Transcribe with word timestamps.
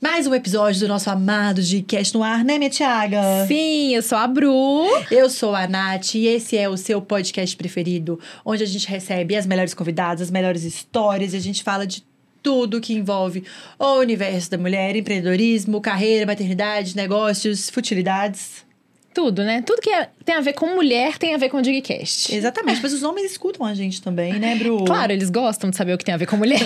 Mais 0.00 0.26
um 0.26 0.34
episódio 0.34 0.80
do 0.80 0.88
nosso 0.88 1.10
amado 1.10 1.60
de 1.62 1.82
Cast 1.82 2.16
no 2.16 2.22
Ar, 2.24 2.42
né, 2.42 2.56
minha 2.56 2.70
Tiaga? 2.70 3.20
Sim, 3.46 3.94
eu 3.94 4.00
sou 4.00 4.16
a 4.16 4.26
Bru. 4.26 4.86
Eu 5.10 5.28
sou 5.28 5.54
a 5.54 5.68
Nath 5.68 6.14
e 6.14 6.26
esse 6.26 6.56
é 6.56 6.66
o 6.66 6.76
seu 6.78 7.02
podcast 7.02 7.54
preferido, 7.54 8.18
onde 8.42 8.62
a 8.62 8.66
gente 8.66 8.88
recebe 8.88 9.36
as 9.36 9.44
melhores 9.44 9.74
convidadas, 9.74 10.22
as 10.22 10.30
melhores 10.30 10.64
histórias 10.64 11.34
e 11.34 11.36
a 11.36 11.40
gente 11.40 11.62
fala 11.62 11.86
de 11.86 12.02
tudo 12.42 12.80
que 12.80 12.94
envolve 12.94 13.44
o 13.78 13.98
universo 13.98 14.50
da 14.50 14.56
mulher, 14.56 14.96
empreendedorismo, 14.96 15.82
carreira, 15.82 16.24
maternidade, 16.24 16.96
negócios, 16.96 17.68
futilidades. 17.68 18.64
Tudo, 19.12 19.42
né? 19.42 19.62
Tudo 19.66 19.82
que 19.82 19.90
é, 19.90 20.08
tem 20.24 20.36
a 20.36 20.40
ver 20.40 20.52
com 20.52 20.66
mulher 20.66 21.18
tem 21.18 21.34
a 21.34 21.36
ver 21.36 21.48
com 21.48 21.56
o 21.56 21.62
Digcast. 21.62 22.32
Exatamente, 22.32 22.80
mas 22.80 22.92
os 22.92 23.02
homens 23.02 23.32
escutam 23.32 23.66
a 23.66 23.74
gente 23.74 24.00
também, 24.00 24.34
né, 24.34 24.54
Bru? 24.54 24.84
Claro, 24.84 25.10
eles 25.10 25.30
gostam 25.30 25.68
de 25.68 25.76
saber 25.76 25.94
o 25.94 25.98
que 25.98 26.04
tem 26.04 26.14
a 26.14 26.16
ver 26.16 26.26
com 26.26 26.36
mulher. 26.36 26.60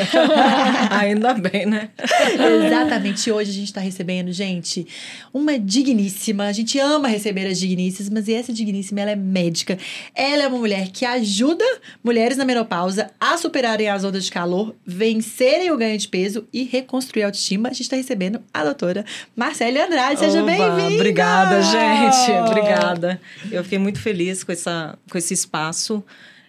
Ainda 0.91 1.33
bem, 1.33 1.65
né? 1.65 1.89
Exatamente. 2.67 3.31
Hoje 3.31 3.51
a 3.51 3.55
gente 3.55 3.73
tá 3.73 3.81
recebendo, 3.81 4.31
gente, 4.31 4.87
uma 5.33 5.59
digníssima. 5.59 6.45
A 6.45 6.53
gente 6.53 6.79
ama 6.79 7.09
receber 7.09 7.47
as 7.47 7.59
digníssimas, 7.59 8.11
mas 8.11 8.29
essa 8.29 8.53
digníssima, 8.53 9.01
ela 9.01 9.13
é 9.13 9.17
médica. 9.17 9.79
Ela 10.15 10.43
é 10.43 10.47
uma 10.47 10.59
mulher 10.59 10.89
que 10.89 11.07
ajuda 11.07 11.65
mulheres 12.03 12.37
na 12.37 12.45
menopausa 12.45 13.11
a 13.19 13.39
superarem 13.39 13.89
as 13.89 14.05
ondas 14.05 14.27
de 14.27 14.31
calor, 14.31 14.75
vencerem 14.85 15.71
o 15.71 15.79
ganho 15.79 15.97
de 15.97 16.09
peso 16.09 16.47
e 16.53 16.65
reconstruir 16.65 17.23
a 17.23 17.27
autoestima. 17.27 17.71
A 17.71 17.73
gente 17.73 17.89
tá 17.89 17.97
recebendo 17.97 18.43
a 18.53 18.65
doutora 18.65 19.03
Marcele 19.35 19.81
Andrade. 19.81 20.21
Seja 20.21 20.43
bem-vinda! 20.43 20.95
Obrigada, 20.95 21.63
gente. 21.63 22.34
Obrigada. 22.43 23.21
Eu 23.51 23.63
fiquei 23.63 23.79
muito 23.79 24.01
feliz 24.01 24.43
com, 24.45 24.53
essa, 24.53 24.99
com 25.11 25.19
esse 25.19 25.35
espaço. 25.35 26.05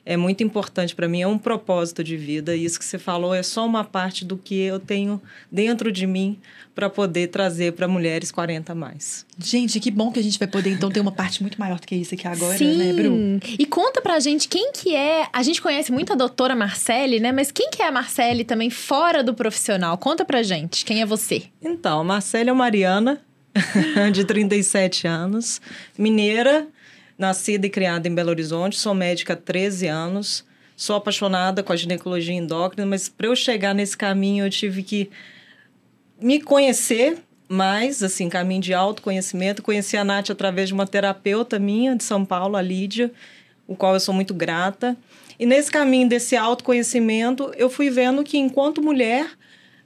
É 0.06 0.16
muito 0.16 0.44
importante 0.44 0.94
para 0.94 1.08
mim, 1.08 1.24
é 1.24 1.28
um 1.28 1.38
propósito 1.38 2.04
de 2.04 2.16
vida. 2.16 2.56
E 2.56 2.64
isso 2.64 2.78
que 2.78 2.86
você 2.86 3.00
falou 3.00 3.34
é 3.34 3.42
só 3.42 3.66
uma 3.66 3.84
parte 3.84 4.24
do 4.24 4.38
que 4.38 4.56
eu 4.62 4.80
tenho 4.80 5.20
dentro 5.52 5.92
de 5.92 6.06
mim 6.06 6.40
para 6.76 6.90
poder 6.90 7.30
trazer 7.30 7.74
para 7.74 7.88
mulheres 7.88 8.32
40 8.32 8.72
a 8.72 8.76
mais. 8.76 9.26
Gente, 9.40 9.80
que 9.80 9.90
bom 9.90 10.12
que 10.12 10.20
a 10.20 10.24
gente 10.24 10.38
vai 10.38 10.48
poder 10.48 10.72
então 10.72 10.92
ter 10.92 11.00
uma 11.00 11.12
parte 11.12 11.42
muito 11.42 11.60
maior 11.60 11.80
do 11.80 11.88
que 11.88 11.96
isso 11.96 12.14
aqui 12.14 12.28
agora, 12.28 12.56
Sim. 12.56 12.78
né, 12.78 12.94
Bru? 12.94 13.40
E 13.58 13.66
conta 13.66 14.00
pra 14.00 14.20
gente 14.20 14.48
quem 14.48 14.72
que 14.72 14.94
é. 14.94 15.28
A 15.34 15.42
gente 15.42 15.60
conhece 15.60 15.92
muito 15.92 16.14
a 16.14 16.16
doutora 16.16 16.56
Marcele, 16.56 17.20
né? 17.20 17.32
Mas 17.32 17.52
quem 17.52 17.72
que 17.72 17.82
é 17.82 17.88
a 17.88 17.92
Marcele 17.92 18.44
também 18.44 18.70
fora 18.70 19.24
do 19.24 19.34
profissional? 19.34 19.98
Conta 19.98 20.24
pra 20.24 20.44
gente, 20.44 20.86
quem 20.86 21.02
é 21.02 21.06
você? 21.06 21.44
Então, 21.64 22.02
a 22.02 22.04
Marcela 22.04 22.54
Mariana, 22.54 23.22
de 24.12 24.26
37 24.26 25.08
anos, 25.08 25.62
mineira, 25.98 26.68
nascida 27.18 27.66
e 27.66 27.70
criada 27.70 28.08
em 28.08 28.14
Belo 28.14 28.30
Horizonte, 28.30 28.78
sou 28.78 28.94
médica 28.94 29.34
há 29.34 29.38
13 29.38 29.88
anos, 29.88 30.46
sou 30.76 30.96
apaixonada 30.96 31.64
com 31.64 31.72
a 31.72 31.76
ginecologia 31.76 32.36
endócrina, 32.36 32.86
mas 32.86 33.08
para 33.08 33.28
eu 33.28 33.36
chegar 33.36 33.74
nesse 33.74 33.96
caminho 33.96 34.46
eu 34.46 34.50
tive 34.50 34.84
que 34.84 35.10
me 36.22 36.42
conhecer 36.42 37.18
mais, 37.48 38.02
assim, 38.02 38.28
caminho 38.28 38.62
de 38.62 38.74
autoconhecimento. 38.74 39.62
Conheci 39.62 39.96
a 39.96 40.04
Nath 40.04 40.32
através 40.32 40.70
de 40.70 40.74
uma 40.74 40.88
terapeuta 40.88 41.60
minha 41.60 41.96
de 41.96 42.04
São 42.04 42.26
Paulo, 42.26 42.56
a 42.56 42.62
Lídia, 42.62 43.12
o 43.68 43.76
qual 43.76 43.94
eu 43.94 44.00
sou 44.00 44.14
muito 44.14 44.34
grata. 44.34 44.98
E 45.38 45.46
nesse 45.46 45.72
caminho 45.72 46.10
desse 46.10 46.36
autoconhecimento, 46.36 47.52
eu 47.56 47.70
fui 47.70 47.90
vendo 47.90 48.24
que 48.24 48.38
enquanto 48.38 48.82
mulher, 48.82 49.30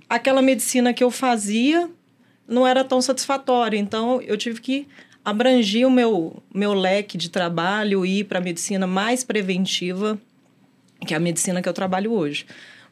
aquela 0.08 0.42
medicina 0.42 0.94
que 0.94 1.04
eu 1.04 1.12
fazia 1.12 1.90
não 2.50 2.66
era 2.66 2.84
tão 2.84 3.02
satisfatória. 3.02 3.78
Então, 3.78 4.22
eu 4.22 4.36
tive 4.38 4.60
que 4.60 4.88
abrangir 5.24 5.88
o 5.88 5.92
meu, 5.92 6.42
meu 6.54 6.74
leque 6.74 7.18
de 7.18 7.30
trabalho 7.30 8.06
e 8.06 8.20
ir 8.20 8.24
para 8.26 8.40
a 8.40 8.42
medicina 8.42 8.88
mais 8.88 9.24
preventiva, 9.24 10.20
que 11.06 11.14
é 11.14 11.18
a 11.18 11.20
medicina 11.20 11.62
que 11.62 11.70
eu 11.70 11.74
trabalho 11.74 12.12
hoje. 12.12 12.46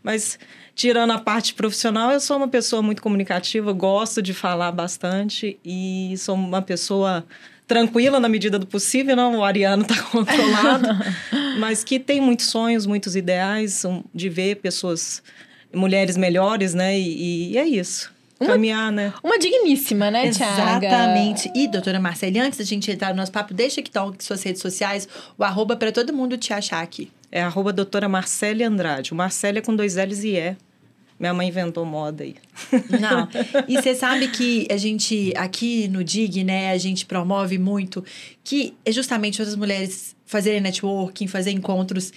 Mas, 0.04 0.40
tirando 0.76 1.12
a 1.12 1.18
parte 1.18 1.54
profissional, 1.54 2.12
eu 2.12 2.20
sou 2.20 2.38
uma 2.38 2.48
pessoa 2.48 2.82
muito 2.82 3.02
comunicativa, 3.02 3.74
gosto 3.74 4.22
de 4.22 4.34
falar 4.34 4.72
bastante 4.72 5.60
e 5.66 6.14
sou 6.18 6.36
uma 6.36 6.62
pessoa 6.62 7.26
tranquila 7.68 8.20
na 8.20 8.30
medida 8.30 8.58
do 8.58 8.66
possível, 8.66 9.16
não, 9.16 9.40
o 9.40 9.44
Ariano 9.44 9.82
está 9.82 10.02
controlado, 10.10 10.88
mas 11.60 11.84
que 11.84 12.00
tem 12.00 12.22
muitos 12.22 12.46
sonhos, 12.46 12.86
muitos 12.86 13.16
ideais 13.16 13.84
de 14.16 14.30
ver 14.30 14.56
pessoas, 14.56 15.22
mulheres 15.74 16.16
melhores, 16.16 16.74
né? 16.74 16.98
E, 16.98 17.52
e 17.52 17.58
é 17.58 17.68
isso. 17.68 18.16
Uma- 18.40 18.50
Caminhar, 18.52 18.92
né? 18.92 19.14
Uma 19.24 19.40
digníssima, 19.40 20.12
né, 20.12 20.30
Tiaga? 20.32 20.86
Exatamente. 20.86 21.52
E, 21.56 21.68
doutora 21.68 22.00
Marcele, 22.00 22.40
antes 22.40 22.60
da 22.60 22.66
gente 22.66 22.92
entrar 22.92 23.10
no 23.10 23.16
nosso 23.18 23.32
papo, 23.32 23.54
deixa 23.54 23.80
aqui 23.82 23.90
então 23.90 24.14
suas 24.20 24.44
redes 24.44 24.62
sociais, 24.62 25.08
o 25.38 25.44
arroba 25.44 25.76
para 25.76 25.92
todo 25.92 26.14
mundo 26.14 26.38
te 26.38 26.54
achar 26.54 26.82
aqui. 26.82 27.12
É 27.32 27.42
arroba 27.42 27.74
doutora 27.74 28.08
Marcele 28.08 28.64
Andrade. 28.64 29.12
O 29.12 29.16
Marcele 29.16 29.60
é 29.60 29.62
com 29.62 29.76
dois 29.76 29.96
L's 29.96 30.24
e 30.24 30.36
E. 30.38 30.56
Minha 31.20 31.34
mãe 31.34 31.48
inventou 31.48 31.84
moda 31.84 32.24
aí. 32.24 32.36
Não. 33.02 33.28
E 33.68 33.74
você 33.82 33.96
sabe 33.96 34.28
que 34.28 34.68
a 34.70 34.78
gente, 34.78 35.34
aqui 35.36 35.88
no 35.88 36.04
DIG, 36.04 36.44
né, 36.44 36.72
a 36.72 36.78
gente 36.78 37.08
promove 37.08 37.58
muito 37.58 38.06
que 38.44 38.76
é 38.86 38.92
justamente 38.92 39.42
outras 39.42 39.58
mulheres 39.58 40.16
fazerem 40.28 40.62
networking, 40.62 41.26
fazer 41.26 41.50
encontros. 41.50 42.14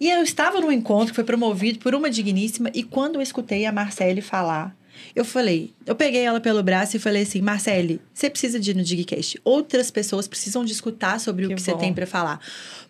E 0.00 0.08
eu 0.08 0.22
estava 0.22 0.60
num 0.62 0.72
encontro 0.72 1.08
que 1.08 1.16
foi 1.16 1.24
promovido 1.24 1.78
por 1.78 1.94
uma 1.94 2.08
digníssima, 2.08 2.70
e 2.72 2.82
quando 2.82 3.16
eu 3.16 3.22
escutei 3.22 3.66
a 3.66 3.72
Marcele 3.72 4.22
falar, 4.22 4.74
eu 5.14 5.24
falei, 5.24 5.72
eu 5.86 5.94
peguei 5.94 6.22
ela 6.22 6.40
pelo 6.40 6.62
braço 6.62 6.96
e 6.96 7.00
falei 7.00 7.22
assim, 7.22 7.40
Marcele, 7.40 8.00
você 8.12 8.28
precisa 8.30 8.58
de 8.58 8.70
ir 8.70 8.74
no 8.74 8.82
Digcast. 8.82 9.40
Outras 9.44 9.90
pessoas 9.90 10.26
precisam 10.28 10.64
de 10.64 10.72
escutar 10.72 11.18
sobre 11.20 11.46
o 11.46 11.48
Que 11.48 11.54
que 11.54 11.62
você 11.62 11.72
bom. 11.72 11.78
tem 11.78 11.92
para 11.94 12.06
falar. 12.06 12.40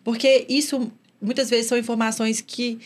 Porque 0.05 0.47
isso, 0.49 0.91
muitas 1.21 1.51
vezes, 1.51 1.67
são 1.67 1.77
informações 1.79 2.41
que 2.41 2.79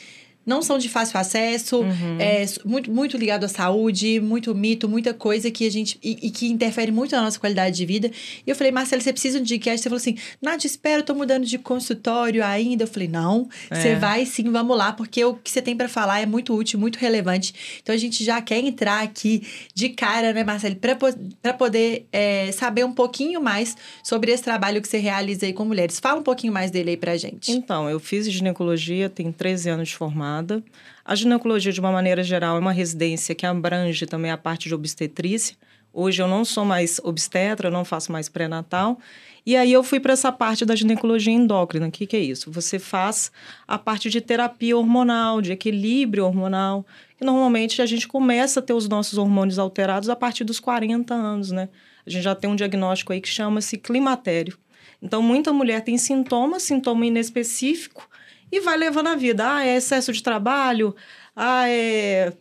não 0.44 0.62
são 0.62 0.78
de 0.78 0.88
fácil 0.88 1.18
acesso, 1.18 1.82
é 2.18 2.42
s- 2.42 2.60
muito, 2.64 2.90
muito 2.90 3.16
ligado 3.16 3.44
à 3.44 3.48
saúde, 3.48 4.20
muito 4.20 4.54
mito, 4.54 4.88
muita 4.88 5.12
coisa 5.14 5.50
que 5.50 5.66
a 5.66 5.70
gente. 5.70 5.98
E, 6.02 6.18
e 6.26 6.30
que 6.30 6.46
interfere 6.48 6.90
muito 6.90 7.14
na 7.14 7.22
nossa 7.22 7.38
qualidade 7.38 7.76
de 7.76 7.86
vida. 7.86 8.10
E 8.46 8.50
eu 8.50 8.56
falei, 8.56 8.72
Marcelo, 8.72 9.00
você 9.02 9.12
precisa 9.12 9.38
de 9.38 9.42
um 9.42 9.44
Digcast? 9.44 9.80
Você 9.82 9.88
falou 9.88 9.96
assim, 9.98 10.16
Nath, 10.40 10.64
espera, 10.64 11.00
eu 11.00 11.04
tô 11.04 11.14
mudando 11.14 11.44
de 11.44 11.58
consultório 11.58 12.44
ainda. 12.44 12.84
Eu 12.84 12.88
falei, 12.88 13.08
não, 13.08 13.48
você 13.70 13.88
É. 13.88 13.94
vai 13.96 14.24
sim, 14.26 14.50
vamos 14.50 14.76
lá, 14.76 14.92
porque 14.92 15.24
o 15.24 15.34
que 15.34 15.50
você 15.50 15.60
tem 15.62 15.76
para 15.76 15.88
falar 15.88 16.20
é 16.20 16.26
muito 16.26 16.54
útil, 16.54 16.78
muito 16.78 16.96
relevante. 16.98 17.54
Então 17.82 17.94
a 17.94 17.98
gente 17.98 18.24
já 18.24 18.40
quer 18.40 18.58
entrar 18.58 19.02
aqui 19.02 19.46
de 19.74 19.88
cara, 19.90 20.32
né, 20.32 20.42
Marcelo, 20.44 20.76
para 20.76 21.54
poder 21.54 22.06
é, 22.12 22.50
saber 22.52 22.84
um 22.84 22.92
pouquinho 22.92 23.40
mais 23.42 23.76
sobre 24.02 24.32
esse 24.32 24.42
trabalho 24.42 24.80
que 24.80 24.88
você 24.88 24.98
realiza 24.98 25.46
aí 25.46 25.52
com 25.52 25.64
mulheres. 25.64 25.98
Fala 26.00 26.20
um 26.20 26.22
pouquinho 26.22 26.52
mais 26.52 26.70
dele 26.70 26.90
aí 26.90 26.96
pra 26.96 27.16
gente. 27.16 27.50
Então, 27.52 27.88
eu 27.88 27.98
fiz 28.00 28.30
ginecologia, 28.30 29.08
tenho 29.08 29.32
13 29.32 29.68
anos 29.70 29.88
de 29.88 29.94
formada. 30.32 30.62
A 31.04 31.14
ginecologia, 31.14 31.72
de 31.72 31.80
uma 31.80 31.92
maneira 31.92 32.22
geral, 32.22 32.56
é 32.56 32.60
uma 32.60 32.72
residência 32.72 33.34
que 33.34 33.44
abrange 33.44 34.06
também 34.06 34.30
a 34.30 34.36
parte 34.36 34.68
de 34.68 34.74
obstetrícia. 34.74 35.56
Hoje 35.92 36.22
eu 36.22 36.28
não 36.28 36.44
sou 36.44 36.64
mais 36.64 36.98
obstetra, 37.04 37.68
eu 37.68 37.72
não 37.72 37.84
faço 37.84 38.10
mais 38.10 38.28
pré-natal. 38.28 38.98
E 39.44 39.56
aí 39.56 39.72
eu 39.72 39.82
fui 39.82 40.00
para 40.00 40.12
essa 40.12 40.32
parte 40.32 40.64
da 40.64 40.74
ginecologia 40.74 41.32
endócrina. 41.32 41.88
O 41.88 41.90
que, 41.90 42.06
que 42.06 42.16
é 42.16 42.20
isso? 42.20 42.50
Você 42.50 42.78
faz 42.78 43.30
a 43.68 43.76
parte 43.76 44.08
de 44.08 44.20
terapia 44.20 44.76
hormonal, 44.76 45.42
de 45.42 45.52
equilíbrio 45.52 46.24
hormonal. 46.24 46.86
E 47.20 47.24
normalmente 47.24 47.82
a 47.82 47.86
gente 47.86 48.08
começa 48.08 48.60
a 48.60 48.62
ter 48.62 48.72
os 48.72 48.88
nossos 48.88 49.18
hormônios 49.18 49.58
alterados 49.58 50.08
a 50.08 50.16
partir 50.16 50.44
dos 50.44 50.58
40 50.60 51.12
anos, 51.12 51.50
né? 51.50 51.68
A 52.06 52.10
gente 52.10 52.22
já 52.22 52.34
tem 52.34 52.48
um 52.48 52.56
diagnóstico 52.56 53.12
aí 53.12 53.20
que 53.20 53.28
chama-se 53.28 53.76
climatério. 53.76 54.56
Então, 55.02 55.20
muita 55.20 55.52
mulher 55.52 55.82
tem 55.82 55.98
sintomas, 55.98 56.62
sintoma 56.62 57.04
inespecífico, 57.04 58.08
e 58.52 58.60
vai 58.60 58.76
levando 58.76 59.08
a 59.08 59.16
vida. 59.16 59.54
Ah, 59.54 59.66
é 59.66 59.76
excesso 59.76 60.12
de 60.12 60.22
trabalho, 60.22 60.94
ah, 61.34 61.68
é 61.68 62.34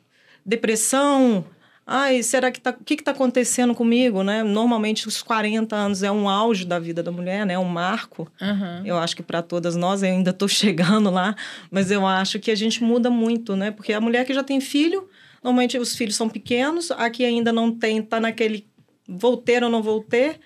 depressão. 0.45 1.45
Ai, 1.87 2.21
será 2.21 2.51
que 2.51 2.61
tá, 2.61 2.69
o 2.69 2.83
que 2.83 2.93
está 2.93 3.11
acontecendo 3.11 3.73
comigo, 3.73 4.23
né? 4.23 4.43
Normalmente 4.43 5.07
os 5.07 5.21
40 5.21 5.75
anos 5.75 6.03
é 6.03 6.11
um 6.11 6.29
auge 6.29 6.63
da 6.63 6.77
vida 6.77 7.01
da 7.01 7.11
mulher, 7.11 7.45
né? 7.45 7.57
Um 7.57 7.65
marco. 7.65 8.31
Aham. 8.39 8.83
Eu 8.85 8.97
acho 8.97 9.15
que 9.15 9.23
para 9.23 9.41
todas 9.41 9.75
nós, 9.75 10.03
eu 10.03 10.09
ainda 10.09 10.29
estou 10.29 10.47
chegando 10.49 11.09
lá, 11.09 11.35
mas 11.71 11.89
eu 11.89 12.05
acho 12.05 12.39
que 12.39 12.51
a 12.51 12.55
gente 12.55 12.83
muda 12.83 13.09
muito, 13.09 13.55
né? 13.55 13.71
Porque 13.71 13.93
a 13.93 14.01
mulher 14.01 14.25
que 14.25 14.33
já 14.33 14.43
tem 14.43 14.61
filho, 14.61 15.09
normalmente 15.43 15.77
os 15.77 15.95
filhos 15.95 16.15
são 16.15 16.29
pequenos, 16.29 16.91
a 16.91 17.09
que 17.09 17.25
ainda 17.25 17.51
não 17.51 17.71
tem, 17.71 18.01
tá 18.01 18.19
naquele 18.19 18.69
vou 19.07 19.35
ter 19.35 19.63
ou 19.63 19.69
não 19.69 19.81
vou 19.81 20.01
ter. 20.01 20.39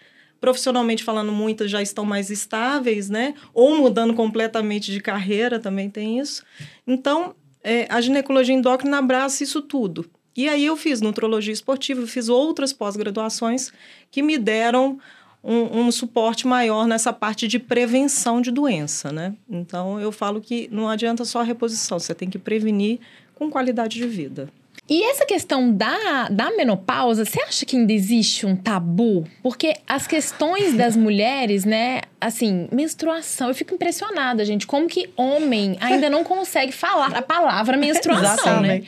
Profissionalmente 0.46 1.04
falando, 1.04 1.32
muitas 1.32 1.72
já 1.72 1.82
estão 1.82 2.06
mais 2.06 2.30
estáveis, 2.30 3.10
né? 3.10 3.34
Ou 3.52 3.76
mudando 3.76 4.14
completamente 4.14 4.92
de 4.92 5.00
carreira, 5.00 5.60
também 5.60 5.90
tem 5.90 6.20
isso. 6.20 6.44
Então, 6.86 7.34
é, 7.64 7.88
a 7.90 8.00
ginecologia 8.00 8.54
endócrina 8.54 9.00
abraça 9.00 9.44
isso 9.44 9.60
tudo. 9.60 10.06
E 10.38 10.48
aí 10.48 10.64
eu 10.64 10.78
fiz 10.78 11.02
nutrologia 11.02 11.52
esportiva, 11.52 12.06
fiz 12.06 12.30
outras 12.30 12.72
pós-graduações 12.72 13.74
que 14.12 14.22
me 14.22 14.38
deram 14.38 15.00
um, 15.44 15.80
um 15.80 15.92
suporte 15.92 16.46
maior 16.46 16.86
nessa 16.86 17.12
parte 17.12 17.48
de 17.48 17.58
prevenção 17.58 18.40
de 18.40 18.52
doença, 18.52 19.12
né? 19.12 19.34
Então 19.50 20.00
eu 20.00 20.12
falo 20.12 20.40
que 20.40 20.70
não 20.72 20.88
adianta 20.88 21.26
só 21.26 21.40
a 21.40 21.44
reposição, 21.44 21.98
você 21.98 22.14
tem 22.14 22.30
que 22.30 22.38
prevenir 22.38 23.00
com 23.34 23.50
qualidade 23.50 23.98
de 23.98 24.08
vida. 24.08 24.48
E 24.88 25.04
essa 25.04 25.26
questão 25.26 25.72
da, 25.74 26.28
da 26.30 26.52
menopausa, 26.52 27.26
você 27.26 27.42
acha 27.42 27.66
que 27.66 27.76
ainda 27.76 27.92
existe 27.92 28.46
um 28.46 28.56
tabu? 28.56 29.26
Porque 29.42 29.74
as 29.88 30.06
questões 30.06 30.76
das 30.76 30.96
mulheres, 30.98 31.66
né, 31.66 32.02
assim, 32.22 32.68
menstruação, 32.72 33.48
eu 33.48 33.56
fico 33.56 33.74
impressionada, 33.74 34.46
gente, 34.46 34.68
como 34.68 34.88
que 34.88 35.10
homem 35.18 35.76
ainda 35.82 36.08
não 36.10 36.24
consegue 36.24 36.72
falar 36.72 37.14
a 37.16 37.22
palavra 37.22 37.76
menstruação, 37.78 38.62
né? 38.62 38.84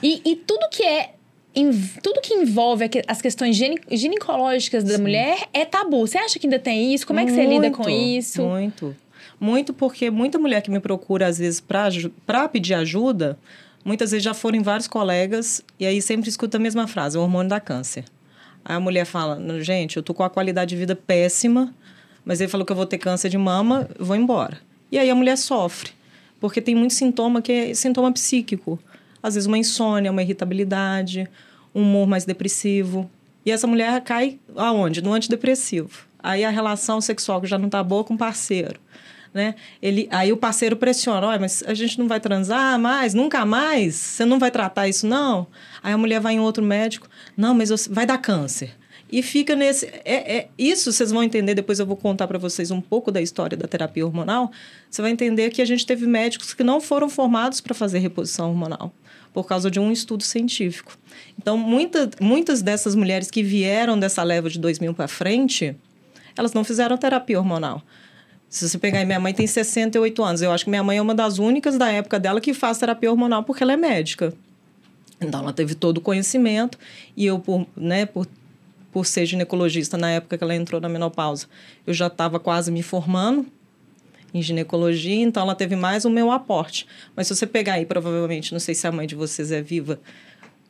E, 0.00 0.22
e 0.24 0.36
tudo 0.36 0.68
que 0.70 0.84
é 0.84 1.10
em- 1.54 1.72
tudo 2.02 2.20
que 2.20 2.32
envolve 2.34 2.88
as 3.08 3.20
questões 3.20 3.56
gine- 3.56 3.80
ginecológicas 3.90 4.84
da 4.84 4.96
mulher 4.96 5.48
é 5.52 5.64
tabu. 5.64 6.06
Você 6.06 6.18
acha 6.18 6.38
que 6.38 6.46
ainda 6.46 6.58
tem 6.58 6.94
isso? 6.94 7.06
Como 7.06 7.18
é 7.20 7.24
que 7.26 7.32
você 7.32 7.44
lida 7.44 7.70
com 7.70 7.82
Muito, 7.82 7.90
isso? 8.18 8.42
Muito. 8.42 8.96
Muito 9.40 9.72
porque 9.74 10.08
muita 10.08 10.38
mulher 10.38 10.62
que 10.62 10.70
me 10.70 10.78
procura, 10.78 11.26
às 11.26 11.38
vezes, 11.38 11.60
para 11.60 12.48
pedir 12.48 12.74
ajuda, 12.74 13.36
muitas 13.84 14.10
vezes 14.10 14.24
já 14.24 14.34
foram 14.34 14.58
em 14.58 14.62
vários 14.62 14.86
colegas 14.86 15.62
e 15.78 15.86
aí 15.86 16.00
sempre 16.00 16.28
escuta 16.28 16.56
a 16.56 16.60
mesma 16.60 16.86
frase, 16.86 17.16
o 17.18 17.20
hormônio 17.20 17.48
da 17.48 17.60
câncer. 17.60 18.04
Aí 18.64 18.76
a 18.76 18.80
mulher 18.80 19.04
fala, 19.04 19.40
gente, 19.60 19.96
eu 19.96 20.02
tô 20.02 20.14
com 20.14 20.22
a 20.22 20.30
qualidade 20.30 20.70
de 20.70 20.76
vida 20.76 20.94
péssima, 20.94 21.74
mas 22.24 22.40
ele 22.40 22.50
falou 22.50 22.64
que 22.64 22.72
eu 22.72 22.76
vou 22.76 22.86
ter 22.86 22.98
câncer 22.98 23.28
de 23.28 23.38
mama, 23.38 23.88
vou 23.98 24.16
embora. 24.16 24.58
E 24.90 24.98
aí 24.98 25.10
a 25.10 25.14
mulher 25.14 25.36
sofre, 25.36 25.90
porque 26.40 26.60
tem 26.60 26.74
muito 26.74 26.94
sintoma 26.94 27.42
que 27.42 27.52
é 27.52 27.74
sintoma 27.74 28.12
psíquico. 28.12 28.78
Às 29.22 29.34
vezes 29.34 29.46
uma 29.46 29.58
insônia, 29.58 30.10
uma 30.10 30.22
irritabilidade, 30.22 31.28
um 31.74 31.82
humor 31.82 32.06
mais 32.06 32.24
depressivo. 32.24 33.10
E 33.44 33.50
essa 33.50 33.66
mulher 33.66 34.00
cai 34.02 34.38
aonde? 34.56 35.02
No 35.02 35.12
antidepressivo. 35.12 36.06
Aí 36.22 36.44
a 36.44 36.50
relação 36.50 37.00
sexual 37.00 37.40
que 37.40 37.48
já 37.48 37.58
não 37.58 37.68
tá 37.68 37.82
boa 37.82 38.04
com 38.04 38.14
o 38.14 38.18
parceiro. 38.18 38.78
Né? 39.32 39.54
Ele, 39.80 40.08
aí 40.10 40.30
o 40.30 40.36
parceiro 40.36 40.76
pressiona, 40.76 41.26
olha, 41.26 41.40
mas 41.40 41.62
a 41.66 41.72
gente 41.72 41.98
não 41.98 42.06
vai 42.06 42.20
transar 42.20 42.78
mais, 42.78 43.14
nunca 43.14 43.46
mais? 43.46 43.94
Você 43.94 44.26
não 44.26 44.38
vai 44.38 44.50
tratar 44.50 44.88
isso, 44.88 45.06
não? 45.06 45.46
Aí 45.82 45.92
a 45.92 45.96
mulher 45.96 46.20
vai 46.20 46.34
em 46.34 46.40
outro 46.40 46.62
médico, 46.62 47.08
não, 47.34 47.54
mas 47.54 47.70
você- 47.70 47.88
vai 47.90 48.04
dar 48.04 48.18
câncer. 48.18 48.74
E 49.10 49.22
fica 49.22 49.54
nesse. 49.54 49.86
É, 50.06 50.36
é, 50.36 50.48
isso 50.58 50.90
vocês 50.90 51.10
vão 51.10 51.22
entender, 51.22 51.54
depois 51.54 51.78
eu 51.78 51.84
vou 51.84 51.96
contar 51.96 52.26
para 52.26 52.38
vocês 52.38 52.70
um 52.70 52.80
pouco 52.80 53.10
da 53.12 53.20
história 53.20 53.56
da 53.58 53.68
terapia 53.68 54.06
hormonal. 54.06 54.50
Você 54.90 55.02
vai 55.02 55.10
entender 55.10 55.50
que 55.50 55.60
a 55.60 55.66
gente 55.66 55.84
teve 55.84 56.06
médicos 56.06 56.54
que 56.54 56.64
não 56.64 56.80
foram 56.80 57.10
formados 57.10 57.60
para 57.60 57.74
fazer 57.74 57.98
reposição 57.98 58.48
hormonal, 58.48 58.90
por 59.32 59.46
causa 59.46 59.70
de 59.70 59.78
um 59.78 59.92
estudo 59.92 60.22
científico. 60.22 60.96
Então, 61.38 61.58
muita, 61.58 62.10
muitas 62.20 62.62
dessas 62.62 62.94
mulheres 62.94 63.30
que 63.30 63.42
vieram 63.42 63.98
dessa 63.98 64.22
leva 64.22 64.48
de 64.48 64.58
2000 64.58 64.94
para 64.94 65.08
frente, 65.08 65.76
elas 66.34 66.54
não 66.54 66.64
fizeram 66.64 66.96
terapia 66.96 67.38
hormonal. 67.38 67.82
Se 68.52 68.68
você 68.68 68.76
pegar, 68.76 69.02
minha 69.06 69.18
mãe 69.18 69.32
tem 69.32 69.46
68 69.46 70.22
anos. 70.22 70.42
Eu 70.42 70.52
acho 70.52 70.64
que 70.64 70.68
minha 70.68 70.82
mãe 70.82 70.98
é 70.98 71.02
uma 71.02 71.14
das 71.14 71.38
únicas 71.38 71.78
da 71.78 71.90
época 71.90 72.20
dela 72.20 72.38
que 72.38 72.52
faz 72.52 72.76
terapia 72.76 73.10
hormonal 73.10 73.42
porque 73.42 73.62
ela 73.62 73.72
é 73.72 73.78
médica. 73.78 74.34
Então, 75.18 75.40
ela 75.40 75.54
teve 75.54 75.74
todo 75.74 75.96
o 75.96 76.00
conhecimento. 76.02 76.78
E 77.16 77.24
eu, 77.24 77.38
por, 77.38 77.66
né, 77.74 78.04
por, 78.04 78.26
por 78.92 79.06
ser 79.06 79.24
ginecologista 79.24 79.96
na 79.96 80.10
época 80.10 80.36
que 80.36 80.44
ela 80.44 80.54
entrou 80.54 80.82
na 80.82 80.88
menopausa, 80.90 81.46
eu 81.86 81.94
já 81.94 82.08
estava 82.08 82.38
quase 82.38 82.70
me 82.70 82.82
formando 82.82 83.46
em 84.34 84.42
ginecologia, 84.42 85.22
então 85.22 85.44
ela 85.44 85.54
teve 85.54 85.74
mais 85.74 86.04
o 86.04 86.10
meu 86.10 86.30
aporte. 86.30 86.86
Mas 87.16 87.28
se 87.28 87.34
você 87.34 87.46
pegar 87.46 87.74
aí, 87.74 87.86
provavelmente, 87.86 88.52
não 88.52 88.60
sei 88.60 88.74
se 88.74 88.86
a 88.86 88.92
mãe 88.92 89.06
de 89.06 89.14
vocês 89.14 89.50
é 89.50 89.62
viva, 89.62 89.98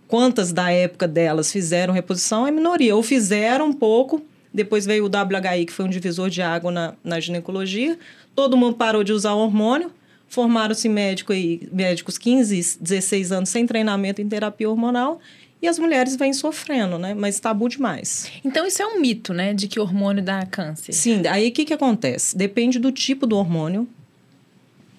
quantas 0.06 0.52
da 0.52 0.70
época 0.70 1.08
delas 1.08 1.50
fizeram 1.50 1.92
reposição, 1.92 2.46
é 2.46 2.52
minoria. 2.52 2.94
Ou 2.94 3.02
fizeram 3.02 3.66
um 3.66 3.72
pouco, 3.72 4.22
depois 4.52 4.84
veio 4.84 5.06
o 5.06 5.08
WHI, 5.08 5.64
que 5.64 5.72
foi 5.72 5.84
um 5.84 5.88
divisor 5.88 6.28
de 6.28 6.42
água 6.42 6.70
na, 6.70 6.94
na 7.02 7.18
ginecologia. 7.18 7.98
Todo 8.34 8.56
mundo 8.56 8.76
parou 8.76 9.02
de 9.02 9.12
usar 9.12 9.34
hormônio. 9.34 9.90
Formaram-se 10.28 10.88
médico 10.88 11.32
médicos 11.70 12.16
15, 12.18 12.78
16 12.80 13.32
anos 13.32 13.48
sem 13.48 13.66
treinamento 13.66 14.20
em 14.20 14.28
terapia 14.28 14.68
hormonal. 14.68 15.20
E 15.60 15.68
as 15.68 15.78
mulheres 15.78 16.16
vêm 16.16 16.32
sofrendo, 16.32 16.98
né? 16.98 17.14
Mas 17.14 17.38
tabu 17.38 17.68
demais. 17.68 18.30
Então, 18.44 18.66
isso 18.66 18.82
é 18.82 18.86
um 18.86 19.00
mito, 19.00 19.32
né? 19.32 19.54
De 19.54 19.68
que 19.68 19.78
o 19.78 19.82
hormônio 19.82 20.22
dá 20.22 20.44
câncer. 20.44 20.92
Sim, 20.92 21.22
aí 21.28 21.48
o 21.48 21.52
que, 21.52 21.64
que 21.64 21.72
acontece? 21.72 22.36
Depende 22.36 22.78
do 22.80 22.90
tipo 22.90 23.26
do 23.26 23.36
hormônio 23.36 23.86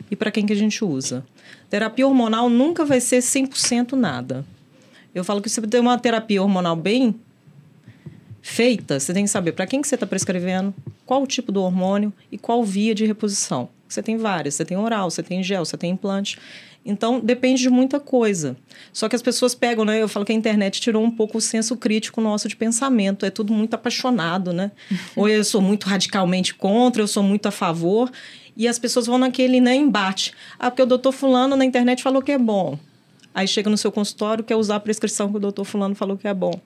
e 0.09 0.15
para 0.15 0.31
quem 0.31 0.45
que 0.45 0.53
a 0.53 0.55
gente 0.55 0.83
usa. 0.85 1.25
Terapia 1.69 2.07
hormonal 2.07 2.49
nunca 2.49 2.85
vai 2.85 3.01
ser 3.01 3.19
100% 3.19 3.93
nada. 3.93 4.45
Eu 5.13 5.23
falo 5.23 5.41
que 5.41 5.49
se 5.49 5.59
você 5.59 5.67
tem 5.67 5.81
uma 5.81 5.97
terapia 5.97 6.41
hormonal 6.41 6.75
bem 6.75 7.15
feita, 8.43 8.99
você 8.99 9.13
tem 9.13 9.23
que 9.23 9.31
saber 9.31 9.53
para 9.53 9.65
quem 9.65 9.81
que 9.81 9.87
você 9.87 9.95
está 9.95 10.05
prescrevendo, 10.05 10.75
qual 11.05 11.23
o 11.23 11.27
tipo 11.27 11.49
do 11.49 11.63
hormônio 11.63 12.13
e 12.29 12.37
qual 12.37 12.61
via 12.63 12.93
de 12.93 13.05
reposição. 13.05 13.69
Você 13.87 14.03
tem 14.03 14.17
várias, 14.17 14.55
você 14.55 14.65
tem 14.65 14.77
oral, 14.77 15.09
você 15.09 15.23
tem 15.23 15.41
gel, 15.41 15.63
você 15.63 15.77
tem 15.77 15.91
implante. 15.91 16.37
Então, 16.85 17.21
depende 17.21 17.61
de 17.61 17.69
muita 17.69 18.01
coisa. 18.01 18.57
Só 18.91 19.07
que 19.07 19.15
as 19.15 19.21
pessoas 19.21 19.55
pegam, 19.55 19.85
né? 19.85 20.01
Eu 20.01 20.09
falo 20.09 20.25
que 20.25 20.33
a 20.33 20.35
internet 20.35 20.81
tirou 20.81 21.01
um 21.01 21.09
pouco 21.09 21.37
o 21.37 21.41
senso 21.41 21.77
crítico 21.77 22.19
nosso 22.19 22.49
de 22.49 22.55
pensamento. 22.57 23.25
É 23.25 23.29
tudo 23.29 23.53
muito 23.53 23.73
apaixonado, 23.75 24.51
né? 24.51 24.71
Ou 25.15 25.29
eu 25.29 25.43
sou 25.45 25.61
muito 25.61 25.87
radicalmente 25.87 26.53
contra, 26.53 27.01
eu 27.01 27.07
sou 27.07 27.23
muito 27.23 27.45
a 27.45 27.51
favor. 27.51 28.11
E 28.57 28.67
as 28.67 28.77
pessoas 28.77 29.05
vão 29.05 29.17
naquele 29.17 29.61
né, 29.61 29.73
embate. 29.73 30.33
Ah, 30.59 30.69
porque 30.69 30.81
o 30.81 30.85
doutor 30.85 31.13
fulano 31.13 31.55
na 31.55 31.63
internet 31.63 32.03
falou 32.03 32.21
que 32.21 32.33
é 32.33 32.37
bom. 32.37 32.77
Aí 33.33 33.47
chega 33.47 33.69
no 33.69 33.77
seu 33.77 33.91
consultório, 33.91 34.43
quer 34.43 34.57
usar 34.57 34.75
a 34.75 34.79
prescrição 34.79 35.31
que 35.31 35.37
o 35.37 35.39
doutor 35.39 35.63
fulano 35.63 35.95
falou 35.95 36.17
que 36.17 36.27
é 36.27 36.33
bom. 36.33 36.59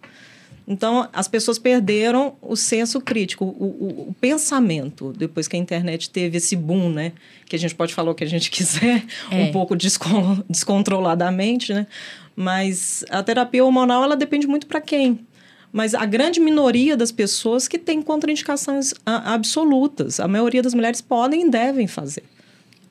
Então, 0.68 1.08
as 1.14 1.30
pessoas 1.30 1.58
perderam 1.58 2.36
o 2.42 2.58
senso 2.58 3.00
crítico, 3.00 3.46
o, 3.46 3.48
o, 3.48 4.10
o, 4.10 4.16
pensamento, 4.19 5.14
depois 5.18 5.48
que 5.48 5.56
a 5.56 5.60
internet 5.60 6.10
teve 6.10 6.38
esse 6.38 6.58
boom, 6.58 6.90
né? 6.90 7.14
Que 7.46 7.56
a 7.56 7.60
gente 7.60 7.74
pode 7.74 7.94
falar 7.94 8.12
o 8.12 8.16
que 8.16 8.24
a 8.25 8.28
gente 8.28 8.52
quiser, 8.52 9.06
é. 9.31 9.44
um 9.44 9.52
pouco 9.54 9.78
descon 9.78 10.44
descontroladamente, 10.50 11.74
né? 11.74 11.88
Mas 12.36 13.06
a 13.10 13.24
terapia 13.24 13.64
hormonal, 13.64 14.04
ela 14.04 14.18
depende 14.18 14.46
muito 14.46 14.68
para 14.68 14.81
quem. 14.81 15.25
Mas 15.72 15.96
a 15.96 16.06
grande 16.06 16.40
minoria 16.40 16.98
das 16.98 17.12
pessoas 17.12 17.68
que 17.68 17.78
tem 17.78 18.02
contraindicações 18.02 18.94
absolutas. 19.06 20.20
A 20.20 20.28
maioria 20.28 20.62
das 20.62 20.74
mulheres 20.74 21.02
podem 21.02 21.48
e 21.48 21.50
devem 21.50 21.88
fazer. 21.88 22.24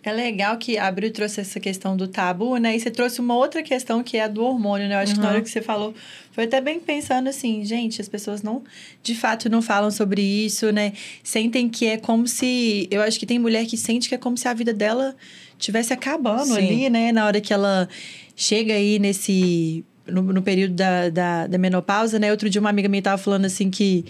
É 0.06 0.12
legal 0.12 0.56
que 0.56 0.78
a 0.78 0.86
Abril 0.86 1.10
trouxe 1.10 1.40
essa 1.40 1.58
questão 1.58 1.96
do 1.96 2.06
tabu, 2.06 2.56
né? 2.58 2.76
E 2.76 2.78
você 2.78 2.92
trouxe 2.92 3.20
uma 3.20 3.34
outra 3.34 3.60
questão 3.60 4.04
que 4.04 4.16
é 4.16 4.22
a 4.22 4.28
do 4.28 4.44
hormônio, 4.44 4.86
né? 4.86 4.94
Eu 4.94 4.98
acho 5.00 5.10
uhum. 5.10 5.18
que 5.18 5.22
na 5.24 5.30
hora 5.30 5.42
que 5.42 5.50
você 5.50 5.60
falou, 5.60 5.92
foi 6.30 6.44
até 6.44 6.60
bem 6.60 6.78
pensando 6.78 7.28
assim, 7.28 7.64
gente, 7.64 8.00
as 8.00 8.08
pessoas 8.08 8.40
não, 8.40 8.62
de 9.02 9.16
fato, 9.16 9.50
não 9.50 9.60
falam 9.60 9.90
sobre 9.90 10.22
isso, 10.22 10.70
né? 10.70 10.92
Sentem 11.24 11.68
que 11.68 11.86
é 11.86 11.96
como 11.96 12.28
se. 12.28 12.86
Eu 12.88 13.02
acho 13.02 13.18
que 13.18 13.26
tem 13.26 13.36
mulher 13.36 13.66
que 13.66 13.76
sente 13.76 14.08
que 14.08 14.14
é 14.14 14.18
como 14.18 14.38
se 14.38 14.46
a 14.46 14.54
vida 14.54 14.72
dela 14.72 15.16
tivesse 15.58 15.92
acabando 15.92 16.54
Sim. 16.54 16.58
ali, 16.58 16.88
né? 16.88 17.10
Na 17.10 17.26
hora 17.26 17.40
que 17.40 17.52
ela 17.52 17.88
chega 18.36 18.74
aí 18.74 19.00
nesse. 19.00 19.84
No, 20.06 20.22
no 20.22 20.40
período 20.40 20.74
da, 20.74 21.10
da, 21.10 21.46
da 21.48 21.58
menopausa, 21.58 22.16
né? 22.16 22.30
Outro 22.30 22.48
dia 22.48 22.60
uma 22.60 22.70
amiga 22.70 22.88
minha 22.88 23.02
tava 23.02 23.18
falando 23.18 23.46
assim 23.46 23.70
que 23.70 24.04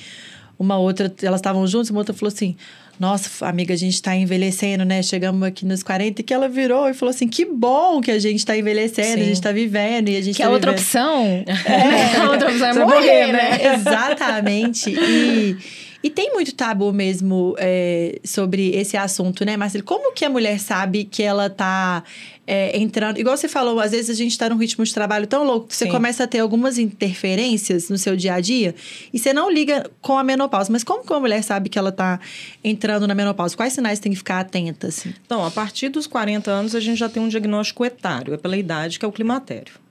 uma 0.58 0.78
outra, 0.78 1.10
elas 1.22 1.38
estavam 1.38 1.66
juntas, 1.66 1.88
uma 1.88 2.00
outra 2.00 2.14
falou 2.14 2.28
assim: 2.28 2.54
nossa, 2.98 3.46
amiga, 3.46 3.74
a 3.74 3.76
gente 3.76 4.00
tá 4.00 4.14
envelhecendo, 4.16 4.84
né? 4.84 5.02
Chegamos 5.02 5.42
aqui 5.42 5.66
nos 5.66 5.82
40 5.82 6.20
e 6.20 6.24
que 6.24 6.32
ela 6.32 6.48
virou 6.48 6.88
e 6.88 6.94
falou 6.94 7.10
assim: 7.10 7.28
que 7.28 7.44
bom 7.44 8.00
que 8.00 8.10
a 8.10 8.18
gente 8.18 8.44
tá 8.44 8.56
envelhecendo, 8.56 9.18
Sim. 9.18 9.22
a 9.22 9.24
gente 9.24 9.40
tá 9.42 9.52
vivendo 9.52 10.08
e 10.08 10.16
a 10.16 10.20
gente 10.20 10.36
que 10.36 10.42
tá 10.42 10.48
a 10.48 10.52
outra 10.52 10.72
vivendo. 10.72 10.84
opção. 10.84 11.44
É, 11.46 12.16
a 12.16 12.30
outra 12.32 12.50
opção 12.50 12.68
é 12.68 12.72
morrer, 12.74 12.86
morrer, 12.86 13.32
né? 13.32 13.74
Exatamente. 13.74 14.90
E. 14.90 15.85
E 16.06 16.10
tem 16.10 16.32
muito 16.32 16.54
tabu 16.54 16.92
mesmo 16.92 17.56
é, 17.58 18.20
sobre 18.22 18.70
esse 18.76 18.96
assunto, 18.96 19.44
né, 19.44 19.56
Marcelo? 19.56 19.82
Como 19.82 20.12
que 20.12 20.24
a 20.24 20.30
mulher 20.30 20.60
sabe 20.60 21.02
que 21.02 21.20
ela 21.20 21.50
tá 21.50 22.04
é, 22.46 22.78
entrando. 22.78 23.18
Igual 23.18 23.36
você 23.36 23.48
falou, 23.48 23.80
às 23.80 23.90
vezes 23.90 24.08
a 24.08 24.14
gente 24.14 24.30
está 24.30 24.48
num 24.48 24.56
ritmo 24.56 24.84
de 24.84 24.94
trabalho 24.94 25.26
tão 25.26 25.42
louco 25.42 25.66
que 25.66 25.74
você 25.74 25.86
Sim. 25.86 25.90
começa 25.90 26.22
a 26.22 26.26
ter 26.28 26.38
algumas 26.38 26.78
interferências 26.78 27.88
no 27.88 27.98
seu 27.98 28.14
dia 28.14 28.34
a 28.34 28.40
dia 28.40 28.72
e 29.12 29.18
você 29.18 29.32
não 29.32 29.50
liga 29.50 29.90
com 30.00 30.16
a 30.16 30.22
menopausa. 30.22 30.70
Mas 30.70 30.84
como 30.84 31.04
que 31.04 31.12
uma 31.12 31.18
mulher 31.18 31.42
sabe 31.42 31.68
que 31.68 31.76
ela 31.76 31.88
está 31.88 32.20
entrando 32.62 33.04
na 33.08 33.14
menopausa? 33.16 33.56
Quais 33.56 33.72
sinais 33.72 33.98
tem 33.98 34.12
que 34.12 34.18
ficar 34.18 34.38
atenta? 34.38 34.86
Assim? 34.86 35.12
Então, 35.26 35.44
a 35.44 35.50
partir 35.50 35.88
dos 35.88 36.06
40 36.06 36.48
anos, 36.48 36.76
a 36.76 36.78
gente 36.78 36.98
já 36.98 37.08
tem 37.08 37.20
um 37.20 37.28
diagnóstico 37.28 37.84
etário, 37.84 38.32
é 38.32 38.36
pela 38.36 38.56
idade, 38.56 39.00
que 39.00 39.04
é 39.04 39.08
o 39.08 39.12
climatério. 39.12 39.85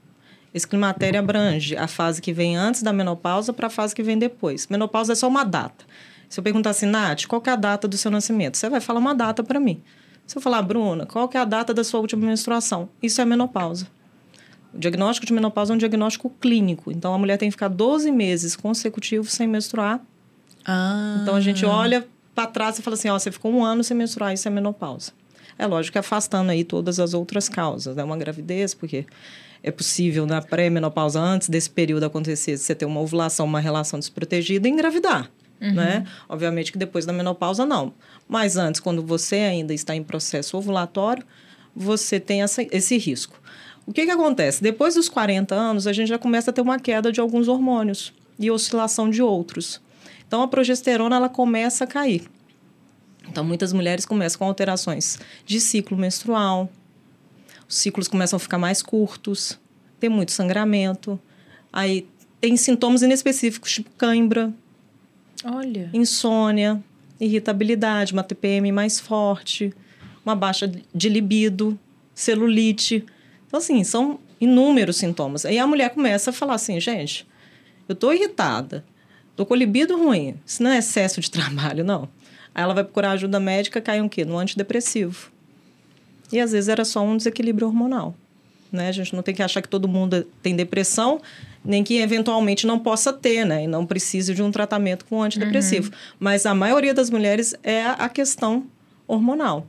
Esse 0.56 0.66
climatério 0.66 1.20
abrange 1.20 1.76
a 1.76 1.86
fase 1.86 2.22
que 2.22 2.32
vem 2.32 2.56
antes 2.56 2.82
da 2.82 2.94
menopausa 2.94 3.52
para 3.52 3.68
a 3.68 3.70
fase 3.70 3.94
que 3.94 4.02
vem 4.02 4.18
depois. 4.18 4.68
Menopausa 4.68 5.12
é 5.12 5.16
só 5.16 5.28
uma 5.28 5.44
data. 5.44 5.84
Se 6.30 6.40
eu 6.40 6.44
perguntar 6.46 6.70
assim, 6.70 6.86
Nath, 6.86 7.26
qual 7.26 7.44
é 7.46 7.50
a 7.50 7.58
data 7.58 7.90
do 7.90 7.98
seu 7.98 8.10
nascimento? 8.10 8.56
Você 8.56 8.70
vai 8.70 8.80
falar 8.80 9.02
uma 9.02 9.14
data 9.14 9.44
para 9.44 9.60
mim. 9.60 9.82
Se 10.26 10.38
eu 10.38 10.42
falar, 10.42 10.62
Bruna, 10.62 11.06
qual 11.06 11.30
é 11.34 11.38
a 11.38 11.44
data 11.44 11.74
da 11.74 11.84
sua 11.84 12.00
última 12.00 12.26
menstruação? 12.26 12.88
Isso 13.04 13.20
é 13.20 13.26
menopausa. 13.26 13.86
O 14.74 14.80
diagnóstico 14.80 15.28
de 15.28 15.34
menopausa 15.34 15.74
é 15.74 15.76
um 15.76 15.78
diagnóstico 15.78 16.30
clínico. 16.40 16.90
Então, 16.90 17.14
a 17.14 17.18
mulher 17.18 17.38
tem 17.38 17.50
que 17.50 17.54
ficar 17.54 17.68
12 17.68 18.10
meses 18.14 18.56
consecutivos 18.56 19.34
sem 19.34 19.48
menstruar. 19.48 20.00
Ah. 20.66 21.20
Então, 21.22 21.36
a 21.36 21.42
gente 21.42 21.66
olha 21.66 22.08
para 22.34 22.48
trás 22.48 22.80
e 22.80 22.82
fala 22.82 22.94
assim, 22.94 23.10
ó, 23.10 23.20
você 23.20 23.30
ficou 23.30 23.52
um 23.52 23.62
ano 23.62 23.84
sem 23.84 23.98
menstruar, 23.98 24.34
isso 24.34 24.48
é 24.48 24.52
menopausa. 24.52 25.12
É 25.60 25.68
lógico 25.68 25.94
que 25.94 26.00
afastando 26.00 26.50
aí 26.50 26.64
todas 26.64 26.98
as 26.98 27.14
outras 27.14 27.50
causas, 27.50 27.98
né? 27.98 28.06
Uma 28.06 28.16
gravidez, 28.16 28.74
porque 28.74 29.06
é 29.66 29.72
possível 29.72 30.28
na 30.28 30.44
pré-menopausa, 30.44 31.20
antes 31.20 31.50
desse 31.50 31.72
período 31.72 32.06
acontecer, 32.06 32.56
você 32.56 32.76
ter 32.76 32.86
uma 32.86 33.02
ovulação, 33.02 33.48
uma 33.48 33.60
relação 33.60 33.98
desprotegida 33.98 34.68
e 34.68 34.72
engravidar. 34.72 35.32
Uhum. 35.60 35.74
Né? 35.74 36.06
Obviamente 36.30 36.72
que 36.72 36.78
depois 36.78 37.04
da 37.04 37.12
menopausa, 37.12 37.66
não. 37.66 37.92
Mas 38.30 38.58
antes, 38.58 38.80
quando 38.80 39.02
você 39.02 39.38
ainda 39.38 39.74
está 39.74 39.96
em 39.96 40.04
processo 40.04 40.56
ovulatório, 40.56 41.26
você 41.76 42.20
tem 42.20 42.44
essa, 42.44 42.62
esse 42.72 42.96
risco. 43.00 43.42
O 43.88 43.92
que, 43.92 44.06
que 44.06 44.12
acontece? 44.12 44.62
Depois 44.62 44.94
dos 44.94 45.10
40 45.10 45.56
anos, 45.56 45.88
a 45.88 45.94
gente 45.94 46.10
já 46.10 46.20
começa 46.20 46.52
a 46.52 46.54
ter 46.54 46.62
uma 46.62 46.78
queda 46.78 47.12
de 47.12 47.20
alguns 47.20 47.48
hormônios 47.48 48.14
e 48.38 48.52
oscilação 48.52 49.10
de 49.10 49.24
outros. 49.24 49.82
Então, 50.28 50.44
a 50.44 50.48
progesterona 50.48 51.16
ela 51.16 51.30
começa 51.30 51.86
a 51.86 51.88
cair. 51.88 52.30
Então, 53.28 53.44
muitas 53.44 53.74
mulheres 53.74 54.06
começam 54.06 54.38
com 54.38 54.46
alterações 54.46 55.18
de 55.44 55.60
ciclo 55.60 55.98
menstrual, 55.98 56.70
os 57.68 57.76
ciclos 57.78 58.08
começam 58.08 58.38
a 58.38 58.40
ficar 58.40 58.58
mais 58.58 58.82
curtos, 58.82 59.60
tem 60.00 60.10
muito 60.10 60.32
sangramento, 60.32 61.20
aí 61.72 62.08
tem 62.40 62.56
sintomas 62.58 63.02
inespecíficos, 63.02 63.74
tipo 63.74 63.90
cãibra, 63.98 64.54
Olha. 65.44 65.90
insônia, 65.94 66.84
irritabilidade, 67.20 68.14
uma 68.14 68.24
TPM 68.24 68.72
mais 68.72 69.00
forte, 69.00 69.74
uma 70.26 70.36
baixa 70.36 70.70
de 70.94 71.10
libido, 71.10 71.80
celulite. 72.14 73.06
Então, 73.48 73.60
assim, 73.60 73.84
são 73.84 74.20
inúmeros 74.40 74.98
sintomas. 74.98 75.46
Aí 75.46 75.60
a 75.60 75.68
mulher 75.68 75.90
começa 75.92 76.30
a 76.30 76.34
falar 76.34 76.56
assim, 76.56 76.80
gente, 76.80 77.28
eu 77.88 77.96
tô 77.96 78.12
irritada, 78.12 78.84
tô 79.36 79.46
com 79.46 79.56
libido 79.56 79.98
ruim. 79.98 80.36
Isso 80.46 80.64
não 80.64 80.72
é 80.72 80.78
excesso 80.80 81.22
de 81.22 81.30
trabalho, 81.32 81.84
não. 81.84 82.10
Aí 82.54 82.64
ela 82.64 82.74
vai 82.74 82.84
procurar 82.84 83.12
ajuda 83.12 83.40
médica, 83.40 83.82
cai 83.82 84.02
um 84.02 84.10
quê? 84.10 84.24
No 84.26 84.38
antidepressivo. 84.38 85.32
E 86.32 86.40
às 86.40 86.52
vezes 86.52 86.68
era 86.68 86.84
só 86.84 87.04
um 87.04 87.18
desequilíbrio 87.18 87.68
hormonal. 87.68 88.16
Né? 88.72 88.90
A 88.90 88.92
gente 88.92 89.16
não 89.16 89.24
tem 89.24 89.34
que 89.34 89.44
achar 89.44 89.62
que 89.62 89.70
todo 89.70 89.88
mundo 89.88 90.26
tem 90.42 90.56
depressão, 90.56 91.22
nem 91.64 91.84
que 91.84 91.98
eventualmente 91.98 92.68
não 92.68 92.78
possa 92.78 93.14
ter, 93.14 93.46
né? 93.46 93.64
E 93.64 93.68
não 93.68 93.86
precise 93.86 94.34
de 94.34 94.44
um 94.44 94.52
tratamento 94.52 95.06
com 95.06 95.24
antidepressivo. 95.24 95.92
Mas 96.20 96.46
a 96.46 96.54
maioria 96.54 96.94
das 96.94 97.10
mulheres 97.10 97.56
é 97.64 97.86
a 97.86 98.10
questão 98.10 98.66
hormonal. 99.08 99.68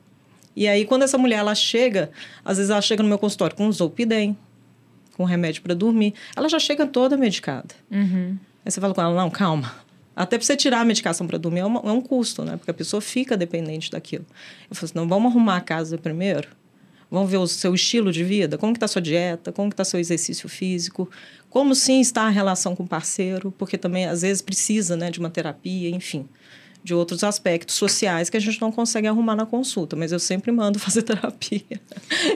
E 0.55 0.67
aí, 0.67 0.85
quando 0.87 1.03
essa 1.03 1.19
mulher 1.19 1.37
ela 1.37 1.55
chega, 1.55 2.11
às 2.45 2.57
vezes 2.57 2.71
ela 2.71 2.81
chega 2.81 3.03
no 3.03 3.09
meu 3.09 3.19
consultório 3.19 3.55
com 3.55 3.71
Zolpidem, 3.71 4.37
com 5.17 5.25
remédio 5.25 5.63
para 5.63 5.75
dormir, 5.75 6.15
ela 6.35 6.49
já 6.49 6.59
chega 6.59 6.87
toda 6.87 7.17
medicada. 7.17 7.75
Uhum. 7.91 8.37
Aí 8.65 8.71
você 8.71 8.81
fala 8.81 8.95
com 8.95 9.01
ela, 9.01 9.15
não, 9.15 9.31
calma. 9.31 9.73
Até 10.17 10.39
para 10.39 10.47
você 10.47 10.57
tirar 10.57 10.81
a 10.81 10.85
medicação 10.85 11.27
para 11.27 11.37
dormir 11.37 11.61
é, 11.61 11.65
uma- 11.67 11.81
é 11.85 11.93
um 11.93 12.01
custo, 12.01 12.43
né? 12.43 12.57
Porque 12.57 12.71
a 12.71 12.75
pessoa 12.75 13.03
fica 13.03 13.37
dependente 13.37 13.91
daquilo. 13.91 14.25
Eu 14.71 14.75
falo 14.75 14.87
assim, 14.87 14.95
não, 14.99 15.07
vamos 15.07 15.31
arrumar 15.31 15.59
a 15.59 15.61
casa 15.61 15.99
primeiro. 15.99 16.49
Vamos 17.11 17.31
ver 17.31 17.37
o 17.37 17.47
seu 17.47 17.73
estilo 17.75 18.11
de 18.11 18.25
vida, 18.25 18.59
como 18.59 18.73
que 18.73 18.79
está 18.79 18.89
sua 18.89 19.01
dieta, 19.03 19.53
como 19.53 19.69
que 19.71 19.75
está 19.75 19.85
seu 19.85 20.01
exercício 20.01 20.49
físico, 20.49 21.09
como 21.49 21.73
sim 21.75 22.01
está 22.01 22.23
a 22.23 22.31
relação 22.31 22.75
com 22.75 22.83
o 22.83 22.89
parceiro, 22.89 23.53
porque 23.57 23.79
também 23.79 24.07
às 24.07 24.23
vezes 24.23 24.43
precisa, 24.43 24.97
né, 24.97 25.09
de 25.11 25.21
uma 25.21 25.31
terapia, 25.31 25.89
enfim, 25.91 26.27
de 26.87 26.95
outros 26.95 27.25
aspectos 27.25 27.75
sociais 27.75 28.31
que 28.31 28.37
a 28.37 28.41
gente 28.41 28.61
não 28.61 28.71
consegue 28.71 29.09
arrumar 29.09 29.35
na 29.35 29.45
consulta, 29.45 29.97
mas 29.97 30.13
eu 30.13 30.21
sempre 30.21 30.53
mando 30.53 30.79
fazer 30.81 31.03
terapia. 31.03 31.81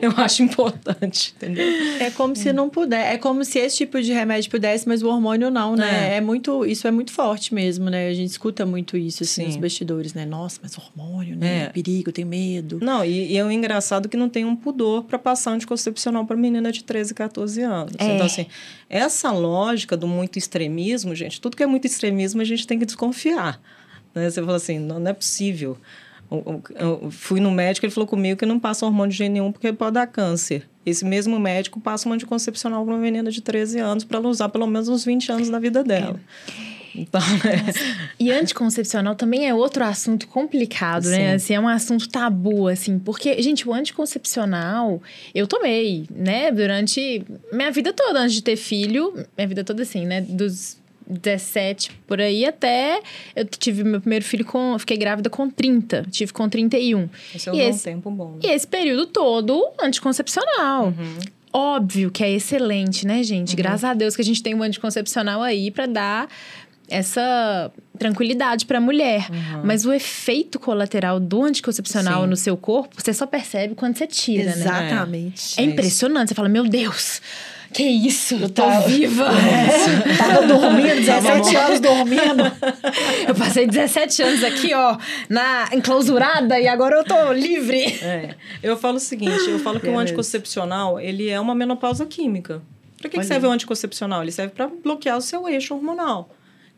Eu 0.03 0.13
acho 0.17 0.43
importante, 0.43 1.33
entendeu? 1.37 1.65
É 2.01 2.11
como 2.11 2.35
se 2.35 2.53
não 2.53 2.69
puder. 2.69 3.15
É 3.15 3.17
como 3.17 3.45
se 3.45 3.61
esse 3.61 3.77
tipo 3.77 4.03
de 4.03 4.13
remédio 4.13 4.51
pudesse, 4.51 4.89
mas 4.89 5.05
o 5.05 5.09
hormônio 5.09 5.51
não, 5.51 5.77
né? 5.77 6.15
É. 6.15 6.17
É, 6.17 6.21
muito. 6.21 6.67
Isso 6.67 6.89
é 6.89 6.91
muito 6.91 7.13
forte 7.13 7.55
mesmo, 7.55 7.89
né? 7.89 8.09
A 8.09 8.13
gente 8.13 8.31
escuta 8.31 8.67
muito 8.67 8.97
isso, 8.97 9.23
assim, 9.23 9.43
Sim. 9.43 9.47
nos 9.47 9.57
bastidores, 9.57 10.15
né? 10.15 10.27
Nossa, 10.27 10.59
mas 10.61 10.77
hormônio, 10.77 11.37
né? 11.37 11.67
É. 11.67 11.67
Perigo, 11.69 12.11
tenho 12.11 12.27
medo. 12.27 12.81
Não, 12.83 13.05
e, 13.05 13.33
e 13.33 13.37
é 13.37 13.45
um 13.45 13.53
engraçado 13.53 14.09
que 14.09 14.17
não 14.17 14.29
tem 14.29 14.45
um 14.45 14.57
pudor 14.57 15.05
para 15.05 15.19
passar 15.19 15.53
anticoncepcional 15.53 16.27
para 16.27 16.37
menina 16.37 16.73
de 16.73 16.83
13, 16.83 17.15
14 17.15 17.63
anos. 17.63 17.95
É. 17.99 18.05
Então, 18.05 18.27
assim, 18.27 18.47
essa 18.89 19.31
lógica 19.31 19.97
do 19.97 20.09
muito 20.09 20.41
extremismo, 20.41 21.15
gente, 21.15 21.41
tudo 21.41 21.57
que 21.57 21.63
é 21.63 21.67
muito 21.67 21.87
extremismo 21.87 22.41
a 22.41 22.45
gente 22.45 22.67
tem 22.67 22.81
que 22.81 22.85
desconfiar. 22.85 23.61
Né? 24.15 24.29
Você 24.31 24.41
fala 24.43 24.57
assim, 24.57 24.79
não, 24.79 24.99
não 25.01 25.11
é 25.11 25.15
possível. 25.15 25.77
Eu, 26.31 26.63
eu- 26.77 27.01
eu 27.03 27.11
fui 27.11 27.41
no 27.41 27.51
médico, 27.51 27.85
ele 27.87 27.93
falou 27.93 28.07
comigo 28.07 28.39
que 28.39 28.47
não 28.47 28.59
passa 28.61 28.87
hormônio 28.87 29.11
de 29.11 29.19
jeito 29.19 29.33
nenhum 29.33 29.51
porque 29.53 29.73
pode 29.73 29.95
dar 29.95 30.07
câncer. 30.07 30.69
Esse 30.87 31.05
mesmo 31.05 31.39
médico 31.39 31.81
passa 31.81 32.09
um 32.09 32.13
anticoncepcional 32.13 32.85
para 32.85 32.95
uma 32.95 33.01
menina 33.01 33.31
de 33.31 33.41
13 33.41 33.79
anos 33.79 34.05
para 34.05 34.19
ela 34.19 34.29
usar 34.29 34.49
pelo 34.49 34.67
menos 34.67 34.89
uns 34.89 35.05
20 35.05 35.31
anos 35.33 35.51
da 35.51 35.59
vida 35.59 35.83
dela. 35.85 36.19
Então, 36.95 37.21
né? 37.45 37.73
E 38.19 38.33
anticoncepcional 38.33 39.15
também 39.15 39.47
é 39.49 39.55
outro 39.55 39.85
assunto 39.85 40.27
complicado, 40.27 41.05
né? 41.09 41.17
Sim. 41.31 41.35
Assim, 41.35 41.55
é 41.55 41.61
um 41.61 41.69
assunto 41.69 42.09
tabu, 42.09 42.67
assim. 42.67 42.99
Porque, 42.99 43.41
gente, 43.43 43.69
o 43.69 43.73
anticoncepcional, 43.73 45.01
eu 45.35 45.47
tomei, 45.47 46.07
né? 46.11 46.51
Durante 46.51 47.25
minha 47.53 47.71
vida 47.71 47.93
toda, 47.93 48.21
antes 48.21 48.35
de 48.35 48.43
ter 48.43 48.57
filho. 48.57 49.13
Minha 49.37 49.47
vida 49.49 49.63
toda, 49.63 49.83
assim, 49.83 50.05
né? 50.07 50.21
Dos 50.23 50.80
17 51.11 51.91
por 52.07 52.21
aí 52.21 52.45
até... 52.45 53.01
Eu 53.35 53.45
tive 53.45 53.83
meu 53.85 54.01
primeiro 54.01 54.25
filho 54.25 54.45
com... 54.45 54.79
Fiquei 54.79 54.97
grávida 54.97 55.29
com 55.29 55.51
30. 55.51 56.07
Tive 56.11 56.33
com 56.33 56.49
31. 56.49 57.09
Esse 57.35 57.49
é 57.51 57.53
E 57.53 57.57
um 57.57 57.69
esse- 57.69 57.85
tempo 57.85 58.11
bom. 58.11 58.39
E 58.43 58.47
Né? 58.47 58.55
esse 58.55 58.67
período 58.67 59.07
todo, 59.07 59.69
anticoncepcional. 59.83 60.87
Uhum. 60.87 61.19
Óbvio 61.53 62.11
que 62.11 62.23
é 62.23 62.31
excelente, 62.31 63.07
né, 63.07 63.23
gente? 63.25 63.57
Graças 63.57 63.83
a 63.85 63.93
Deus 63.93 64.15
que 64.15 64.23
a 64.23 64.25
gente 64.25 64.41
tem 64.43 64.55
um 64.55 64.63
anticoncepcional 64.63 65.43
aí 65.43 65.71
pra 65.71 65.87
dar 65.87 66.29
essa 66.89 67.71
tranquilidade 67.99 68.67
pra 68.67 68.81
mulher. 68.81 69.29
Mas 69.65 69.85
o 69.85 69.93
efeito 69.93 70.59
colateral 70.59 71.21
do 71.21 71.43
anticoncepcional 71.45 72.23
Sim. 72.25 72.29
no 72.31 72.37
seu 72.37 72.57
corpo, 72.57 72.95
você 73.01 73.13
só 73.13 73.27
percebe 73.27 73.75
quando 73.75 73.97
você 73.97 74.07
tira, 74.07 74.45
né? 74.45 74.51
Exatamente. 74.53 75.59
É 75.61 75.63
É 75.63 75.67
impressionante. 75.67 76.29
Você 76.29 76.35
fala, 76.35 76.49
meu 76.49 76.65
Deus, 76.69 77.21
que 77.73 77.83
isso? 77.83 78.35
Eu 78.35 78.49
tô 78.49 78.63
tava- 78.63 78.87
viva. 78.89 79.25
É, 79.27 80.17
tava 80.19 80.47
dormindo, 80.47 80.97
17 80.97 81.57
anos 81.57 81.81
dormindo. 81.81 82.43
Eu 83.29 83.35
passei 83.35 83.67
17 83.67 84.23
anos 84.23 84.45
aqui, 84.45 84.75
ó, 84.75 84.97
na 85.29 85.69
enclausurada 85.73 86.59
e 86.59 86.67
agora 86.67 86.97
eu 86.97 87.05
tô 87.05 87.33
livre. 87.33 87.81
É. 88.03 88.35
Eu 88.63 88.77
falo 88.77 88.97
o 88.97 89.01
seguinte, 89.01 89.49
eu 89.49 89.59
falo 89.61 89.79
que 89.79 89.87
o 89.87 89.91
Beleza. 89.91 90.03
anticoncepcional, 90.03 90.99
ele 90.99 91.29
é 91.29 91.39
uma 91.39 91.55
menopausa 91.55 92.05
química. 92.07 92.61
Para 92.99 93.09
que, 93.09 93.19
que 93.19 93.25
serve 93.25 93.47
o 93.47 93.51
anticoncepcional? 93.51 94.23
Ele 94.23 94.33
serve 94.33 94.53
para 94.53 94.67
bloquear 94.67 95.17
o 95.17 95.23
seu 95.23 95.49
eixo 95.49 95.75
hormonal. 95.75 96.29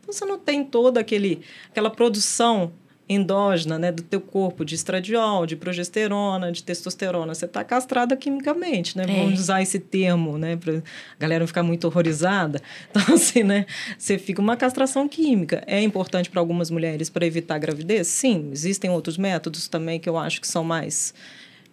Então 0.01 0.13
você 0.13 0.25
não 0.25 0.37
tem 0.37 0.63
toda 0.63 0.99
aquele, 0.99 1.41
aquela 1.69 1.89
produção 1.89 2.71
endógena, 3.07 3.77
né, 3.77 3.91
do 3.91 4.01
teu 4.01 4.21
corpo 4.21 4.63
de 4.63 4.75
estradiol, 4.75 5.45
de 5.45 5.55
progesterona, 5.55 6.51
de 6.51 6.63
testosterona. 6.63 7.35
Você 7.35 7.45
está 7.45 7.63
castrada 7.63 8.15
quimicamente, 8.15 8.97
né? 8.97 9.03
É. 9.03 9.15
Vamos 9.23 9.39
usar 9.41 9.61
esse 9.61 9.77
termo, 9.79 10.37
né, 10.37 10.55
para 10.55 10.77
a 10.77 10.81
galera 11.19 11.41
não 11.41 11.47
ficar 11.47 11.63
muito 11.63 11.85
horrorizada. 11.85 12.61
Então 12.89 13.15
assim, 13.15 13.43
né, 13.43 13.65
você 13.97 14.17
fica 14.17 14.41
uma 14.41 14.55
castração 14.55 15.07
química. 15.07 15.63
É 15.67 15.81
importante 15.81 16.29
para 16.29 16.39
algumas 16.39 16.69
mulheres 16.71 17.09
para 17.09 17.25
evitar 17.25 17.57
gravidez? 17.57 18.07
Sim, 18.07 18.49
existem 18.51 18.89
outros 18.89 19.17
métodos 19.17 19.67
também 19.67 19.99
que 19.99 20.07
eu 20.07 20.17
acho 20.17 20.39
que 20.39 20.47
são 20.47 20.63
mais 20.63 21.13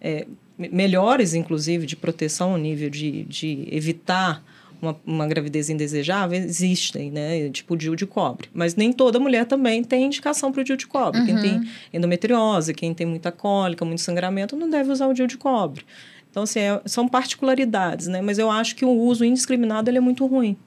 é, 0.01 0.25
me- 0.57 0.69
melhores, 0.69 1.33
inclusive, 1.33 1.85
de 1.85 1.95
proteção, 1.95 2.57
nível 2.57 2.89
de, 2.89 3.23
de 3.23 3.67
evitar 3.71 4.43
uma, 4.81 4.97
uma 5.05 5.27
gravidez 5.27 5.69
indesejável, 5.69 6.37
existem, 6.39 7.11
né? 7.11 7.49
Tipo 7.49 7.73
o 7.75 7.77
DIU 7.77 7.95
de 7.95 8.05
cobre. 8.05 8.49
Mas 8.53 8.75
nem 8.75 8.91
toda 8.91 9.19
mulher 9.19 9.45
também 9.45 9.83
tem 9.83 10.05
indicação 10.05 10.51
para 10.51 10.61
o 10.61 10.63
DIU 10.63 10.75
de 10.77 10.87
cobre. 10.87 11.23
Quem 11.25 11.35
tem 11.41 11.69
endometriose, 11.93 12.73
quem 12.73 12.93
tem 12.93 13.05
muita 13.05 13.31
cólica, 13.31 13.85
muito 13.85 14.01
sangramento, 14.01 14.55
não 14.55 14.69
deve 14.69 14.91
usar 14.91 15.07
o 15.07 15.13
DIU 15.13 15.27
de 15.27 15.37
cobre. 15.37 15.85
Então, 16.29 16.43
assim, 16.43 16.59
é- 16.59 16.81
são 16.85 17.07
particularidades, 17.07 18.07
né? 18.07 18.21
Mas 18.21 18.39
eu 18.39 18.49
acho 18.49 18.75
que 18.75 18.85
o 18.85 18.89
uso 18.89 19.23
indiscriminado 19.25 19.89
ele 19.89 19.97
é 19.97 20.01
muito 20.01 20.25
ruim. 20.25 20.57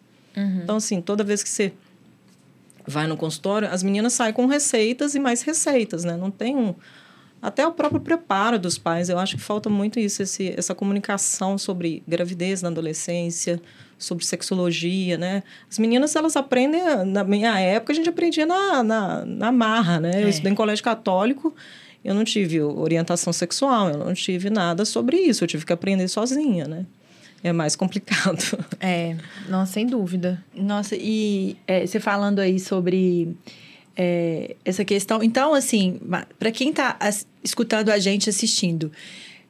Então, 0.63 0.77
assim, 0.77 1.01
toda 1.01 1.25
vez 1.25 1.43
que 1.43 1.49
você 1.49 1.73
vai 2.87 3.07
no 3.07 3.17
consultório, 3.17 3.69
as 3.71 3.83
meninas 3.83 4.13
saem 4.13 4.33
com 4.33 4.47
receitas 4.47 5.15
e 5.15 5.19
mais 5.21 5.43
receitas, 5.43 6.05
né? 6.05 6.17
Não 6.17 6.31
tem 6.31 6.55
um... 6.57 6.75
Até 7.41 7.67
o 7.67 7.73
próprio 7.73 8.01
preparo 8.01 8.59
dos 8.59 8.79
pais, 8.79 9.09
eu 9.11 9.19
acho 9.19 9.37
que 9.37 9.43
falta 9.43 9.69
muito 9.69 10.01
isso, 10.01 10.23
esse, 10.23 10.55
essa 10.57 10.75
comunicação 10.75 11.59
sobre 11.59 12.03
gravidez 12.09 12.63
na 12.63 12.69
adolescência, 12.71 13.61
sobre 13.99 14.25
sexologia, 14.25 15.17
né? 15.19 15.43
As 15.71 15.79
meninas, 15.79 16.15
elas 16.17 16.37
aprendem, 16.37 16.81
na 17.07 17.25
minha 17.25 17.59
época, 17.59 17.93
a 17.93 17.97
gente 17.97 18.09
aprendia 18.09 18.45
na, 18.47 18.83
na, 18.83 19.25
na 19.25 19.53
marra, 19.53 20.01
né? 20.01 20.23
Eu 20.23 20.27
É. 20.27 20.31
estudei 20.31 20.53
em 20.53 20.55
colégio 20.55 20.85
católico, 20.85 21.55
eu 22.05 22.15
não 22.15 22.25
tive 22.25 22.61
orientação 22.61 23.33
sexual, 23.33 23.89
eu 23.91 23.99
não 23.99 24.13
tive 24.15 24.51
nada 24.51 24.85
sobre 24.85 25.17
isso, 25.17 25.45
eu 25.45 25.49
tive 25.49 25.65
que 25.65 25.73
aprender 25.73 26.07
sozinha, 26.09 26.67
né? 26.67 26.85
É 27.43 27.53
mais 27.53 27.77
complicado. 27.77 28.39
É, 28.81 29.17
não, 29.49 29.65
sem 29.67 29.87
dúvida. 29.87 30.43
Nossa, 30.55 30.97
e 30.97 31.57
é, 31.67 31.87
você 31.87 32.01
falando 32.01 32.39
aí 32.41 32.59
sobre 32.59 33.35
é, 33.97 34.57
essa 34.65 34.85
questão. 34.85 35.23
Então, 35.23 35.55
assim, 35.55 36.01
para 36.39 36.51
quem 36.51 36.71
está 36.71 36.99
escutando 37.43 37.91
a 37.91 37.99
gente, 37.99 38.29
assistindo, 38.29 38.91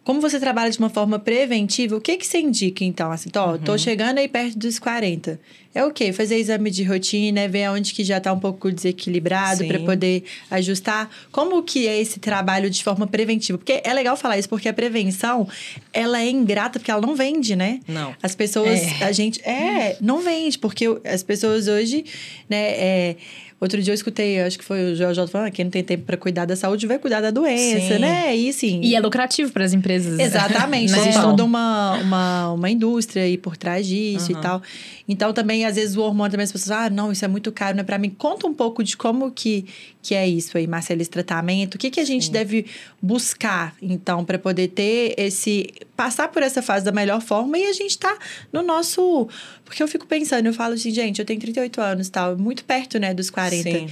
como 0.04 0.20
você 0.20 0.38
trabalha 0.38 0.70
de 0.70 0.78
uma 0.78 0.90
forma 0.90 1.18
preventiva, 1.18 1.96
o 1.96 2.00
que, 2.00 2.16
que 2.18 2.26
você 2.26 2.38
indica, 2.38 2.84
então? 2.84 3.10
Assim, 3.10 3.30
tô, 3.30 3.44
Uhum. 3.44 3.58
tô 3.58 3.78
chegando 3.78 4.18
aí 4.18 4.28
perto 4.28 4.58
dos 4.58 4.78
40. 4.78 5.40
É 5.74 5.84
o 5.84 5.90
quê? 5.90 6.12
Fazer 6.12 6.36
exame 6.38 6.70
de 6.70 6.84
rotina, 6.84 7.48
ver 7.48 7.68
onde 7.70 7.92
que 7.92 8.04
já 8.04 8.18
está 8.18 8.32
um 8.32 8.38
pouco 8.38 8.70
desequilibrado 8.70 9.58
Sim. 9.62 9.68
para 9.68 9.80
poder 9.80 10.22
ajustar. 10.50 11.10
Como 11.32 11.62
que 11.62 11.86
é 11.88 12.00
esse 12.00 12.20
trabalho 12.20 12.70
de 12.70 12.82
forma 12.84 13.06
preventiva? 13.06 13.58
Porque 13.58 13.80
é 13.82 13.92
legal 13.92 14.16
falar 14.16 14.38
isso, 14.38 14.48
porque 14.48 14.68
a 14.68 14.72
prevenção, 14.72 15.48
ela 15.92 16.20
é 16.22 16.30
ingrata, 16.30 16.78
porque 16.78 16.90
ela 16.90 17.00
não 17.00 17.16
vende, 17.16 17.56
né? 17.56 17.80
Não. 17.88 18.14
As 18.22 18.34
pessoas, 18.34 18.80
É. 19.00 19.04
a 19.04 19.12
gente, 19.12 19.40
é, 19.42 19.96
não 20.00 20.20
vende, 20.20 20.58
porque 20.58 20.86
as 21.04 21.22
pessoas 21.22 21.66
hoje, 21.66 22.04
né, 22.48 22.56
é, 22.56 23.16
outro 23.60 23.80
dia 23.82 23.92
eu 23.92 23.94
escutei, 23.94 24.40
acho 24.40 24.58
que 24.58 24.64
foi 24.64 24.92
o 24.92 24.96
Joel 24.96 25.14
J 25.14 25.26
falando, 25.26 25.48
"Ah, 25.48 25.50
quem 25.50 25.64
não 25.64 25.70
tem 25.72 25.82
tempo 25.82 26.04
para 26.04 26.16
cuidar 26.18 26.44
da 26.44 26.54
saúde 26.54 26.86
vai 26.86 26.98
cuidar 26.98 27.20
da 27.22 27.30
doença, 27.30 27.94
Sim. 27.94 27.98
né? 27.98 28.36
E 28.36 28.48
assim, 28.50 28.80
E 28.82 28.94
é 28.94 29.00
lucrativo 29.00 29.50
para 29.52 29.64
as 29.64 29.72
empresas. 29.72 30.18
Exatamente, 30.20 30.90
né? 30.92 30.98
existe 30.98 31.20
toda 31.20 31.42
uma, 31.44 31.94
uma, 31.98 32.52
uma 32.52 32.70
indústria 32.70 33.22
aí 33.24 33.38
por 33.38 33.56
trás 33.56 33.86
disso 33.86 34.30
e 34.30 34.34
Aham. 34.34 34.42
tal. 34.42 34.62
Então, 35.08 35.32
também 35.32 35.63
também, 35.64 35.66
às 35.66 35.76
vezes, 35.76 35.96
o 35.96 36.02
hormônio 36.02 36.30
também 36.30 36.44
as 36.44 36.52
pessoas, 36.52 36.70
ah, 36.70 36.90
não, 36.90 37.10
isso 37.10 37.24
é 37.24 37.28
muito 37.28 37.50
caro, 37.50 37.76
não 37.76 37.80
é 37.80 37.84
pra 37.84 37.98
mim. 37.98 38.10
Conta 38.10 38.46
um 38.46 38.54
pouco 38.54 38.82
de 38.84 38.96
como 38.96 39.30
que, 39.30 39.66
que 40.02 40.14
é 40.14 40.26
isso 40.26 40.56
aí, 40.56 40.66
Marcela, 40.66 41.00
esse 41.00 41.10
tratamento. 41.10 41.74
O 41.74 41.78
que, 41.78 41.90
que 41.90 42.00
a 42.00 42.04
gente 42.04 42.26
Sim. 42.26 42.32
deve 42.32 42.66
buscar, 43.00 43.74
então, 43.80 44.24
para 44.24 44.38
poder 44.38 44.68
ter 44.68 45.14
esse. 45.16 45.72
passar 45.96 46.28
por 46.28 46.42
essa 46.42 46.62
fase 46.62 46.84
da 46.84 46.92
melhor 46.92 47.20
forma 47.20 47.58
e 47.58 47.64
a 47.64 47.72
gente 47.72 47.98
tá 47.98 48.16
no 48.52 48.62
nosso. 48.62 49.28
Porque 49.64 49.82
eu 49.82 49.88
fico 49.88 50.06
pensando, 50.06 50.46
eu 50.46 50.54
falo 50.54 50.74
assim, 50.74 50.90
gente, 50.90 51.18
eu 51.18 51.24
tenho 51.24 51.40
38 51.40 51.80
anos 51.80 52.08
tal, 52.08 52.36
muito 52.36 52.64
perto, 52.64 52.98
né, 52.98 53.14
dos 53.14 53.30
40. 53.30 53.62
Sim. 53.62 53.88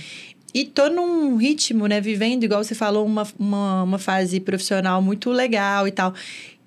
E 0.55 0.67
tô 0.67 0.91
num 0.91 1.37
ritmo, 1.37 1.87
né, 1.87 1.99
vivendo, 1.99 2.45
igual 2.45 2.63
você 2.63 2.75
falou, 2.75 3.07
uma, 3.07 3.27
uma, 3.39 3.83
uma 3.85 3.99
fase 3.99 4.39
profissional 4.39 5.01
muito 5.01 5.31
legal 5.31 5.89
e 5.89 5.91
tal 5.91 6.13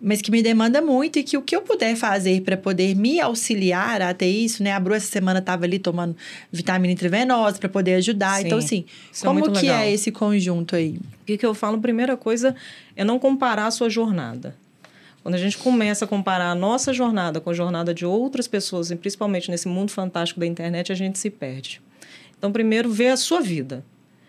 mas 0.06 0.22
que 0.22 0.30
me 0.30 0.44
demanda 0.44 0.84
muito 0.84 1.18
e 1.18 1.24
que 1.24 1.36
o 1.36 1.42
que 1.42 1.56
eu 1.56 1.64
puder 1.64 1.96
fazer 1.96 2.42
para 2.42 2.56
poder 2.56 2.96
me 2.96 3.20
auxiliar 3.20 4.04
a 4.04 4.14
ter 4.14 4.28
isso, 4.28 4.62
né? 4.62 4.72
A 4.72 4.80
Bru 4.80 4.94
essa 4.94 5.08
semana 5.08 5.40
estava 5.40 5.66
ali 5.66 5.80
tomando 5.80 6.16
vitamina 6.52 6.94
intravenosa 6.94 7.58
para 7.58 7.68
poder 7.68 7.96
ajudar. 7.96 8.38
Sim, 8.38 8.46
então, 8.46 8.60
assim, 8.60 8.86
é 9.12 9.26
como 9.26 9.40
é 9.40 9.42
que 9.42 9.66
legal. 9.66 9.80
é 9.80 9.92
esse 9.92 10.12
conjunto 10.12 10.76
aí? 10.76 11.00
O 11.22 11.26
que, 11.26 11.40
que 11.40 11.46
eu 11.46 11.56
falo? 11.56 11.82
Primeira 11.82 12.16
coisa 12.16 12.56
é 12.96 13.04
não 13.04 13.18
comparar 13.18 13.66
a 13.66 13.72
sua 13.72 13.90
jornada. 13.90 14.56
Quando 15.24 15.34
a 15.34 15.40
gente 15.40 15.58
começa 15.58 16.06
a 16.06 16.08
comparar 16.08 16.52
a 16.52 16.56
nossa 16.56 16.94
jornada 16.94 17.42
com 17.42 17.50
a 17.50 17.54
jornada 17.54 17.92
de 17.92 18.06
outras 18.06 18.48
pessoas, 18.48 18.92
e 18.92 18.96
principalmente 18.96 19.50
nesse 19.50 19.68
mundo 19.68 19.90
fantástico 19.90 20.40
da 20.40 20.46
internet, 20.46 20.92
a 20.92 20.96
gente 20.96 21.18
se 21.18 21.32
perde. 21.32 21.82
Então, 22.38 22.52
primeiro, 22.52 22.92
vê 22.92 23.08
a 23.08 23.18
sua 23.18 23.42
vida. 23.42 23.84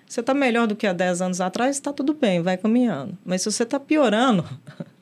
Você 0.08 0.20
está 0.20 0.32
melhor 0.32 0.66
do 0.66 0.76
que 0.76 0.86
há 0.86 0.92
10 0.92 1.20
anos 1.20 1.40
atrás, 1.40 1.76
está 1.76 1.92
tudo 1.92 2.14
bem, 2.14 2.40
vai 2.40 2.56
caminhando. 2.56 3.18
Mas 3.24 3.42
se 3.42 3.50
você 3.50 3.64
está 3.64 3.78
piorando, 3.80 4.44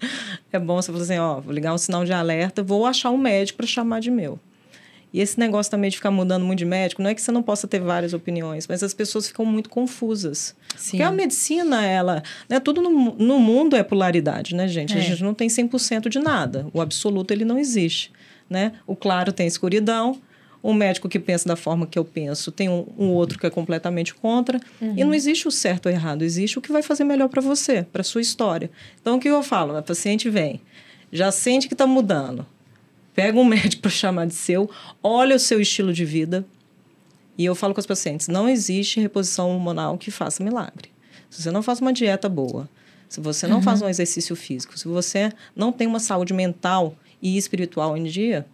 é 0.51 0.59
bom 0.59 0.81
você 0.81 0.91
falar 0.91 1.05
assim, 1.05 1.19
ó, 1.19 1.41
vou 1.41 1.53
ligar 1.53 1.75
um 1.75 1.79
sinal 1.79 2.05
de 2.05 2.13
alerta, 2.13 2.63
vou 2.63 2.87
achar 2.87 3.11
um 3.11 3.19
médico 3.19 3.59
para 3.59 3.67
chamar 3.67 4.01
de 4.01 4.11
meu. 4.11 4.39
E 5.13 5.21
esse 5.21 5.39
negócio 5.39 5.71
também 5.71 5.91
de 5.91 5.97
ficar 5.97 6.11
mudando 6.11 6.45
muito 6.45 6.59
de 6.59 6.65
médico, 6.65 7.01
não 7.01 7.09
é 7.09 7.15
que 7.15 7.23
você 7.23 7.31
não 7.31 7.43
possa 7.43 7.69
ter 7.69 7.79
várias 7.79 8.13
opiniões, 8.13 8.67
mas 8.67 8.83
as 8.83 8.93
pessoas 8.93 9.29
ficam 9.29 9.45
muito 9.45 9.71
confusas. 9.71 10.57
Sim. 10.77 10.91
Porque 10.91 11.03
a 11.05 11.11
medicina, 11.13 11.87
ela... 11.87 12.21
Né, 12.49 12.59
tudo 12.59 12.83
no, 12.83 13.15
no 13.15 13.39
mundo 13.39 13.77
é 13.77 13.85
polaridade, 13.85 14.57
né, 14.57 14.67
gente? 14.67 14.95
É. 14.95 14.99
A 14.99 15.01
gente 15.01 15.23
não 15.23 15.33
tem 15.33 15.47
100% 15.47 16.09
de 16.09 16.19
nada. 16.19 16.67
O 16.73 16.81
absoluto, 16.81 17.31
ele 17.31 17.45
não 17.45 17.57
existe, 17.59 18.11
né? 18.51 18.73
O 18.89 18.97
claro 18.97 19.33
tem 19.33 19.47
escuridão, 19.47 20.21
um 20.65 20.73
médico 20.73 21.11
que 21.11 21.19
pensa 21.21 21.47
da 21.47 21.57
forma 21.57 21.87
que 21.87 21.99
eu 21.99 22.05
penso, 22.07 22.51
tem 22.51 22.71
um, 22.71 22.87
um 22.99 23.09
outro 23.11 23.39
que 23.39 23.47
é 23.47 23.51
completamente 23.51 24.15
contra. 24.15 24.59
Uhum. 24.81 24.95
E 24.97 25.05
não 25.05 25.13
existe 25.13 25.47
o 25.47 25.51
certo 25.51 25.87
ou 25.87 25.93
errado, 25.93 26.23
existe 26.23 26.59
o 26.59 26.63
que 26.63 26.73
vai 26.73 26.83
fazer 26.83 27.05
melhor 27.05 27.29
para 27.29 27.43
você, 27.43 27.83
para 27.93 28.03
sua 28.03 28.23
história. 28.23 28.71
Então, 28.99 29.17
o 29.17 29.21
que 29.21 29.29
eu 29.29 29.43
falo? 29.43 29.77
A 29.77 29.83
paciente 29.83 30.31
vem, 30.31 30.63
já 31.13 31.31
sente 31.31 31.69
que 31.69 31.75
está 31.75 31.87
mudando, 31.87 32.47
pega 33.15 33.39
um 33.39 33.45
médico 33.45 33.83
para 33.83 33.91
chamar 33.91 34.27
de 34.27 34.35
seu, 34.35 34.71
olha 35.03 35.37
o 35.37 35.39
seu 35.39 35.61
estilo 35.61 35.93
de 35.93 36.07
vida. 36.07 36.47
E 37.37 37.45
eu 37.45 37.55
falo 37.55 37.75
com 37.75 37.81
as 37.81 37.87
pacientes: 37.87 38.29
não 38.29 38.49
existe 38.49 38.99
reposição 38.99 39.51
hormonal 39.51 39.99
que 39.99 40.11
faça 40.11 40.43
milagre. 40.43 40.89
Se 41.29 41.43
você 41.43 41.51
não 41.51 41.63
faz 41.63 41.81
uma 41.81 41.93
dieta 41.93 42.29
boa, 42.29 42.67
se 43.07 43.21
você 43.21 43.47
não 43.47 43.57
uhum. 43.57 43.63
faz 43.63 43.83
um 43.83 43.89
exercício 43.89 44.35
físico, 44.35 44.79
se 44.79 44.89
você 44.89 45.31
não 45.55 45.71
tem 45.71 45.87
uma 45.87 46.01
saúde 46.01 46.33
mental 46.33 46.97
e 47.21 47.37
espiritual 47.37 47.97
em 47.97 48.05
dia, 48.05 48.47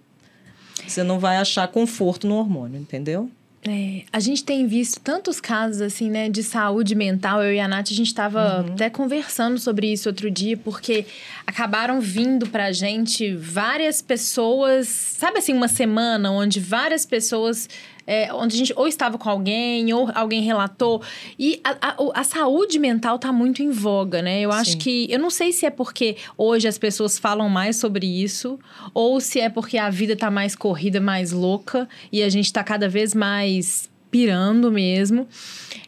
você 0.86 1.02
não 1.02 1.18
vai 1.18 1.36
achar 1.36 1.66
conforto 1.68 2.26
no 2.26 2.36
hormônio, 2.36 2.80
entendeu? 2.80 3.30
É, 3.68 4.04
a 4.10 4.18
gente 4.20 4.42
tem 4.42 4.66
visto 4.66 4.98
tantos 5.00 5.38
casos 5.38 5.82
assim, 5.82 6.08
né, 6.08 6.30
de 6.30 6.42
saúde 6.42 6.94
mental. 6.94 7.42
Eu 7.42 7.52
e 7.52 7.60
a 7.60 7.68
Nath, 7.68 7.88
a 7.90 7.94
gente 7.94 8.06
estava 8.06 8.62
uhum. 8.62 8.72
até 8.72 8.88
conversando 8.88 9.58
sobre 9.58 9.92
isso 9.92 10.08
outro 10.08 10.30
dia, 10.30 10.56
porque 10.56 11.04
acabaram 11.46 12.00
vindo 12.00 12.46
pra 12.46 12.72
gente 12.72 13.34
várias 13.34 14.00
pessoas, 14.00 14.88
sabe 14.88 15.38
assim, 15.38 15.52
uma 15.52 15.68
semana 15.68 16.30
onde 16.30 16.58
várias 16.58 17.04
pessoas 17.04 17.68
é, 18.10 18.34
onde 18.34 18.56
a 18.56 18.58
gente 18.58 18.72
ou 18.74 18.88
estava 18.88 19.16
com 19.16 19.30
alguém, 19.30 19.92
ou 19.94 20.10
alguém 20.12 20.42
relatou. 20.42 21.00
E 21.38 21.60
a, 21.62 21.76
a, 21.90 22.20
a 22.20 22.24
saúde 22.24 22.76
mental 22.76 23.14
está 23.14 23.32
muito 23.32 23.62
em 23.62 23.70
voga, 23.70 24.20
né? 24.20 24.40
Eu 24.40 24.50
acho 24.50 24.72
Sim. 24.72 24.78
que. 24.78 25.06
Eu 25.08 25.20
não 25.20 25.30
sei 25.30 25.52
se 25.52 25.64
é 25.64 25.70
porque 25.70 26.16
hoje 26.36 26.66
as 26.66 26.76
pessoas 26.76 27.20
falam 27.20 27.48
mais 27.48 27.76
sobre 27.76 28.04
isso, 28.04 28.58
ou 28.92 29.20
se 29.20 29.38
é 29.38 29.48
porque 29.48 29.78
a 29.78 29.88
vida 29.90 30.14
está 30.14 30.28
mais 30.28 30.56
corrida, 30.56 31.00
mais 31.00 31.30
louca, 31.30 31.88
e 32.10 32.20
a 32.20 32.28
gente 32.28 32.46
está 32.46 32.64
cada 32.64 32.88
vez 32.88 33.14
mais 33.14 33.89
pirando 34.10 34.70
mesmo. 34.70 35.26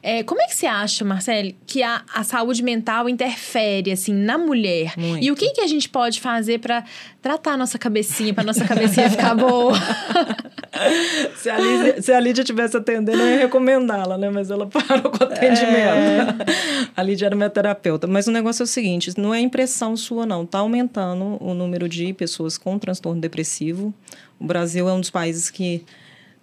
É, 0.03 0.23
como 0.25 0.41
é 0.43 0.47
que 0.47 0.57
você 0.57 0.67
acha, 0.67 1.05
Marcelo, 1.05 1.53
que 1.65 1.83
a, 1.83 2.03
a 2.13 2.25
saúde 2.25 2.63
mental 2.63 3.09
interfere, 3.09 3.93
assim, 3.93 4.13
na 4.13 4.37
mulher? 4.37 4.95
Muito. 4.97 5.25
E 5.25 5.31
o 5.31 5.37
que, 5.37 5.51
que 5.51 5.61
a 5.61 5.67
gente 5.67 5.89
pode 5.89 6.21
fazer 6.21 6.59
para 6.59 6.83
tratar 7.21 7.53
a 7.53 7.57
nossa 7.57 7.79
cabecinha, 7.79 8.35
para 8.35 8.43
nossa 8.43 8.65
cabecinha 8.65 9.09
ficar 9.09 9.35
boa? 9.37 9.75
se, 11.37 11.49
a 11.49 11.59
Lídia, 11.59 12.03
se 12.03 12.13
a 12.13 12.19
Lídia 12.19 12.43
tivesse 12.43 12.77
atendendo, 12.77 13.23
eu 13.23 13.29
ia 13.29 13.39
recomendá-la, 13.39 14.19
né? 14.19 14.29
Mas 14.29 14.51
ela 14.51 14.67
parou 14.67 15.11
com 15.11 15.23
o 15.23 15.27
atendimento. 15.27 15.71
É. 15.71 16.93
A 16.97 17.03
Lídia 17.03 17.27
era 17.27 17.37
minha 17.37 17.51
terapeuta. 17.51 18.07
Mas 18.07 18.27
o 18.27 18.33
negócio 18.33 18.63
é 18.63 18.65
o 18.65 18.67
seguinte, 18.67 19.13
não 19.17 19.33
é 19.33 19.41
impressão 19.41 19.97
sua, 19.97 20.27
não. 20.27 20.45
Tá 20.45 20.59
aumentando 20.59 21.37
o 21.41 21.55
número 21.55 21.89
de 21.89 22.13
pessoas 22.13 22.59
com 22.59 22.79
transtorno 22.79 23.21
depressivo. 23.21 23.95
O 24.39 24.45
Brasil 24.45 24.89
é 24.89 24.93
um 24.93 25.01
dos 25.01 25.11
países 25.11 25.49
que 25.49 25.85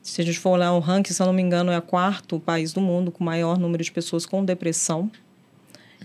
se 0.09 0.21
a 0.21 0.25
gente 0.25 0.39
for 0.39 0.51
olhar 0.51 0.73
o 0.73 0.79
ranking, 0.79 1.13
se 1.13 1.21
eu 1.21 1.25
não 1.25 1.33
me 1.33 1.41
engano, 1.41 1.71
é 1.71 1.77
o 1.77 1.81
quarto 1.81 2.39
país 2.39 2.73
do 2.73 2.81
mundo 2.81 3.11
com 3.11 3.23
maior 3.23 3.57
número 3.57 3.83
de 3.83 3.91
pessoas 3.91 4.25
com 4.25 4.43
depressão. 4.43 5.11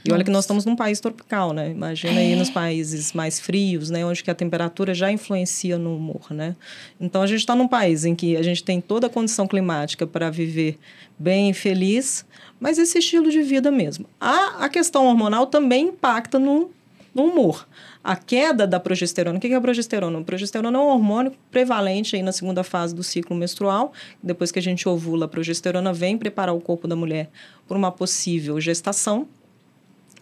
E 0.06 0.12
olha 0.12 0.22
que 0.22 0.30
nós 0.30 0.44
estamos 0.44 0.66
num 0.66 0.76
país 0.76 1.00
tropical, 1.00 1.54
né? 1.54 1.70
Imagina 1.70 2.20
é. 2.20 2.26
aí 2.26 2.36
nos 2.36 2.50
países 2.50 3.14
mais 3.14 3.40
frios, 3.40 3.88
né? 3.88 4.04
Onde 4.04 4.22
que 4.22 4.30
a 4.30 4.34
temperatura 4.34 4.92
já 4.92 5.10
influencia 5.10 5.78
no 5.78 5.96
humor, 5.96 6.26
né? 6.30 6.54
Então, 7.00 7.22
a 7.22 7.26
gente 7.26 7.38
está 7.38 7.54
num 7.54 7.66
país 7.66 8.04
em 8.04 8.14
que 8.14 8.36
a 8.36 8.42
gente 8.42 8.62
tem 8.62 8.82
toda 8.82 9.06
a 9.06 9.10
condição 9.10 9.46
climática 9.46 10.06
para 10.06 10.28
viver 10.28 10.78
bem 11.18 11.50
e 11.50 11.54
feliz, 11.54 12.26
mas 12.60 12.76
esse 12.76 12.98
estilo 12.98 13.30
de 13.30 13.40
vida 13.40 13.70
mesmo. 13.70 14.06
A, 14.20 14.64
a 14.66 14.68
questão 14.68 15.06
hormonal 15.06 15.46
também 15.46 15.86
impacta 15.86 16.38
no, 16.38 16.70
no 17.14 17.24
humor 17.24 17.66
a 18.04 18.14
queda 18.14 18.66
da 18.66 18.78
progesterona. 18.78 19.38
O 19.38 19.40
que 19.40 19.46
é 19.46 19.54
a 19.54 19.60
progesterona? 19.60 20.18
A 20.18 20.22
progesterona 20.22 20.78
é 20.78 20.80
um 20.80 20.88
hormônio 20.88 21.32
prevalente 21.50 22.14
aí 22.14 22.22
na 22.22 22.32
segunda 22.32 22.62
fase 22.62 22.94
do 22.94 23.02
ciclo 23.02 23.34
menstrual. 23.34 23.94
Depois 24.22 24.52
que 24.52 24.58
a 24.58 24.62
gente 24.62 24.86
ovula, 24.86 25.24
a 25.24 25.28
progesterona 25.28 25.90
vem 25.90 26.18
preparar 26.18 26.54
o 26.54 26.60
corpo 26.60 26.86
da 26.86 26.94
mulher 26.94 27.30
para 27.66 27.78
uma 27.78 27.90
possível 27.90 28.60
gestação, 28.60 29.26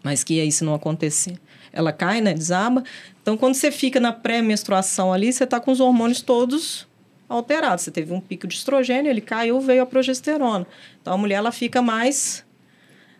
mas 0.00 0.22
que 0.22 0.40
aí, 0.40 0.52
se 0.52 0.62
não 0.62 0.74
acontecer, 0.74 1.36
ela 1.72 1.92
cai, 1.92 2.20
né? 2.20 2.32
Desaba. 2.32 2.84
Então, 3.20 3.36
quando 3.36 3.54
você 3.54 3.72
fica 3.72 3.98
na 3.98 4.12
pré-menstruação 4.12 5.12
ali, 5.12 5.32
você 5.32 5.42
está 5.42 5.58
com 5.58 5.72
os 5.72 5.80
hormônios 5.80 6.20
todos 6.22 6.86
alterados. 7.28 7.84
Você 7.84 7.90
teve 7.90 8.12
um 8.12 8.20
pico 8.20 8.46
de 8.46 8.54
estrogênio, 8.54 9.10
ele 9.10 9.20
caiu, 9.20 9.60
veio 9.60 9.82
a 9.82 9.86
progesterona. 9.86 10.66
Então, 11.00 11.14
a 11.14 11.16
mulher 11.16 11.36
ela 11.36 11.50
fica 11.50 11.82
mais 11.82 12.44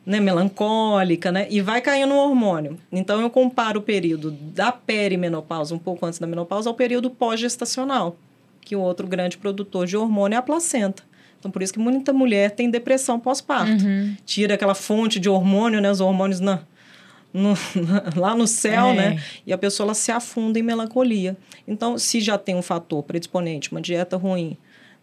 né, 0.05 0.19
melancólica, 0.19 1.31
né? 1.31 1.47
E 1.49 1.61
vai 1.61 1.81
caindo 1.81 2.13
o 2.13 2.17
hormônio. 2.17 2.79
Então, 2.91 3.21
eu 3.21 3.31
comparo 3.31 3.79
o 3.81 3.83
período 3.83 4.31
da 4.31 4.73
perimenopausa, 4.73 5.75
um 5.75 5.79
pouco 5.79 6.05
antes 6.05 6.19
da 6.19 6.27
menopausa, 6.27 6.69
ao 6.69 6.75
período 6.75 7.09
pós-gestacional, 7.09 8.17
que 8.61 8.75
o 8.75 8.81
outro 8.81 9.07
grande 9.07 9.39
produtor 9.39 9.87
de 9.87 9.97
hormônio 9.97 10.37
é 10.37 10.39
a 10.39 10.43
placenta. 10.43 11.03
Então, 11.39 11.51
por 11.51 11.63
isso 11.63 11.73
que 11.73 11.79
muita 11.79 12.13
mulher 12.13 12.53
tem 12.53 12.71
depressão 12.71 13.19
pós-parto. 13.19 13.85
Uhum. 13.85 14.17
Tira 14.25 14.55
aquela 14.55 14.75
fonte 14.75 15.19
de 15.19 15.29
hormônio, 15.29 15.81
né? 15.81 15.91
Os 15.91 16.01
hormônios 16.01 16.41
na, 16.41 16.61
no, 17.33 17.55
lá 18.17 18.35
no 18.35 18.47
céu, 18.47 18.87
é. 18.87 18.95
né? 18.95 19.23
E 19.47 19.53
a 19.53 19.59
pessoa 19.59 19.87
ela 19.87 19.95
se 19.95 20.13
afunda 20.13 20.59
em 20.59 20.63
melancolia. 20.63 21.37
Então, 21.67 21.99
se 21.99 22.21
já 22.21 22.39
tem 22.39 22.55
um 22.55 22.63
fator 22.63 23.03
predisponente, 23.03 23.73
uma 23.73 23.81
dieta 23.81 24.17
ruim, 24.17 24.57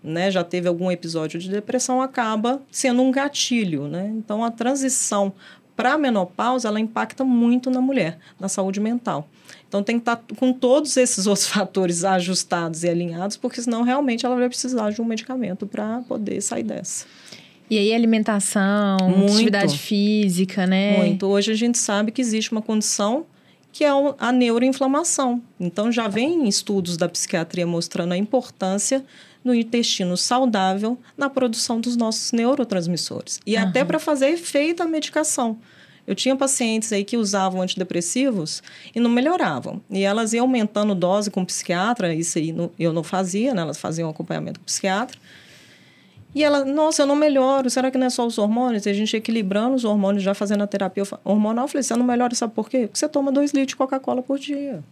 né, 0.04 0.32
já 0.32 0.44
teve 0.44 0.68
algum 0.68 0.90
episódio 0.92 1.40
de 1.40 1.50
depressão, 1.50 2.02
acaba 2.02 2.62
sendo 2.72 3.02
um 3.02 3.12
gatilho. 3.12 3.88
Né? 3.88 4.12
Então, 4.16 4.44
a 4.44 4.52
transição 4.52 5.34
para 5.76 5.94
a 5.94 5.98
menopausa, 5.98 6.68
ela 6.68 6.80
impacta 6.80 7.24
muito 7.24 7.70
na 7.70 7.80
mulher, 7.80 8.18
na 8.38 8.50
saúde 8.50 8.82
mental. 8.82 9.30
Então, 9.68 9.82
tem 9.82 9.96
que 9.96 10.02
estar 10.02 10.18
tá 10.18 10.36
com 10.36 10.52
todos 10.52 10.98
esses 10.98 11.26
outros 11.28 11.48
fatores 11.48 12.04
ajustados 12.04 12.84
e 12.84 12.90
alinhados, 12.90 13.38
porque 13.38 13.62
senão, 13.62 13.84
realmente, 13.84 14.26
ela 14.26 14.36
vai 14.36 14.50
precisar 14.50 14.90
de 14.92 15.02
um 15.02 15.06
medicamento 15.06 15.66
para 15.66 16.02
poder 16.02 16.42
sair 16.42 16.64
dessa. 16.64 17.06
E 17.70 17.78
aí, 17.78 17.94
alimentação, 17.94 18.98
muito, 19.16 19.34
atividade 19.36 19.78
física, 19.78 20.66
né? 20.66 20.98
Muito. 20.98 21.28
Hoje, 21.28 21.52
a 21.52 21.56
gente 21.56 21.78
sabe 21.78 22.12
que 22.12 22.20
existe 22.20 22.52
uma 22.52 22.62
condição 22.62 23.26
que 23.72 23.86
é 23.86 23.90
a 24.18 24.32
neuroinflamação. 24.32 25.42
Então, 25.60 25.92
já 25.92 26.08
vem 26.08 26.48
estudos 26.50 26.98
da 26.98 27.08
psiquiatria 27.08 27.68
mostrando 27.68 28.14
a 28.14 28.18
importância 28.18 29.06
no 29.44 29.54
intestino 29.54 30.18
saudável 30.18 30.98
na 31.18 31.30
produção 31.30 31.80
dos 31.80 31.96
nossos 31.96 32.32
neurotransmissores. 32.32 33.40
E 33.46 33.56
uhum. 33.56 33.64
até 33.64 33.84
para 33.84 34.00
fazer 34.00 34.30
efeito 34.30 34.84
a 34.84 34.86
medicação. 34.86 35.58
Eu 36.06 36.16
tinha 36.16 36.36
pacientes 36.36 36.92
aí 36.92 37.04
que 37.04 37.16
usavam 37.16 37.62
antidepressivos 37.62 38.64
e 38.96 39.00
não 39.00 39.10
melhoravam. 39.12 39.80
E 39.92 40.04
elas 40.04 40.34
iam 40.34 40.44
aumentando 40.44 40.96
dose 40.96 41.30
com 41.30 41.44
o 41.44 41.46
psiquiatra, 41.46 42.14
isso 42.14 42.40
aí 42.40 42.54
eu 42.80 42.92
não 42.92 43.04
fazia, 43.04 43.54
né? 43.54 43.62
Elas 43.62 43.78
faziam 43.78 44.10
acompanhamento 44.10 44.60
com 44.60 44.64
o 44.64 44.66
psiquiatra. 44.66 45.20
E 46.34 46.44
ela, 46.44 46.64
nossa, 46.66 47.04
eu 47.04 47.06
não 47.06 47.16
melhoro, 47.16 47.70
será 47.70 47.90
que 47.90 47.98
não 47.98 48.08
é 48.08 48.10
só 48.10 48.26
os 48.26 48.38
hormônios? 48.38 48.86
E 48.86 48.90
a 48.90 48.94
gente 48.94 49.16
equilibrando 49.16 49.76
os 49.76 49.86
hormônios, 49.86 50.24
já 50.24 50.34
fazendo 50.34 50.64
a 50.64 50.68
terapia 50.68 51.04
hormonal. 51.24 51.66
Eu 51.66 51.70
falei, 51.70 51.84
você 51.84 51.96
não 51.96 52.06
melhora, 52.06 52.34
sabe 52.36 52.54
por 52.54 52.70
quê? 52.70 52.88
Porque 52.88 52.98
você 52.98 53.08
toma 53.08 53.32
dois 53.32 53.52
litros 53.52 53.70
de 53.70 53.76
Coca-Cola 53.76 54.22
por 54.22 54.38
dia. 54.38 54.84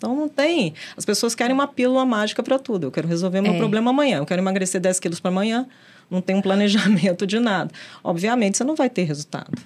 Então 0.00 0.16
não 0.16 0.30
tem. 0.30 0.72
As 0.96 1.04
pessoas 1.04 1.34
querem 1.34 1.52
uma 1.52 1.68
pílula 1.68 2.06
mágica 2.06 2.42
para 2.42 2.58
tudo. 2.58 2.86
Eu 2.86 2.90
quero 2.90 3.06
resolver 3.06 3.42
meu 3.42 3.52
É. 3.52 3.58
problema 3.58 3.90
amanhã. 3.90 4.16
Eu 4.16 4.24
quero 4.24 4.40
emagrecer 4.40 4.80
10 4.80 4.98
quilos 4.98 5.20
para 5.20 5.30
amanhã. 5.30 5.66
Não 6.10 6.22
tem 6.22 6.34
um 6.36 6.40
planejamento 6.40 7.26
de 7.26 7.38
nada. 7.38 7.70
Obviamente, 8.02 8.56
você 8.56 8.64
não 8.64 8.74
vai 8.74 8.88
ter 8.88 9.02
resultado. 9.04 9.60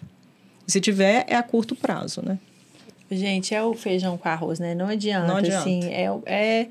Se 0.67 0.81
tiver, 0.81 1.25
é 1.29 1.37
a 1.37 1.43
curto 1.43 1.77
prazo, 1.77 2.21
né? 2.21 2.37
Gente, 3.09 3.55
é 3.55 3.63
o 3.63 3.75
feijão 3.75 4.19
com 4.19 4.29
arroz, 4.29 4.59
né? 4.59 4.75
Não 4.75 4.89
adianta, 4.89 5.29
Não 5.29 5.37
adianta. 5.37 5.59
assim. 5.61 5.85
É, 5.85 6.11
é 6.27 6.67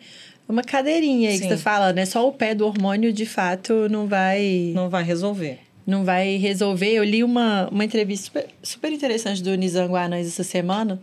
uma 0.50 0.62
cadeirinha 0.62 1.30
aí 1.30 1.38
que 1.38 1.44
Sim. 1.44 1.50
você 1.50 1.58
fala, 1.58 1.94
né? 1.94 2.06
Só 2.06 2.28
o 2.28 2.34
pé 2.34 2.54
do 2.54 2.66
hormônio, 2.68 3.14
de 3.14 3.26
fato, 3.26 3.88
não 3.90 4.08
vai... 4.08 4.74
Não 4.76 4.90
vai 4.90 5.04
resolver. 5.04 5.60
não 5.88 6.04
vai 6.04 6.36
resolver. 6.36 6.92
Eu 6.92 7.04
li 7.04 7.24
uma, 7.24 7.70
uma 7.72 7.86
entrevista 7.86 8.26
super, 8.26 8.48
super 8.62 8.92
interessante 8.92 9.42
do 9.42 9.56
Nizam 9.56 9.88
Guanães 9.88 10.28
essa 10.28 10.44
semana 10.44 11.00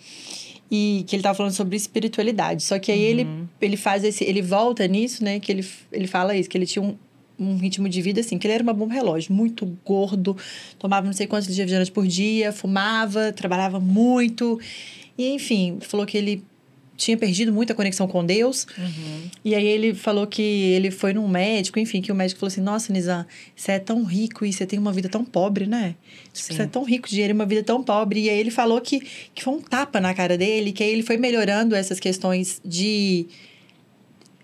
e 0.71 1.05
que 1.07 1.17
ele 1.17 1.23
tava 1.23 1.35
falando 1.35 1.53
sobre 1.53 1.77
espiritualidade. 1.77 2.63
Só 2.63 2.79
que 2.79 2.93
aí 2.93 3.01
ele, 3.01 3.27
ele 3.61 3.77
faz 3.77 4.05
esse, 4.05 4.23
ele 4.25 4.41
volta 4.41 4.87
nisso, 4.87 5.25
né? 5.25 5.41
Que 5.41 5.51
ele, 5.51 5.67
ele 5.91 6.07
fala 6.07 6.37
isso, 6.37 6.49
que 6.49 6.57
ele 6.57 6.67
tinha 6.67 6.83
um, 6.83 6.97
um 7.39 7.57
ritmo 7.57 7.89
de 7.89 8.01
vida 8.01 8.21
assim, 8.21 8.39
que 8.39 8.47
ele 8.47 8.55
era 8.55 8.63
uma 8.63 8.73
bomba 8.73 8.95
relógio, 8.95 9.33
muito 9.33 9.67
gordo, 9.85 10.37
tomava 10.79 11.07
não 11.07 11.13
sei 11.13 11.27
quantos 11.27 11.49
de 11.49 11.55
refrigerante 11.55 11.91
por 11.91 12.07
dia, 12.07 12.53
fumava, 12.53 13.33
trabalhava 13.33 13.81
muito. 13.81 14.61
E 15.19 15.31
enfim, 15.31 15.79
falou 15.81 16.07
que 16.07 16.17
ele 16.17 16.45
tinha 17.01 17.17
perdido 17.17 17.51
muita 17.51 17.75
conexão 17.75 18.07
com 18.07 18.25
Deus. 18.25 18.67
E 19.43 19.55
aí 19.55 19.67
ele 19.67 19.95
falou 19.95 20.27
que 20.27 20.43
ele 20.43 20.91
foi 20.91 21.15
num 21.15 21.27
médico, 21.27 21.79
enfim, 21.79 22.03
que 22.03 22.13
o 22.13 22.15
médico 22.15 22.39
falou 22.39 22.49
assim: 22.49 22.61
Nossa, 22.61 22.93
Nizam, 22.93 23.25
você 23.57 23.73
é 23.73 23.79
tão 23.79 24.05
rico 24.05 24.45
e 24.45 24.53
você 24.53 24.67
tem 24.67 24.79
uma 24.79 24.93
vida 24.93 25.09
tão 25.09 25.25
pobre, 25.25 25.67
né? 25.67 25.95
Tipo, 26.33 26.49
Sim. 26.49 26.55
Você 26.55 26.63
é 26.63 26.67
tão 26.67 26.85
rico 26.85 27.09
de 27.09 27.15
dinheiro 27.15 27.33
e 27.33 27.37
uma 27.37 27.47
vida 27.47 27.63
tão 27.63 27.83
pobre. 27.83 28.21
E 28.21 28.29
aí 28.29 28.39
ele 28.39 28.51
falou 28.51 28.81
que, 28.83 29.01
que 29.35 29.43
foi 29.43 29.55
um 29.55 29.61
tapa 29.63 29.99
na 29.99 30.13
cara 30.13 30.37
dele, 30.37 30.73
que 30.73 30.83
aí 30.83 30.91
ele 30.91 31.03
foi 31.03 31.17
melhorando 31.17 31.75
essas 31.75 31.99
questões 31.99 32.61
de 32.63 33.27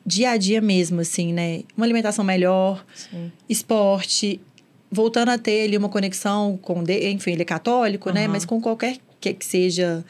dia 0.04 0.30
a 0.30 0.36
dia 0.38 0.62
mesmo, 0.62 1.00
assim, 1.00 1.34
né? 1.34 1.62
Uma 1.76 1.84
alimentação 1.84 2.24
melhor, 2.24 2.84
Sim. 2.94 3.30
esporte, 3.48 4.40
voltando 4.90 5.28
a 5.30 5.36
ter 5.36 5.64
ali 5.64 5.76
uma 5.76 5.90
conexão 5.90 6.58
com 6.62 6.82
Deus, 6.82 7.04
enfim, 7.04 7.32
ele 7.32 7.42
é 7.42 7.44
católico, 7.44 8.10
né? 8.10 8.22
Aham. 8.22 8.32
Mas 8.32 8.44
com 8.46 8.60
qualquer 8.60 8.96
que, 9.20 9.34
que 9.34 9.44
seja. 9.44 10.04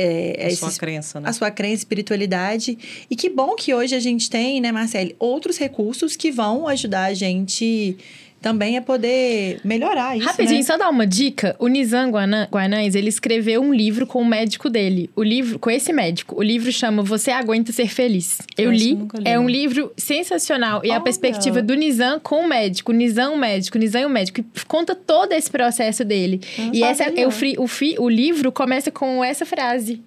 É, 0.00 0.46
A 0.46 0.50
sua 0.50 0.68
esses 0.68 0.78
crença, 0.78 1.20
né? 1.20 1.28
a 1.28 1.32
sua 1.32 1.50
crença, 1.50 1.76
espiritualidade. 1.76 2.78
E 3.10 3.16
que 3.16 3.28
bom 3.28 3.54
que 3.56 3.74
hoje 3.74 3.94
a 3.94 4.00
gente 4.00 4.30
tem, 4.30 4.60
né, 4.60 4.70
Marcele, 4.70 5.16
outros 5.18 5.58
recursos 5.58 6.14
que 6.14 6.30
vão 6.30 6.68
ajudar 6.68 7.06
a 7.06 7.14
gente 7.14 7.96
também 8.40 8.76
a 8.76 8.82
poder 8.82 9.60
melhorar 9.64 10.16
isso. 10.16 10.26
Rapidinho, 10.26 10.58
né? 10.58 10.62
só 10.64 10.76
dar 10.78 10.88
uma 10.90 11.06
dica. 11.06 11.56
O 11.58 11.66
Nizam 11.66 12.10
Guanães, 12.50 12.94
ele 12.94 13.08
escreveu 13.08 13.60
um 13.60 13.74
livro 13.74 14.06
com 14.06 14.22
o 14.22 14.24
médico 14.24 14.70
dele. 14.70 15.10
O 15.16 15.22
livro, 15.22 15.58
com 15.58 15.70
esse 15.70 15.92
médico. 15.92 16.36
O 16.38 16.42
livro 16.42 16.70
chama 16.72 17.02
Você 17.02 17.30
Aguenta 17.30 17.72
Ser 17.72 17.88
Feliz. 17.88 18.38
Eu 18.56 18.70
li. 18.70 18.92
eu 18.92 18.98
li, 19.20 19.22
É 19.24 19.38
um 19.38 19.42
não. 19.42 19.48
livro 19.50 19.92
sensacional. 19.96 20.82
E 20.84 20.90
a 20.92 21.00
perspectiva 21.00 21.60
do 21.60 21.74
Nizam 21.74 22.20
com 22.20 22.44
o 22.44 22.48
médico. 22.48 22.92
Nizam 22.92 23.34
o 23.34 23.38
médico, 23.38 23.76
Nizam 23.78 24.06
o 24.06 24.10
médico. 24.10 24.40
E 24.40 24.44
conta 24.66 24.94
todo 24.94 25.32
esse 25.32 25.50
processo 25.50 26.04
dele. 26.04 26.40
não 26.58 26.74
e 26.74 26.82
essa, 26.82 27.04
eu, 27.10 27.30
fri- 27.30 27.56
o, 27.58 27.66
fi- 27.66 27.96
o 27.98 28.08
livro 28.08 28.52
começa 28.52 28.90
com 28.90 29.24
essa 29.24 29.44
frase. 29.44 30.00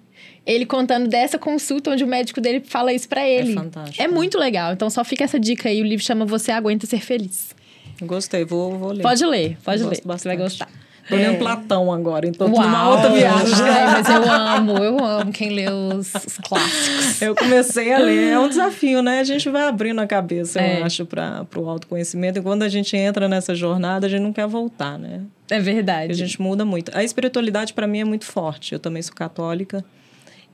Ele 0.44 0.66
contando 0.66 1.06
dessa 1.06 1.38
consulta 1.38 1.90
onde 1.90 2.02
o 2.02 2.06
médico 2.06 2.40
dele 2.40 2.62
fala 2.64 2.92
isso 2.92 3.08
pra 3.08 3.28
ele. 3.28 3.54
fantástico, 3.54 4.02
É 4.02 4.08
né? 4.08 4.12
muito 4.14 4.38
legal. 4.38 4.72
Então 4.72 4.90
só 4.90 5.04
fica 5.04 5.22
essa 5.22 5.38
dica 5.38 5.68
aí. 5.68 5.80
O 5.80 5.84
livro 5.84 6.04
chama 6.04 6.24
Você 6.24 6.50
Aguenta 6.50 6.84
Ser 6.86 7.00
Feliz. 7.00 7.54
Gostei, 8.00 8.44
vou, 8.44 8.78
vou 8.78 8.92
ler. 8.92 9.02
Pode 9.02 9.24
ler, 9.24 9.56
pode 9.64 9.82
ler. 9.84 9.96
Você 9.96 10.02
vai 10.04 10.14
bastante. 10.14 10.36
gostar. 10.38 10.68
Tô 11.08 11.16
lendo 11.16 11.34
É. 11.34 11.38
Platão 11.38 11.92
agora, 11.92 12.28
então 12.28 12.48
tô 12.48 12.56
Uau! 12.56 12.64
numa 12.64 12.88
outra 12.90 13.10
viagem. 13.10 13.54
Ai, 13.60 13.86
mas 13.92 14.08
eu 14.08 14.22
amo, 14.32 14.78
eu 14.78 15.04
amo 15.04 15.32
quem 15.32 15.50
lê 15.50 15.68
os, 15.68 16.14
os 16.14 16.38
clássicos. 16.38 17.20
Eu 17.20 17.34
comecei 17.34 17.92
a 17.92 17.98
ler. 17.98 18.30
É 18.34 18.38
um 18.38 18.48
desafio, 18.48 19.02
né? 19.02 19.18
A 19.18 19.24
gente 19.24 19.50
vai 19.50 19.64
abrindo 19.66 20.00
a 20.00 20.06
cabeça, 20.06 20.60
É. 20.60 20.78
eu 20.80 20.84
acho, 20.84 21.04
para 21.04 21.44
o 21.56 21.68
autoconhecimento. 21.68 22.38
E 22.38 22.42
quando 22.42 22.62
a 22.62 22.68
gente 22.68 22.96
entra 22.96 23.28
nessa 23.28 23.52
jornada, 23.52 24.06
a 24.06 24.08
gente 24.08 24.22
não 24.22 24.32
quer 24.32 24.46
voltar, 24.46 24.96
né? 24.96 25.22
É 25.50 25.58
verdade. 25.58 26.12
A 26.12 26.14
gente 26.14 26.40
muda 26.40 26.64
muito. 26.64 26.96
A 26.96 27.02
espiritualidade, 27.02 27.74
para 27.74 27.88
mim, 27.88 28.00
é 28.00 28.04
muito 28.04 28.24
forte. 28.24 28.72
Eu 28.72 28.78
também 28.78 29.02
sou 29.02 29.12
católica. 29.14 29.84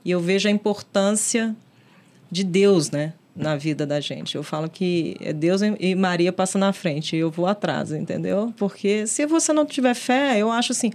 E 0.03 0.09
eu 0.09 0.19
vejo 0.19 0.47
a 0.47 0.51
importância 0.51 1.55
de 2.31 2.43
Deus, 2.43 2.89
né? 2.89 3.13
Na 3.39 3.55
vida 3.55 3.85
da 3.85 3.99
gente. 3.99 4.35
Eu 4.35 4.43
falo 4.43 4.69
que 4.69 5.15
é 5.21 5.31
Deus 5.31 5.61
e 5.61 5.95
Maria 5.95 6.33
passam 6.33 6.59
na 6.59 6.73
frente 6.73 7.15
e 7.15 7.19
eu 7.19 7.31
vou 7.31 7.47
atrás, 7.47 7.91
entendeu? 7.91 8.53
Porque 8.57 9.07
se 9.07 9.25
você 9.25 9.53
não 9.53 9.65
tiver 9.65 9.93
fé, 9.93 10.37
eu 10.37 10.51
acho 10.51 10.73
assim. 10.73 10.91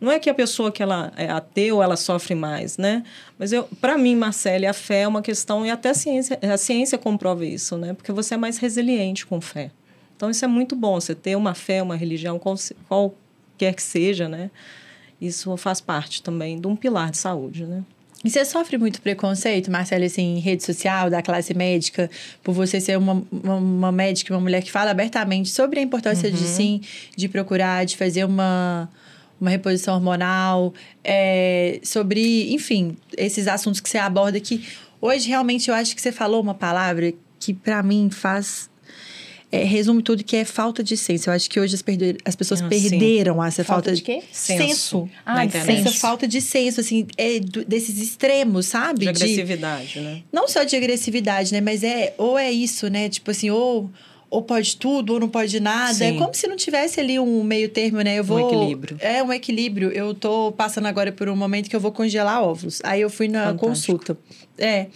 Não 0.00 0.12
é 0.12 0.18
que 0.18 0.28
a 0.28 0.34
pessoa 0.34 0.70
que 0.70 0.82
ela 0.82 1.12
é 1.16 1.30
ateu, 1.30 1.82
ela 1.82 1.96
sofre 1.96 2.34
mais, 2.34 2.76
né? 2.76 3.02
Mas 3.38 3.52
eu, 3.52 3.64
para 3.80 3.96
mim, 3.96 4.14
Marcele, 4.14 4.66
a 4.66 4.74
fé 4.74 5.02
é 5.02 5.08
uma 5.08 5.22
questão 5.22 5.64
e 5.64 5.70
até 5.70 5.90
a 5.90 5.94
ciência, 5.94 6.38
a 6.42 6.56
ciência 6.58 6.98
comprova 6.98 7.46
isso, 7.46 7.78
né? 7.78 7.94
Porque 7.94 8.12
você 8.12 8.34
é 8.34 8.36
mais 8.36 8.58
resiliente 8.58 9.24
com 9.24 9.40
fé. 9.40 9.70
Então 10.14 10.28
isso 10.28 10.44
é 10.44 10.48
muito 10.48 10.74
bom, 10.74 11.00
você 11.00 11.14
ter 11.14 11.36
uma 11.36 11.54
fé, 11.54 11.82
uma 11.82 11.96
religião, 11.96 12.38
qualquer 12.88 13.74
que 13.74 13.82
seja, 13.82 14.28
né? 14.28 14.50
Isso 15.20 15.56
faz 15.56 15.80
parte 15.80 16.22
também 16.22 16.60
de 16.60 16.66
um 16.66 16.76
pilar 16.76 17.10
de 17.10 17.16
saúde, 17.16 17.64
né? 17.64 17.82
E 18.26 18.30
você 18.30 18.44
sofre 18.44 18.76
muito 18.76 19.00
preconceito, 19.00 19.70
Marcelo, 19.70 20.04
assim, 20.04 20.38
em 20.38 20.40
rede 20.40 20.64
social, 20.64 21.08
da 21.08 21.22
classe 21.22 21.54
médica, 21.54 22.10
por 22.42 22.52
você 22.52 22.80
ser 22.80 22.98
uma, 22.98 23.22
uma, 23.30 23.54
uma 23.54 23.92
médica, 23.92 24.34
uma 24.34 24.40
mulher 24.40 24.64
que 24.64 24.72
fala 24.72 24.90
abertamente 24.90 25.48
sobre 25.48 25.78
a 25.78 25.82
importância 25.84 26.28
de 26.28 26.42
sim, 26.42 26.80
de 27.16 27.28
procurar, 27.28 27.86
de 27.86 27.96
fazer 27.96 28.24
uma, 28.24 28.90
uma 29.40 29.48
reposição 29.48 29.94
hormonal, 29.94 30.74
é, 31.04 31.78
sobre, 31.84 32.52
enfim, 32.52 32.96
esses 33.16 33.46
assuntos 33.46 33.78
que 33.78 33.88
você 33.88 33.98
aborda 33.98 34.40
que 34.40 34.66
hoje 35.00 35.28
realmente 35.28 35.68
eu 35.68 35.74
acho 35.76 35.94
que 35.94 36.02
você 36.02 36.10
falou 36.10 36.42
uma 36.42 36.54
palavra 36.54 37.14
que 37.38 37.54
para 37.54 37.80
mim 37.80 38.10
faz. 38.10 38.68
É, 39.52 39.62
resume 39.64 40.02
tudo 40.02 40.24
que 40.24 40.36
é 40.36 40.44
falta 40.44 40.82
de 40.82 40.96
senso. 40.96 41.30
Eu 41.30 41.34
acho 41.34 41.48
que 41.48 41.58
hoje 41.60 41.74
as, 41.74 41.82
perder, 41.82 42.18
as 42.24 42.34
pessoas 42.34 42.60
Ah, 42.60 42.68
sim. 42.70 42.88
perderam 42.90 43.42
essa 43.44 43.62
Falta 43.64 43.90
falta, 43.90 43.94
de 43.96 44.02
quê? 44.02 44.22
senso. 44.32 45.08
Ah, 45.24 45.34
na 45.36 45.40
de 45.42 45.46
internet. 45.48 45.80
Essa 45.80 45.88
senso. 45.90 46.00
falta 46.00 46.26
de 46.28 46.40
senso, 46.40 46.80
assim, 46.80 47.06
é 47.16 47.38
do- 47.40 47.64
desses 47.64 47.98
extremos, 48.00 48.66
sabe? 48.66 49.00
De 49.00 49.08
agressividade, 49.08 50.00
né? 50.00 50.22
não 50.32 50.48
só 50.48 50.64
de 50.64 50.74
agressividade, 50.76 51.52
né? 51.52 51.60
Mas 51.60 51.82
é, 51.84 52.14
ou 52.18 52.38
é 52.38 52.50
isso, 52.50 52.88
né? 52.88 53.08
Tipo 53.08 53.30
assim, 53.30 53.48
ou, 53.50 53.88
ou 54.28 54.42
pode 54.42 54.76
tudo, 54.76 55.14
ou 55.14 55.20
não 55.20 55.28
pode 55.28 55.60
nada. 55.60 55.94
Sim. 55.94 56.04
É 56.16 56.18
como 56.18 56.34
se 56.34 56.48
não 56.48 56.56
tivesse 56.56 56.98
ali 56.98 57.18
um 57.20 57.44
meio 57.44 57.68
termo, 57.68 58.00
né? 58.00 58.18
Eu 58.18 58.24
vou. 58.24 58.40
equilíbrio. 58.48 58.96
É, 59.00 59.22
um 59.22 59.32
equilíbrio. 59.32 59.90
Eu 59.92 60.12
tô 60.12 60.50
passando 60.52 60.86
agora 60.86 61.12
por 61.12 61.28
um 61.28 61.36
momento 61.36 61.70
que 61.70 61.76
eu 61.76 61.80
vou 61.80 61.92
congelar 61.92 62.42
óvulos. 62.42 62.80
Aí 62.82 63.00
eu 63.00 63.08
fui 63.08 63.28
na 63.28 63.44
Fantástico. 63.54 63.66
consulta. 63.66 64.18
É. 64.58 64.86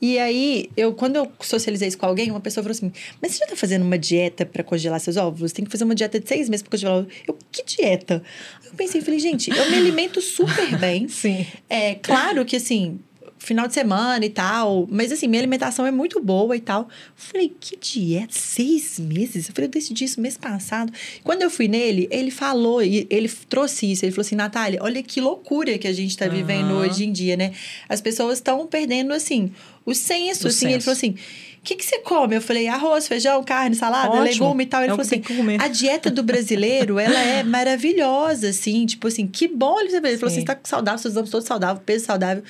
E 0.00 0.18
aí, 0.18 0.68
eu, 0.76 0.92
quando 0.92 1.16
eu 1.16 1.32
socializei 1.40 1.88
isso 1.88 1.96
com 1.96 2.04
alguém, 2.04 2.30
uma 2.30 2.40
pessoa 2.40 2.62
falou 2.62 2.72
assim: 2.72 2.92
Mas 3.20 3.32
você 3.32 3.38
já 3.38 3.46
tá 3.46 3.56
fazendo 3.56 3.82
uma 3.82 3.98
dieta 3.98 4.44
pra 4.44 4.62
congelar 4.62 5.00
seus 5.00 5.16
óvulos? 5.16 5.52
Tem 5.52 5.64
que 5.64 5.70
fazer 5.70 5.84
uma 5.84 5.94
dieta 5.94 6.20
de 6.20 6.28
seis 6.28 6.48
meses 6.48 6.62
pra 6.62 6.70
congelar 6.70 6.98
óvulos. 6.98 7.14
Eu, 7.26 7.38
que 7.50 7.64
dieta? 7.64 8.22
Eu 8.64 8.72
pensei, 8.74 9.00
falei, 9.00 9.18
gente, 9.18 9.50
eu 9.50 9.70
me 9.70 9.76
alimento 9.76 10.20
super 10.20 10.78
bem. 10.78 11.08
Sim. 11.08 11.46
É 11.68 11.94
claro 11.94 12.44
que 12.44 12.56
assim, 12.56 13.00
final 13.46 13.68
de 13.68 13.74
semana 13.74 14.26
e 14.26 14.28
tal, 14.30 14.88
mas 14.90 15.12
assim, 15.12 15.28
minha 15.28 15.40
alimentação 15.40 15.86
é 15.86 15.90
muito 15.92 16.20
boa 16.20 16.56
e 16.56 16.60
tal. 16.60 16.88
Falei, 17.14 17.54
que 17.60 17.76
dieta? 17.76 18.32
Seis 18.32 18.98
meses? 18.98 19.48
Eu 19.48 19.54
falei, 19.54 19.68
eu 19.68 19.72
decidi 19.72 20.04
isso 20.04 20.20
mês 20.20 20.36
passado. 20.36 20.92
Quando 21.22 21.42
eu 21.42 21.50
fui 21.50 21.68
nele, 21.68 22.08
ele 22.10 22.32
falou, 22.32 22.82
ele 22.82 23.30
trouxe 23.48 23.90
isso. 23.92 24.04
Ele 24.04 24.10
falou 24.10 24.26
assim, 24.26 24.34
Natália, 24.34 24.80
olha 24.82 25.00
que 25.02 25.20
loucura 25.20 25.78
que 25.78 25.86
a 25.86 25.92
gente 25.92 26.16
tá 26.16 26.26
vivendo 26.26 26.72
hoje 26.74 27.04
em 27.04 27.12
dia, 27.12 27.36
né? 27.36 27.52
As 27.88 28.00
pessoas 28.00 28.38
estão 28.38 28.66
perdendo, 28.66 29.12
assim, 29.12 29.52
o 29.84 29.94
senso, 29.94 30.46
O 30.46 30.48
assim. 30.48 30.66
Ele 30.66 30.74
senso. 30.74 30.84
falou 30.86 30.96
assim. 30.96 31.10
O 31.10 31.68
que, 31.68 31.74
que 31.74 31.84
você 31.84 31.98
come? 31.98 32.36
Eu 32.36 32.40
falei, 32.40 32.68
arroz, 32.68 33.08
feijão, 33.08 33.42
carne, 33.42 33.74
salada, 33.74 34.10
Ótimo. 34.10 34.22
legume 34.22 34.62
e 34.62 34.66
tal. 34.68 34.82
Ele 34.82 34.92
É 34.92 34.96
falou 34.96 35.02
assim: 35.02 35.20
a 35.58 35.66
dieta 35.66 36.10
do 36.12 36.22
brasileiro, 36.22 36.96
ela 36.96 37.18
é 37.20 37.42
maravilhosa, 37.44 38.50
assim. 38.50 38.86
Tipo 38.86 39.08
assim, 39.08 39.26
que 39.26 39.48
bom 39.48 39.80
ele 39.80 39.90
saber. 39.90 40.10
Ele 40.10 40.18
falou 40.18 40.28
assim: 40.30 40.42
Sim. 40.42 40.46
você 40.46 40.54
tá 40.54 40.60
saudável, 40.62 40.98
seus 41.00 41.14
exames 41.14 41.28
todos 41.30 41.44
saudáveis, 41.46 41.82
peso 41.84 42.04
saudável. 42.04 42.44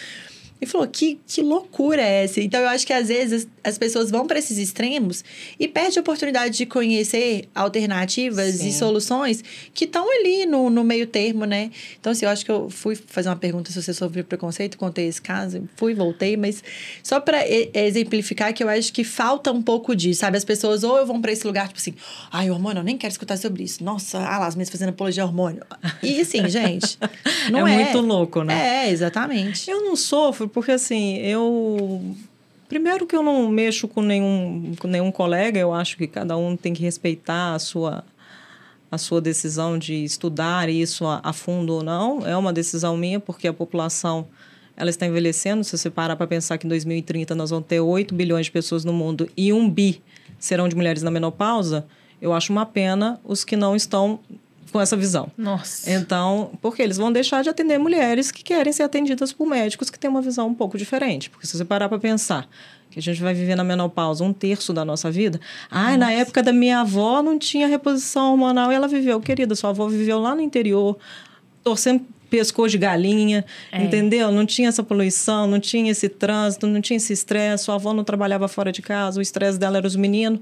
Ele 0.61 0.71
falou: 0.71 0.87
que, 0.87 1.21
que 1.27 1.43
loucura 1.43 2.03
é 2.03 2.25
essa? 2.25 2.41
Então, 2.41 2.61
eu 2.61 2.69
acho 2.69 2.87
que 2.87 2.93
às 2.93 3.09
vezes 3.09 3.47
as 3.67 3.77
pessoas 3.77 4.11
vão 4.11 4.27
para 4.27 4.39
esses 4.39 4.59
extremos 4.59 5.25
e 5.59 5.67
perdem 5.67 5.99
a 5.99 6.01
oportunidade 6.01 6.57
de 6.57 6.67
conhecer 6.67 7.49
alternativas 7.55 8.55
Sim. 8.57 8.69
e 8.69 8.73
soluções 8.73 9.43
que 9.75 9.85
estão 9.85 10.09
ali 10.09 10.47
no, 10.47 10.71
no 10.71 10.85
meio 10.85 11.07
termo, 11.07 11.45
né? 11.45 11.71
Então, 11.99 12.13
assim, 12.13 12.25
eu 12.25 12.31
acho 12.31 12.45
que 12.45 12.51
eu 12.51 12.71
fui 12.71 12.95
fazer 12.95 13.29
uma 13.29 13.37
pergunta 13.37 13.73
se 13.73 13.83
você 13.83 13.93
sofreu 13.93 14.25
preconceito, 14.25 14.79
contei 14.79 15.09
esse 15.09 15.21
caso, 15.21 15.69
fui, 15.75 15.95
voltei, 15.95 16.37
mas 16.37 16.63
só 17.03 17.19
para 17.19 17.45
exemplificar 17.75 18.55
que 18.55 18.63
eu 18.63 18.69
acho 18.69 18.93
que 18.93 19.03
falta 19.03 19.51
um 19.51 19.61
pouco 19.61 19.97
disso, 19.97 20.21
sabe? 20.21 20.37
As 20.37 20.45
pessoas 20.45 20.85
ou 20.85 21.05
vão 21.05 21.21
para 21.21 21.33
esse 21.33 21.47
lugar, 21.47 21.67
tipo 21.67 21.81
assim, 21.81 21.95
ai, 22.31 22.51
hormônio, 22.51 22.81
eu 22.81 22.85
nem 22.85 22.97
quero 22.97 23.11
escutar 23.11 23.37
sobre 23.37 23.65
isso. 23.65 23.83
Nossa, 23.83 24.19
ah 24.19 24.39
lá, 24.39 24.47
as 24.47 24.55
minhas 24.55 24.71
fazendo 24.71 24.91
apologia 24.91 25.25
ao 25.25 25.29
hormônio. 25.29 25.63
E 26.03 26.21
assim, 26.21 26.47
gente, 26.49 26.99
não 27.51 27.67
É 27.67 27.73
é. 27.73 27.85
muito 27.85 28.01
louco, 28.01 28.43
né? 28.43 28.87
É, 28.87 28.91
exatamente. 28.91 29.69
Eu 29.69 29.83
não 29.83 29.97
sofro 29.97 30.49
porque, 30.49 30.73
assim, 30.73 31.17
eu... 31.19 32.15
Primeiro 32.69 33.07
que 33.07 33.15
eu 33.15 33.23
não 33.23 33.49
mexo 33.49 33.87
com 33.87 34.03
nenhum, 34.03 34.75
com 34.79 34.89
nenhum 34.89 35.13
colega, 35.13 35.59
eu 35.59 35.73
acho 35.73 35.97
que 35.97 36.07
cada 36.07 36.37
um 36.37 36.57
tem 36.57 36.75
que 36.75 36.83
respeitar 36.83 37.55
a 37.55 37.59
sua, 37.59 38.05
a 38.91 38.99
sua 38.99 39.21
decisão 39.21 39.79
de 39.79 40.03
estudar 40.03 40.69
isso 40.69 41.07
a, 41.07 41.21
a 41.23 41.33
fundo 41.33 41.75
ou 41.75 41.83
não. 41.83 42.27
É 42.27 42.37
uma 42.37 42.53
decisão 42.53 42.97
minha, 42.97 43.21
porque 43.21 43.47
a 43.47 43.53
população 43.53 44.27
ela 44.77 44.91
está 44.91 45.07
envelhecendo. 45.07 45.65
Se 45.65 45.77
você 45.77 45.89
parar 45.89 46.17
para 46.17 46.27
pensar 46.27 46.59
que 46.59 46.67
em 46.67 46.69
2030 46.69 47.35
nós 47.35 47.51
vamos 47.51 47.67
ter 47.67 47.81
8 47.81 48.15
bilhões 48.15 48.47
de 48.47 48.53
pessoas 48.53 48.85
no 48.85 48.93
mundo 48.93 49.29
e 49.37 49.53
um 49.53 49.71
bi 49.71 50.03
serão 50.39 50.69
de 50.69 50.77
mulheres 50.77 51.03
na 51.03 51.11
menopausa, 51.11 51.87
eu 52.21 52.33
acho 52.33 52.53
uma 52.53 52.67
pena 52.67 53.21
os 53.25 53.45
que 53.45 53.57
não 53.57 53.77
estão 53.77 54.21
com 54.73 54.81
essa 54.81 54.97
visão. 54.97 55.31
Nossa. 55.39 55.91
Então, 55.91 56.51
porque 56.61 56.83
eles 56.83 56.97
vão 56.97 57.13
deixar 57.13 57.43
de 57.43 57.49
atender 57.49 57.79
mulheres 57.79 58.31
que 58.31 58.43
querem 58.43 58.73
ser 58.73 58.83
atendidas 58.83 59.33
por 59.33 59.47
médicos 59.47 59.91
que 59.91 59.99
têm 59.99 60.11
uma 60.11 60.21
visão 60.21 60.49
um 60.49 60.55
pouco 60.55 60.77
diferente. 60.77 61.31
Porque 61.31 61.47
se 61.47 61.57
você 61.57 61.65
parar 61.65 61.89
para 61.89 61.99
pensar 61.99 62.49
que 62.91 62.99
a 62.99 63.03
gente 63.03 63.21
vai 63.21 63.35
viver 63.35 63.57
na 63.57 63.65
menopausa 63.65 64.25
um 64.25 64.33
terço 64.33 64.73
da 64.73 64.85
nossa 64.85 65.11
vida. 65.11 65.41
Ai, 65.71 65.97
na 65.97 66.11
época 66.13 66.43
da 66.43 66.53
minha 66.53 66.81
avó 66.81 67.23
não 67.23 67.39
tinha 67.39 67.67
reposição 67.67 68.31
hormonal 68.33 68.71
e 68.73 68.75
ela 68.75 68.89
viveu. 68.89 69.21
Querida, 69.21 69.55
sua 69.55 69.71
avó 69.71 69.87
viveu 69.89 70.19
lá 70.19 70.35
no 70.35 70.41
interior, 70.41 70.97
torcendo 71.63 72.05
pescoço 72.31 72.71
de 72.71 72.79
galinha, 72.79 73.45
É. 73.71 73.83
entendeu? 73.85 74.33
Não 74.33 74.45
tinha 74.45 74.69
essa 74.69 74.83
poluição, 74.83 75.47
não 75.47 75.61
tinha 75.61 75.93
esse 75.93 76.09
trânsito, 76.09 76.67
não 76.67 76.81
tinha 76.81 76.97
esse 76.97 77.13
estresse. 77.13 77.65
Sua 77.65 77.77
avó 77.77 77.93
não 77.93 78.03
trabalhava 78.03 78.49
fora 78.49 78.73
de 78.73 78.83
casa, 78.83 79.19
o 79.19 79.23
estresse 79.23 79.59
dela 79.59 79.77
era 79.77 79.87
os 79.87 79.95
meninos, 79.97 80.41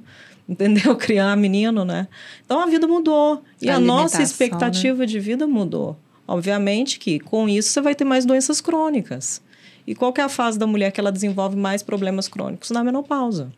entendeu? 0.48 0.94
Criar 0.96 1.36
menino, 1.36 1.84
né? 1.84 2.08
Então 2.44 2.60
a 2.60 2.66
vida 2.66 2.86
mudou 2.86 3.42
e 3.60 3.68
a, 3.68 3.78
nossa 3.78 4.16
Alimentação, 4.16 4.22
expectativa 4.22 5.06
de 5.06 5.18
vida 5.20 5.46
mudou. 5.46 5.96
Obviamente 6.26 6.98
que 6.98 7.18
com 7.20 7.48
isso 7.48 7.70
você 7.70 7.80
vai 7.80 7.94
ter 7.94 8.04
mais 8.04 8.24
doenças 8.24 8.60
crônicas. 8.60 9.42
E 9.86 9.94
qual 9.94 10.14
é 10.16 10.22
a 10.22 10.28
fase 10.28 10.58
da 10.58 10.66
mulher 10.66 10.90
que 10.90 11.00
ela 11.00 11.12
desenvolve 11.12 11.56
mais 11.56 11.82
problemas 11.82 12.26
crônicos? 12.26 12.70
Na 12.70 12.82
menopausa. 12.82 13.52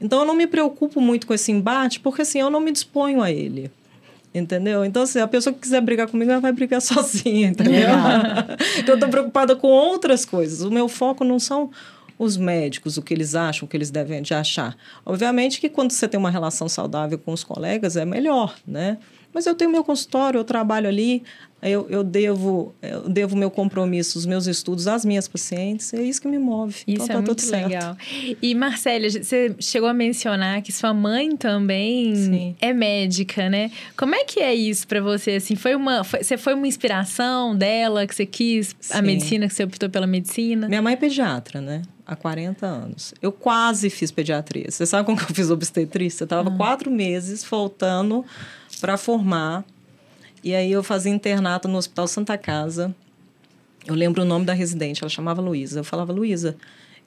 Então 0.00 0.20
eu 0.20 0.24
não 0.24 0.34
me 0.34 0.46
preocupo 0.46 1.00
muito 1.00 1.26
com 1.26 1.34
esse 1.34 1.52
embate, 1.52 2.00
porque 2.00 2.22
assim, 2.22 2.40
eu 2.40 2.48
não 2.48 2.60
me 2.60 2.72
disponho 2.72 3.20
a 3.20 3.30
ele. 3.30 3.70
Entendeu? 4.32 4.84
Então, 4.84 5.02
assim, 5.02 5.18
a 5.18 5.26
pessoa 5.26 5.52
que 5.52 5.58
quiser 5.58 5.80
brigar 5.80 6.06
comigo, 6.06 6.30
ela 6.30 6.40
vai 6.40 6.52
brigar 6.52 6.80
sozinha, 6.80 7.48
entendeu? 7.48 7.88
Então, 8.78 8.94
eu 8.94 8.94
estou 8.94 9.08
preocupada 9.08 9.56
com 9.56 9.66
outras 9.66 10.24
coisas. 10.24 10.62
O 10.62 10.70
meu 10.70 10.88
foco 10.88 11.24
não 11.24 11.38
são 11.38 11.70
os 12.20 12.36
médicos, 12.36 12.98
o 12.98 13.02
que 13.02 13.14
eles 13.14 13.34
acham, 13.34 13.64
o 13.64 13.68
que 13.68 13.74
eles 13.74 13.90
devem 13.90 14.20
de 14.20 14.34
achar. 14.34 14.76
Obviamente 15.06 15.58
que 15.58 15.70
quando 15.70 15.90
você 15.90 16.06
tem 16.06 16.20
uma 16.20 16.30
relação 16.30 16.68
saudável 16.68 17.18
com 17.18 17.32
os 17.32 17.42
colegas, 17.42 17.96
é 17.96 18.04
melhor, 18.04 18.54
né? 18.66 18.98
Mas 19.32 19.46
eu 19.46 19.54
tenho 19.54 19.70
meu 19.70 19.82
consultório, 19.82 20.38
eu 20.38 20.44
trabalho 20.44 20.88
ali, 20.88 21.22
eu, 21.62 21.86
eu 21.88 22.02
devo 22.02 22.74
eu 22.82 23.08
devo 23.08 23.36
meu 23.36 23.50
compromisso, 23.50 24.18
os 24.18 24.26
meus 24.26 24.46
estudos 24.46 24.86
às 24.86 25.04
minhas 25.04 25.28
pacientes, 25.28 25.94
é 25.94 26.02
isso 26.02 26.20
que 26.20 26.28
me 26.28 26.38
move. 26.38 26.74
Isso 26.86 27.04
então, 27.04 27.04
é 27.04 27.08
tá 27.08 27.14
muito 27.14 27.28
tudo 27.36 27.40
certo. 27.40 27.68
legal. 27.68 27.96
E 28.42 28.54
Marcélia, 28.54 29.08
você 29.08 29.54
chegou 29.58 29.88
a 29.88 29.94
mencionar 29.94 30.60
que 30.60 30.72
sua 30.72 30.92
mãe 30.92 31.36
também 31.36 32.14
Sim. 32.16 32.56
é 32.60 32.74
médica, 32.74 33.48
né? 33.48 33.70
Como 33.96 34.14
é 34.14 34.24
que 34.24 34.40
é 34.40 34.54
isso 34.54 34.86
pra 34.86 35.00
você? 35.00 35.32
Assim, 35.32 35.54
foi 35.54 35.74
uma, 35.74 36.04
foi, 36.04 36.22
você 36.22 36.36
foi 36.36 36.52
uma 36.52 36.66
inspiração 36.66 37.56
dela 37.56 38.06
que 38.06 38.14
você 38.14 38.26
quis 38.26 38.76
a 38.90 38.96
Sim. 38.96 39.02
medicina, 39.02 39.48
que 39.48 39.54
você 39.54 39.64
optou 39.64 39.88
pela 39.88 40.06
medicina? 40.06 40.68
Minha 40.68 40.82
mãe 40.82 40.94
é 40.94 40.96
pediatra, 40.96 41.60
né? 41.60 41.82
Há 42.10 42.16
40 42.16 42.66
anos. 42.66 43.14
Eu 43.22 43.30
quase 43.30 43.88
fiz 43.88 44.10
pediatria. 44.10 44.68
Você 44.68 44.84
sabe 44.84 45.06
como 45.06 45.16
que 45.16 45.30
eu 45.30 45.32
fiz 45.32 45.48
obstetrícia? 45.48 46.24
Eu 46.24 46.26
estava 46.26 46.50
quatro 46.50 46.90
meses 46.90 47.44
faltando 47.44 48.24
para 48.80 48.96
formar. 48.96 49.64
E 50.42 50.52
aí 50.52 50.72
eu 50.72 50.82
fazia 50.82 51.12
internato 51.12 51.68
no 51.68 51.78
Hospital 51.78 52.08
Santa 52.08 52.36
Casa. 52.36 52.92
Eu 53.86 53.94
lembro 53.94 54.22
o 54.22 54.24
nome 54.24 54.44
da 54.44 54.52
residente, 54.52 55.04
ela 55.04 55.08
chamava 55.08 55.40
Luísa. 55.40 55.78
Eu 55.78 55.84
falava, 55.84 56.12
Luísa, 56.12 56.56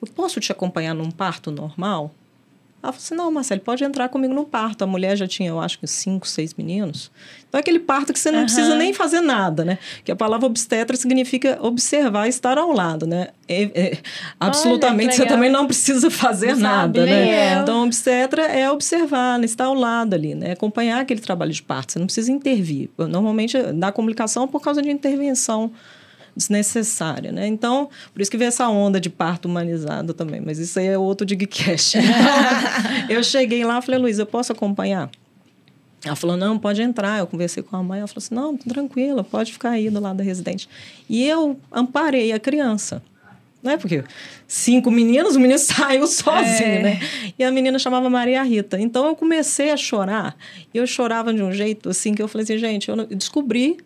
eu 0.02 0.08
posso 0.08 0.40
te 0.40 0.54
acompanhar 0.54 0.94
num 0.94 1.12
parto 1.12 1.52
normal? 1.52 2.16
Ela 2.84 2.92
falou 2.92 2.98
assim, 3.06 3.16
não, 3.16 3.32
Marcelo, 3.32 3.62
pode 3.62 3.82
entrar 3.82 4.10
comigo 4.10 4.34
no 4.34 4.44
parto. 4.44 4.84
A 4.84 4.88
mulher 4.88 5.16
já 5.16 5.26
tinha, 5.26 5.48
eu 5.50 5.60
acho 5.62 5.80
que 5.80 5.88
cinco, 5.88 6.28
seis 6.28 6.54
meninos. 6.54 7.10
Então, 7.48 7.58
é 7.58 7.62
aquele 7.62 7.80
parto 7.80 8.12
que 8.12 8.20
você 8.20 8.30
não 8.30 8.40
Aham. 8.40 8.46
precisa 8.46 8.76
nem 8.76 8.92
fazer 8.92 9.22
nada, 9.22 9.64
né? 9.64 9.78
Que 10.04 10.12
a 10.12 10.16
palavra 10.18 10.46
obstetra 10.48 10.98
significa 10.98 11.58
observar, 11.62 12.28
estar 12.28 12.58
ao 12.58 12.74
lado, 12.74 13.08
né? 13.08 13.30
É- 13.48 13.72
é- 13.74 13.98
absolutamente, 14.38 15.16
você 15.16 15.26
também 15.26 15.50
não 15.50 15.66
precisa 15.66 16.12
fazer 16.12 16.56
Não 16.56 16.60
nada, 16.60 17.00
sabe, 17.00 17.10
né? 17.12 17.56
eu. 17.58 17.62
Então, 17.62 17.84
obstetra 17.86 18.44
é 18.44 18.70
observar, 18.70 19.40
né? 19.40 19.46
estar 19.46 19.66
ao 19.66 19.74
lado 19.74 20.14
ali, 20.14 20.36
né? 20.36 20.52
Acompanhar 20.52 21.00
aquele 21.00 21.22
trabalho 21.22 21.54
de 21.54 21.64
parto. 21.64 21.94
Você 21.94 22.00
não 22.00 22.06
precisa 22.06 22.32
intervir. 22.34 22.90
Normalmente, 22.98 23.58
dá 23.74 23.94
complicação 23.94 24.46
por 24.46 24.62
causa 24.62 24.82
de 24.82 24.90
intervenção 24.92 25.72
desnecessária, 26.36 27.32
né? 27.32 27.48
Então, 27.48 27.90
por 28.14 28.22
isso 28.22 28.30
que 28.32 28.38
veio 28.38 28.48
essa 28.50 28.68
onda 28.68 29.00
de 29.00 29.10
parto 29.10 29.48
humanizado 29.48 30.14
também, 30.14 30.42
mas 30.42 30.60
isso 30.60 30.80
aí 30.80 30.88
é 30.88 30.98
outro 30.98 31.26
Digcast. 31.26 31.98
Então, 33.04 33.10
eu 33.10 33.24
cheguei 33.24 33.64
lá 33.64 33.82
falei, 33.82 34.00
Luísa, 34.00 34.22
eu 34.24 34.26
posso 34.26 34.52
acompanhar? 34.52 35.10
Ela 36.06 36.16
falou, 36.16 36.36
não, 36.36 36.60
pode 36.60 36.82
entrar. 36.82 37.20
Eu 37.20 37.28
conversei 37.28 37.64
com 37.64 37.76
a 37.78 37.84
mãe, 37.84 38.00
ela 38.00 38.08
falou 38.08 38.20
assim, 38.24 38.36
não, 38.36 38.58
tranquila, 38.58 39.24
pode 39.24 39.54
ficar 39.54 39.72
aí 39.72 39.90
do 39.90 40.00
lado 40.00 40.18
da 40.18 40.24
residente. 40.24 40.68
E 41.10 41.26
eu 41.26 41.58
amparei 41.72 42.32
a 42.34 42.40
criança. 42.40 43.02
Não 43.62 43.72
é 43.72 43.78
porque 43.78 44.04
cinco 44.46 44.92
meninos, 44.92 45.38
o 45.38 45.40
menino 45.40 45.58
saiu 45.60 46.06
sozinho, 46.06 46.68
É. 46.68 46.82
né? 46.84 47.00
E 47.40 47.44
a 47.44 47.52
menina 47.52 47.80
chamava 47.80 48.10
Maria 48.10 48.44
Rita. 48.44 48.78
Então 48.80 49.08
eu 49.08 49.16
comecei 49.16 49.72
a 49.72 49.78
chorar. 49.78 50.36
E 50.74 50.78
eu 50.78 50.86
chorava 50.86 51.34
de 51.34 51.42
um 51.42 51.52
jeito 51.54 51.90
assim 51.90 52.14
que 52.14 52.22
eu 52.22 52.28
falei 52.28 52.44
assim, 52.44 52.58
gente, 52.58 52.90
eu 52.90 53.06
descobri 53.08 53.78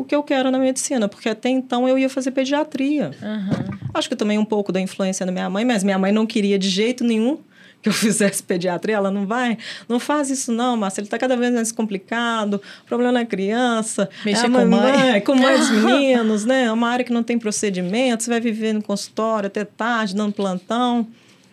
o 0.00 0.04
que 0.04 0.14
eu 0.14 0.22
quero 0.22 0.48
na 0.50 0.58
medicina, 0.60 1.08
porque 1.08 1.28
até 1.28 1.48
então 1.48 1.88
eu 1.88 1.98
ia 1.98 2.08
fazer 2.08 2.30
pediatria. 2.30 3.10
Aham. 3.20 3.64
Acho 3.92 4.08
que 4.08 4.14
também 4.14 4.38
um 4.38 4.44
pouco 4.44 4.70
da 4.70 4.80
influência 4.80 5.26
da 5.26 5.32
minha 5.32 5.50
mãe, 5.50 5.64
mas 5.64 5.82
minha 5.82 5.98
mãe 5.98 6.12
não 6.12 6.24
queria 6.24 6.56
de 6.56 6.68
jeito 6.68 7.02
nenhum 7.02 7.38
que 7.82 7.88
eu 7.88 7.92
fizesse 7.92 8.40
pediatria. 8.40 8.94
Ela 8.94 9.10
não 9.10 9.26
vai, 9.26 9.58
não 9.88 9.98
faz 9.98 10.30
isso 10.30 10.52
não, 10.52 10.76
Marcelo, 10.76 11.06
está 11.06 11.18
cada 11.18 11.36
vez 11.36 11.52
mais 11.52 11.72
complicado, 11.72 12.62
problema 12.86 13.10
na 13.10 13.24
criança, 13.26 14.08
Mexer 14.24 14.44
é 14.44 14.48
a 14.48 14.50
com 14.50 14.66
mãe. 14.66 15.20
com 15.22 15.34
mãe 15.34 15.58
dos 15.58 15.70
meninos, 15.82 16.44
né? 16.44 16.64
É 16.66 16.72
uma 16.72 16.88
área 16.88 17.04
que 17.04 17.12
não 17.12 17.24
tem 17.24 17.36
procedimento, 17.36 18.22
você 18.22 18.30
vai 18.30 18.40
viver 18.40 18.72
no 18.74 18.82
consultório 18.82 19.48
até 19.48 19.64
tarde, 19.64 20.14
dando 20.14 20.32
plantão. 20.32 21.08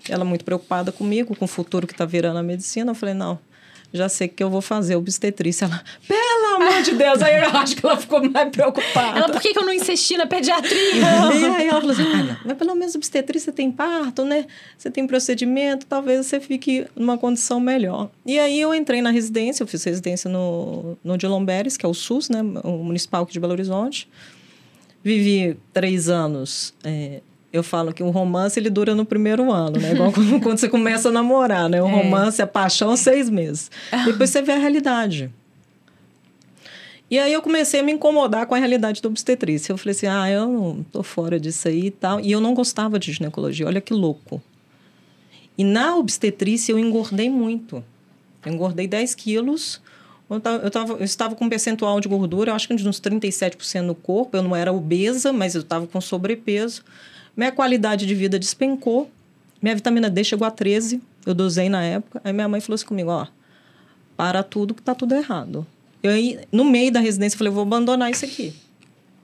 Ela 0.08 0.23
muito 0.23 0.45
preocupada 0.45 0.91
comigo, 0.91 1.36
com 1.36 1.45
o 1.45 1.47
futuro 1.47 1.88
que 1.88 1.93
está 1.93 2.05
virando 2.05 2.38
a 2.38 2.43
medicina. 2.43 2.91
Eu 2.91 2.95
falei, 2.95 3.15
não, 3.15 3.39
já 3.93 4.09
sei 4.09 4.27
que 4.27 4.43
eu 4.43 4.49
vou 4.49 4.61
fazer 4.61 4.95
obstetrícia. 4.95 5.65
Ela, 5.65 5.83
pelo 6.07 6.55
amor 6.55 6.81
de 6.81 6.91
Deus, 6.91 7.21
aí 7.21 7.37
eu 7.37 7.49
acho 7.49 7.75
que 7.75 7.85
ela 7.85 7.97
ficou 7.97 8.29
mais 8.29 8.49
preocupada. 8.49 9.19
Ela, 9.19 9.29
por 9.29 9.41
que, 9.41 9.53
que 9.53 9.59
eu 9.59 9.65
não 9.65 9.73
insisti 9.73 10.17
na 10.17 10.25
pediatria? 10.25 10.75
E 11.35 11.45
aí 11.45 11.67
ela 11.67 11.79
falou 11.79 11.91
assim, 11.93 12.03
ah, 12.03 12.23
não, 12.23 12.37
mas 12.45 12.57
pelo 12.57 12.75
menos 12.75 12.95
obstetrícia 12.95 13.51
tem 13.51 13.71
parto, 13.71 14.25
né? 14.25 14.45
Você 14.77 14.89
tem 14.89 15.05
procedimento, 15.05 15.85
talvez 15.85 16.25
você 16.25 16.39
fique 16.39 16.87
numa 16.95 17.17
condição 17.17 17.59
melhor. 17.59 18.09
E 18.25 18.39
aí 18.39 18.59
eu 18.59 18.73
entrei 18.73 19.01
na 19.01 19.11
residência, 19.11 19.63
eu 19.63 19.67
fiz 19.67 19.83
residência 19.83 20.29
no, 20.29 20.97
no 21.03 21.17
de 21.17 21.27
Lomberes, 21.27 21.77
que 21.77 21.85
é 21.85 21.89
o 21.89 21.93
SUS, 21.93 22.29
né? 22.29 22.41
O 22.63 22.83
Municipal 22.83 23.23
aqui 23.23 23.33
de 23.33 23.39
Belo 23.39 23.53
Horizonte. 23.53 24.09
Vivi 25.03 25.57
três 25.71 26.09
anos. 26.09 26.73
é, 26.83 27.21
eu 27.57 27.63
falo 27.63 27.93
que 27.93 28.03
o 28.03 28.09
romance 28.09 28.59
ele 28.59 28.69
dura 28.69 28.93
no 28.95 29.05
primeiro 29.05 29.51
ano, 29.51 29.79
né? 29.79 29.93
Igual 29.93 30.11
quando, 30.41 30.57
você 30.59 30.67
começa 30.69 31.09
a 31.09 31.11
namorar, 31.11 31.69
né? 31.69 31.81
O 31.81 31.87
É. 31.87 31.91
romance, 31.91 32.41
a 32.41 32.47
paixão, 32.47 32.95
seis 32.95 33.29
meses. 33.29 33.69
Depois 34.05 34.29
você 34.29 34.41
vê 34.41 34.51
a 34.53 34.57
realidade. 34.57 35.31
E 37.09 37.19
aí 37.19 37.31
eu 37.31 37.41
comecei 37.41 37.79
a 37.79 37.83
me 37.83 37.91
incomodar 37.91 38.47
com 38.47 38.55
a 38.55 38.57
realidade 38.57 39.01
da 39.01 39.07
obstetrícia. 39.07 39.71
Eu 39.71 39.77
falei 39.77 39.91
assim, 39.91 40.07
ah, 40.07 40.29
eu 40.29 40.47
não 40.47 40.83
tô 40.91 41.03
fora 41.03 41.39
disso 41.39 41.67
aí 41.67 41.85
e 41.87 41.91
tal. 41.91 42.19
E 42.19 42.31
eu 42.31 42.41
não 42.41 42.53
gostava 42.55 42.97
de 42.97 43.11
ginecologia, 43.11 43.67
olha 43.67 43.79
que 43.79 43.93
louco. 43.93 44.41
E 45.57 45.63
na 45.63 45.95
obstetrícia 45.95 46.71
eu 46.73 46.79
engordei 46.79 47.29
muito. 47.29 47.83
Eu 48.45 48.53
engordei 48.53 48.87
10 48.87 49.13
quilos. 49.15 49.79
Eu, 50.27 50.39
tava, 50.39 50.63
eu, 50.63 50.71
tava- 50.71 50.93
eu 50.93 51.03
estava 51.03 51.35
com 51.35 51.45
um 51.45 51.49
percentual 51.49 51.99
de 52.01 52.07
gordura, 52.09 52.49
eu 52.51 52.55
acho 52.55 52.67
que 52.67 52.75
de 52.75 52.89
uns 52.89 52.99
37% 52.99 53.81
no 53.81 53.93
corpo. 53.93 54.35
Eu 54.35 54.41
não 54.41 54.55
era 54.55 54.73
obesa, 54.73 55.31
mas 55.31 55.53
eu 55.53 55.61
estava 55.61 55.85
com 55.85 56.01
sobrepeso. 56.01 56.83
Minha 57.35 57.51
qualidade 57.51 58.05
de 58.05 58.15
vida 58.15 58.39
despencou. 58.39 59.09
Minha 59.61 59.75
vitamina 59.75 60.09
D 60.09 60.23
chegou 60.23 60.47
a 60.47 60.51
13. 60.51 61.01
Eu 61.25 61.33
dosei 61.33 61.69
na 61.69 61.83
época. 61.83 62.21
Aí 62.23 62.31
minha 62.31 62.47
mãe 62.47 62.61
falou 62.61 62.75
assim 62.75 62.85
comigo, 62.85 63.09
ó, 63.09 63.27
para 64.15 64.43
tudo 64.43 64.73
que 64.73 64.81
tá 64.81 64.95
tudo 64.95 65.15
errado. 65.15 65.65
Eu 66.01 66.11
aí, 66.11 66.39
no 66.51 66.63
meio 66.63 66.91
da 66.91 66.99
residência, 66.99 67.37
falei, 67.37 67.51
vou 67.51 67.63
abandonar 67.63 68.11
isso 68.11 68.23
aqui. 68.23 68.53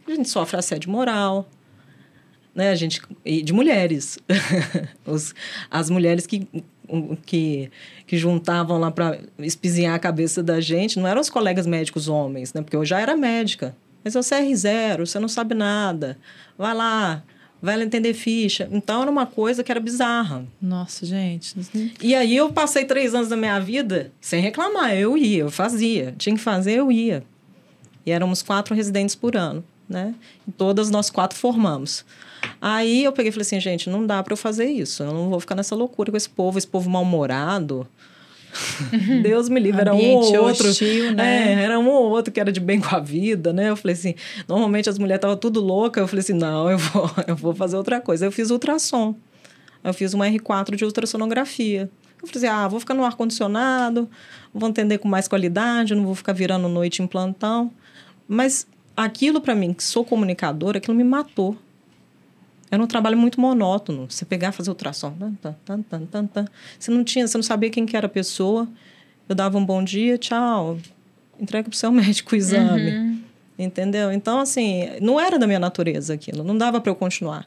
A 0.08 0.12
gente 0.12 0.30
sofre 0.30 0.58
assédio 0.58 0.89
moral, 0.89 1.47
né? 2.56 2.69
A 2.71 2.76
gente 2.76 3.02
e 3.24 3.41
de 3.41 3.54
mulheres, 3.54 4.17
Os, 5.06 5.34
as 5.69 5.89
mulheres 5.89 6.26
que 6.26 6.47
que, 7.26 7.71
que 8.06 8.17
juntavam 8.17 8.78
lá 8.78 8.91
para 8.91 9.19
espizinhar 9.39 9.95
a 9.95 10.00
cabeça 10.00 10.43
da 10.43 10.60
gente, 10.60 11.00
não 11.00 11.08
eram 11.08 11.21
os 11.21 11.30
colegas 11.30 11.65
médicos 11.65 12.08
homens, 12.08 12.54
né? 12.54 12.62
Porque 12.62 12.76
eu 12.76 12.84
já 12.84 13.00
era 13.00 13.15
médica. 13.15 13.76
Mas 14.04 14.13
você 14.13 14.36
é 14.36 14.41
R0, 14.41 15.06
você 15.06 15.19
não 15.19 15.28
sabe 15.28 15.54
nada. 15.54 16.17
Vai 16.58 16.74
lá, 16.74 17.24
vai 17.62 17.78
lá 17.78 17.84
entender 17.84 18.13
ficha. 18.13 18.67
Então 18.71 19.02
era 19.02 19.12
uma 19.12 19.26
coisa 19.26 19.63
que 19.63 19.71
era 19.71 19.80
bizarra. 19.80 20.45
Nossa, 20.62 21.06
gente. 21.06 21.56
E 22.02 22.15
aí 22.15 22.36
eu 22.36 22.52
passei 22.52 22.86
três 22.86 23.13
anos 23.13 23.30
da 23.30 23.38
minha 23.38 23.60
vida 23.60 24.12
sem 24.19 24.41
reclamar. 24.41 24.95
Eu 24.95 25.17
ia, 25.17 25.39
eu 25.39 25.52
fazia. 25.52 26.15
Tinha 26.17 26.36
que 26.36 26.41
fazer, 26.41 26.80
eu 26.80 26.91
ia. 26.91 27.24
E 28.06 28.12
éramos 28.12 28.41
quatro 28.41 28.74
residentes 28.74 29.13
por 29.13 29.38
ano, 29.38 29.63
né? 29.88 30.15
E 30.47 30.52
todas 30.52 30.89
nós 30.89 31.10
quatro 31.10 31.38
formamos. 31.38 32.04
Aí 32.60 33.04
eu 33.04 33.12
peguei 33.12 33.30
e 33.30 33.32
falei 33.32 33.43
assim, 33.43 33.60
gente, 33.60 33.89
não 33.89 34.06
dá 34.06 34.24
para 34.24 34.34
eu 34.34 34.38
fazer 34.38 34.65
isso. 34.65 35.04
Eu 35.04 35.13
não 35.13 35.30
vou 35.30 35.39
ficar 35.39 35.54
nessa 35.54 35.76
loucura 35.76 36.10
com 36.10 36.17
esse 36.17 36.30
povo, 36.30 36.58
esse 36.58 36.67
povo 36.67 36.89
mal-humorado. 36.89 37.88
Deus 39.24 39.50
me 39.50 39.60
livre, 39.60 39.82
era 39.82 39.94
um 39.94 40.16
ou 40.16 40.44
outro. 40.44 40.70
Hostil, 40.70 41.14
né? 41.14 41.54
É, 41.54 41.64
era 41.64 41.80
um 41.80 41.88
ou 41.90 42.10
outro 42.10 42.32
que 42.32 42.40
era 42.40 42.52
de 42.52 42.60
bem 42.60 42.80
com 42.80 42.96
a 42.96 43.00
vida, 43.00 43.54
né? 43.54 43.70
Eu 43.70 43.76
falei 43.76 43.94
assim, 43.94 44.16
normalmente 44.48 44.90
as 44.90 44.98
mulheres 44.98 45.20
estavam 45.20 45.38
tudo 45.38 45.60
loucas. 45.60 46.02
Eu 46.02 46.08
falei 46.08 46.22
assim, 46.22 46.34
não, 46.34 46.70
eu 46.70 46.78
vou, 46.78 47.12
eu 47.28 47.36
vou 47.36 47.56
fazer 47.56 47.78
outra 47.78 48.00
coisa. 48.02 48.26
Eu 48.26 48.32
fiz 48.32 48.50
ultrassom. 48.50 49.16
Eu 49.84 49.94
fiz 49.94 50.14
uma 50.14 50.28
R4 50.28 50.76
de 50.76 50.86
ultrassonografia. 50.86 51.90
Eu 52.22 52.28
falei 52.28 52.48
assim, 52.48 52.48
ah, 52.48 52.68
vou 52.68 52.80
ficar 52.80 52.94
no 52.94 53.04
ar-condicionado, 53.04 54.08
vou 54.54 54.70
atender 54.70 55.00
com 55.00 55.08
mais 55.08 55.28
qualidade, 55.28 55.96
não 55.96 56.06
vou 56.06 56.14
ficar 56.14 56.34
virando 56.34 56.68
noite 56.68 57.02
em 57.02 57.08
plantão. 57.08 57.72
Mas 58.28 58.68
aquilo 58.96 59.42
para 59.42 59.56
mim, 59.56 59.74
que 59.74 59.84
sou 59.84 60.06
comunicadora, 60.06 60.78
aquilo 60.78 60.96
me 60.96 61.04
matou. 61.04 61.58
Era 62.72 62.82
um 62.82 62.88
trabalho 62.88 63.18
muito 63.18 63.40
monótono. 63.40 64.10
Você 64.10 64.24
pegar, 64.24 64.54
fazer 64.54 64.70
ultrassom. 64.70 65.12
Tan, 65.12 65.56
tan, 65.66 65.82
tan, 65.82 66.06
tan, 66.06 66.26
tan. 66.26 66.46
Você 66.80 66.90
não 66.90 67.04
tinha, 67.04 67.28
você 67.28 67.38
não 67.38 67.44
sabia 67.44 67.70
quem 67.70 67.86
que 67.86 67.98
era 67.98 68.08
a 68.08 68.10
pessoa. 68.10 68.66
Eu 69.28 69.36
dava 69.36 69.58
um 69.58 69.66
bom 69.66 69.84
dia, 69.84 70.18
tchau. 70.18 70.80
Entrega 71.38 71.70
para 71.70 71.76
o 71.76 71.78
seu 71.78 71.92
médico 71.94 72.34
o 72.34 72.38
exame. 72.38 72.92
Uhum. 72.92 73.22
Entendeu? 73.60 74.10
Então, 74.12 74.40
assim, 74.40 74.90
não 75.02 75.20
era 75.20 75.38
da 75.38 75.46
minha 75.46 75.60
natureza 75.60 76.14
aquilo. 76.14 76.46
Não 76.46 76.58
dava 76.58 76.80
para 76.80 76.90
eu 76.90 76.96
continuar. 76.96 77.46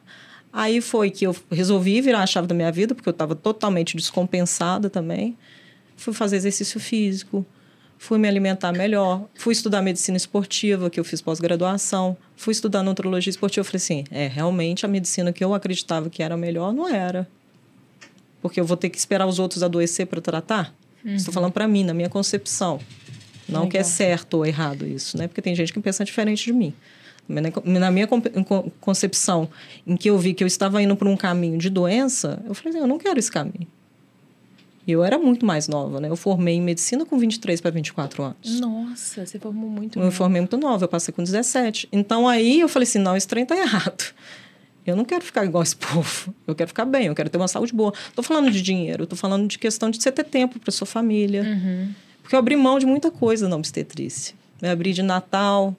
Aí 0.53 0.79
foi 0.79 1.09
que 1.09 1.25
eu 1.25 1.35
resolvi 1.51 1.99
virar 2.01 2.21
a 2.21 2.27
chave 2.27 2.47
da 2.47 2.55
minha 2.55 2.71
vida, 2.71 2.93
porque 2.93 3.09
eu 3.09 3.11
estava 3.11 3.35
totalmente 3.35 3.97
descompensada 3.97 4.89
também. 4.89 5.35
Fui 5.97 6.13
fazer 6.13 6.37
exercício 6.37 6.79
físico, 6.79 7.45
fui 7.97 8.17
me 8.17 8.27
alimentar 8.27 8.71
melhor, 8.71 9.25
fui 9.35 9.53
estudar 9.53 9.81
medicina 9.81 10.17
esportiva, 10.17 10.89
que 10.89 10.99
eu 10.99 11.03
fiz 11.03 11.21
pós-graduação, 11.21 12.15
fui 12.35 12.51
estudar 12.51 12.83
nutrologia 12.83 13.29
esportiva. 13.29 13.61
Eu 13.61 13.65
falei 13.65 13.77
assim: 13.77 14.03
é, 14.11 14.27
realmente 14.27 14.85
a 14.85 14.89
medicina 14.89 15.31
que 15.33 15.43
eu 15.43 15.53
acreditava 15.53 16.09
que 16.09 16.21
era 16.21 16.37
melhor 16.37 16.73
não 16.73 16.87
era. 16.87 17.27
Porque 18.41 18.59
eu 18.59 18.65
vou 18.65 18.77
ter 18.77 18.89
que 18.89 18.97
esperar 18.97 19.25
os 19.25 19.39
outros 19.39 19.63
adoecer 19.63 20.05
para 20.05 20.21
tratar? 20.21 20.73
Uhum. 21.03 21.15
Estou 21.15 21.33
falando 21.33 21.51
para 21.51 21.67
mim, 21.67 21.83
na 21.83 21.93
minha 21.93 22.09
concepção. 22.09 22.79
Não 23.47 23.61
Legal. 23.61 23.71
que 23.71 23.77
é 23.77 23.83
certo 23.83 24.35
ou 24.35 24.45
errado 24.45 24.85
isso, 24.87 25.17
né? 25.17 25.27
Porque 25.27 25.41
tem 25.41 25.55
gente 25.55 25.71
que 25.71 25.79
pensa 25.79 26.03
diferente 26.03 26.45
de 26.45 26.53
mim. 26.53 26.73
Na 27.63 27.89
minha 27.89 28.07
concepção, 28.79 29.49
em 29.85 29.97
que 29.97 30.09
eu 30.09 30.17
vi 30.17 30.33
que 30.33 30.43
eu 30.43 30.47
estava 30.47 30.81
indo 30.81 30.95
por 30.95 31.07
um 31.07 31.17
caminho 31.17 31.57
de 31.57 31.71
doença, 31.71 32.39
eu 32.45 32.53
falei 32.53 32.69
assim, 32.69 32.79
eu 32.79 32.87
não 32.87 32.99
quero 32.99 33.17
esse 33.17 33.31
caminho. 33.31 33.67
E 34.87 34.91
eu 34.91 35.03
era 35.03 35.17
muito 35.17 35.45
mais 35.45 35.67
nova, 35.67 35.99
né? 35.99 36.09
Eu 36.09 36.15
formei 36.15 36.55
em 36.55 36.61
medicina 36.61 37.05
com 37.05 37.17
23 37.17 37.59
para 37.59 37.71
24 37.71 38.23
anos. 38.23 38.59
Nossa, 38.59 39.25
você 39.25 39.39
formou 39.39 39.69
muito 39.69 39.99
Eu 39.99 40.11
formei 40.11 40.39
muito 40.39 40.57
nova, 40.57 40.83
eu 40.83 40.87
passei 40.87 41.13
com 41.13 41.23
17. 41.23 41.89
Então 41.91 42.27
aí 42.27 42.59
eu 42.59 42.69
falei 42.69 42.87
assim: 42.87 42.99
não, 42.99 43.17
esse 43.17 43.27
trem 43.27 43.45
tá 43.45 43.57
errado. 43.57 44.13
Eu 44.85 44.95
não 44.95 45.03
quero 45.03 45.25
ficar 45.25 45.43
igual 45.43 45.63
esse 45.63 45.75
povo. 45.75 46.33
Eu 46.45 46.53
quero 46.53 46.67
ficar 46.67 46.85
bem, 46.85 47.07
eu 47.07 47.15
quero 47.15 47.29
ter 47.29 47.37
uma 47.37 47.47
saúde 47.47 47.73
boa. 47.73 47.91
Tô 48.15 48.21
falando 48.21 48.51
de 48.51 48.61
dinheiro, 48.61 49.07
tô 49.07 49.15
falando 49.15 49.47
de 49.47 49.57
questão 49.57 49.89
de 49.89 50.01
você 50.01 50.11
ter 50.11 50.23
tempo 50.23 50.59
para 50.59 50.71
sua 50.71 50.85
família. 50.85 51.41
Uhum. 51.41 51.89
Porque 52.21 52.35
eu 52.35 52.39
abri 52.39 52.55
mão 52.55 52.77
de 52.77 52.85
muita 52.85 53.09
coisa 53.09 53.49
na 53.49 53.55
obstetrícia. 53.55 54.35
Eu 54.61 54.69
abri 54.69 54.93
de 54.93 55.01
Natal, 55.01 55.75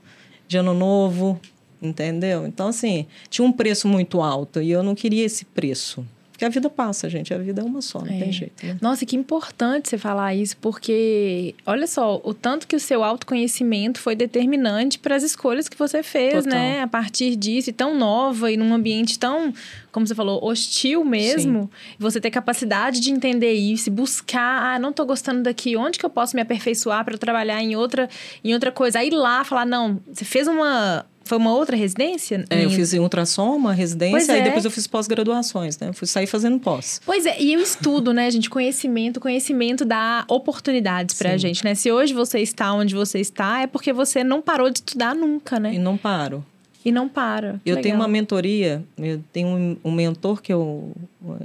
de 0.48 0.58
Ano 0.58 0.74
Novo, 0.74 1.40
entendeu? 1.80 2.46
Então, 2.46 2.68
assim, 2.68 3.06
tinha 3.30 3.46
um 3.46 3.52
preço 3.52 3.86
muito 3.86 4.20
alto 4.20 4.60
e 4.60 4.70
eu 4.70 4.82
não 4.82 4.94
queria 4.94 5.24
esse 5.24 5.44
preço. 5.44 6.04
Porque 6.36 6.44
a 6.44 6.50
vida 6.50 6.68
passa, 6.68 7.08
gente. 7.08 7.32
A 7.32 7.38
vida 7.38 7.62
é 7.62 7.64
uma 7.64 7.80
só, 7.80 7.98
não 7.98 8.12
é. 8.12 8.18
tem 8.18 8.30
jeito. 8.30 8.66
Né? 8.66 8.76
Nossa, 8.78 9.06
que 9.06 9.16
importante 9.16 9.88
você 9.88 9.96
falar 9.96 10.34
isso, 10.34 10.54
porque 10.58 11.54
olha 11.64 11.86
só, 11.86 12.20
o 12.22 12.34
tanto 12.34 12.68
que 12.68 12.76
o 12.76 12.80
seu 12.80 13.02
autoconhecimento 13.02 13.98
foi 13.98 14.14
determinante 14.14 14.98
para 14.98 15.16
as 15.16 15.22
escolhas 15.22 15.66
que 15.66 15.78
você 15.78 16.02
fez, 16.02 16.44
Total. 16.44 16.52
né? 16.52 16.82
A 16.82 16.86
partir 16.86 17.36
disso, 17.36 17.70
e 17.70 17.72
tão 17.72 17.96
nova 17.96 18.52
e 18.52 18.56
num 18.58 18.74
ambiente 18.74 19.18
tão, 19.18 19.50
como 19.90 20.06
você 20.06 20.14
falou, 20.14 20.44
hostil 20.44 21.02
mesmo. 21.06 21.62
Sim. 21.62 21.96
Você 21.98 22.20
ter 22.20 22.30
capacidade 22.30 23.00
de 23.00 23.10
entender 23.10 23.54
isso, 23.54 23.90
buscar, 23.90 24.74
ah, 24.74 24.78
não 24.78 24.92
tô 24.92 25.06
gostando 25.06 25.42
daqui, 25.42 25.74
onde 25.74 25.98
que 25.98 26.04
eu 26.04 26.10
posso 26.10 26.36
me 26.36 26.42
aperfeiçoar 26.42 27.02
para 27.02 27.16
trabalhar 27.16 27.62
em 27.62 27.74
outra, 27.74 28.10
em 28.44 28.52
outra 28.52 28.70
coisa? 28.70 28.98
Aí 28.98 29.08
lá 29.08 29.42
falar, 29.42 29.64
não, 29.64 29.98
você 30.06 30.26
fez 30.26 30.46
uma 30.46 31.06
foi 31.26 31.38
uma 31.38 31.52
outra 31.52 31.76
residência? 31.76 32.44
É, 32.48 32.64
eu 32.64 32.70
fiz 32.70 32.92
ultrassom, 32.94 33.56
uma 33.56 33.72
residência, 33.72 34.32
e 34.32 34.40
é. 34.40 34.42
depois 34.42 34.64
eu 34.64 34.70
fiz 34.70 34.86
pós-graduações, 34.86 35.78
né? 35.78 35.88
Eu 35.88 35.94
fui 35.94 36.06
sair 36.06 36.26
fazendo 36.26 36.58
pós. 36.58 37.00
Pois 37.04 37.26
é, 37.26 37.40
e 37.40 37.56
o 37.56 37.60
estudo, 37.60 38.12
né, 38.12 38.30
gente? 38.30 38.48
Conhecimento, 38.48 39.20
conhecimento 39.20 39.84
dá 39.84 40.24
oportunidades 40.28 41.16
pra 41.18 41.32
Sim. 41.32 41.38
gente, 41.38 41.64
né? 41.64 41.74
Se 41.74 41.90
hoje 41.90 42.14
você 42.14 42.40
está 42.40 42.72
onde 42.72 42.94
você 42.94 43.18
está, 43.18 43.62
é 43.62 43.66
porque 43.66 43.92
você 43.92 44.22
não 44.22 44.40
parou 44.40 44.70
de 44.70 44.78
estudar 44.78 45.14
nunca, 45.14 45.58
né? 45.60 45.74
E 45.74 45.78
não 45.78 45.96
paro. 45.96 46.44
E 46.84 46.92
não 46.92 47.08
para. 47.08 47.60
Eu 47.66 47.74
Legal. 47.74 47.82
tenho 47.82 47.96
uma 47.96 48.06
mentoria, 48.06 48.84
eu 48.96 49.20
tenho 49.32 49.48
um, 49.48 49.76
um 49.84 49.90
mentor 49.90 50.40
que 50.40 50.52
é 50.52 50.56
o, 50.56 50.92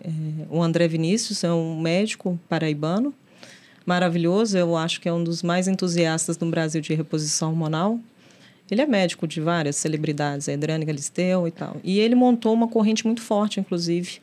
é, 0.03 0.45
o 0.51 0.61
André 0.61 0.87
Vinícius, 0.87 1.43
é 1.43 1.51
um 1.51 1.81
médico 1.81 2.39
paraibano, 2.47 3.11
maravilhoso, 3.83 4.55
eu 4.55 4.77
acho 4.77 5.01
que 5.01 5.09
é 5.09 5.13
um 5.13 5.23
dos 5.23 5.41
mais 5.41 5.67
entusiastas 5.67 6.37
no 6.37 6.49
Brasil 6.51 6.79
de 6.79 6.93
reposição 6.93 7.49
hormonal. 7.49 7.99
Ele 8.71 8.81
é 8.81 8.85
médico 8.85 9.27
de 9.27 9.41
várias 9.41 9.75
celebridades, 9.75 10.47
a 10.47 10.53
Adriane 10.53 10.85
Galisteu 10.85 11.45
e 11.45 11.51
tal. 11.51 11.75
E 11.83 11.99
ele 11.99 12.15
montou 12.15 12.53
uma 12.53 12.69
corrente 12.69 13.05
muito 13.05 13.21
forte, 13.21 13.59
inclusive, 13.59 14.21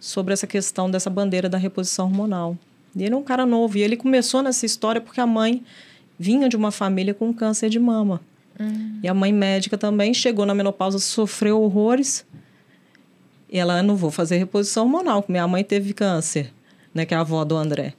sobre 0.00 0.32
essa 0.32 0.46
questão 0.46 0.90
dessa 0.90 1.10
bandeira 1.10 1.46
da 1.46 1.58
reposição 1.58 2.06
hormonal. 2.06 2.56
E 2.96 3.04
ele 3.04 3.12
é 3.12 3.16
um 3.16 3.22
cara 3.22 3.44
novo. 3.44 3.76
E 3.76 3.82
ele 3.82 3.94
começou 3.94 4.42
nessa 4.42 4.64
história 4.64 4.98
porque 4.98 5.20
a 5.20 5.26
mãe 5.26 5.62
vinha 6.18 6.48
de 6.48 6.56
uma 6.56 6.70
família 6.70 7.12
com 7.12 7.34
câncer 7.34 7.68
de 7.68 7.78
mama. 7.78 8.22
Hum. 8.58 8.98
E 9.02 9.08
a 9.08 9.12
mãe 9.12 9.30
médica 9.30 9.76
também 9.76 10.14
chegou 10.14 10.46
na 10.46 10.54
menopausa, 10.54 10.98
sofreu 10.98 11.60
horrores. 11.60 12.24
E 13.50 13.58
ela, 13.58 13.82
não 13.82 13.94
vou 13.94 14.10
fazer 14.10 14.38
reposição 14.38 14.84
hormonal, 14.84 15.20
porque 15.20 15.32
minha 15.32 15.46
mãe 15.46 15.62
teve 15.62 15.92
câncer, 15.92 16.50
né, 16.94 17.04
que 17.04 17.12
é 17.12 17.16
a 17.18 17.20
avó 17.20 17.44
do 17.44 17.54
André. 17.54 17.92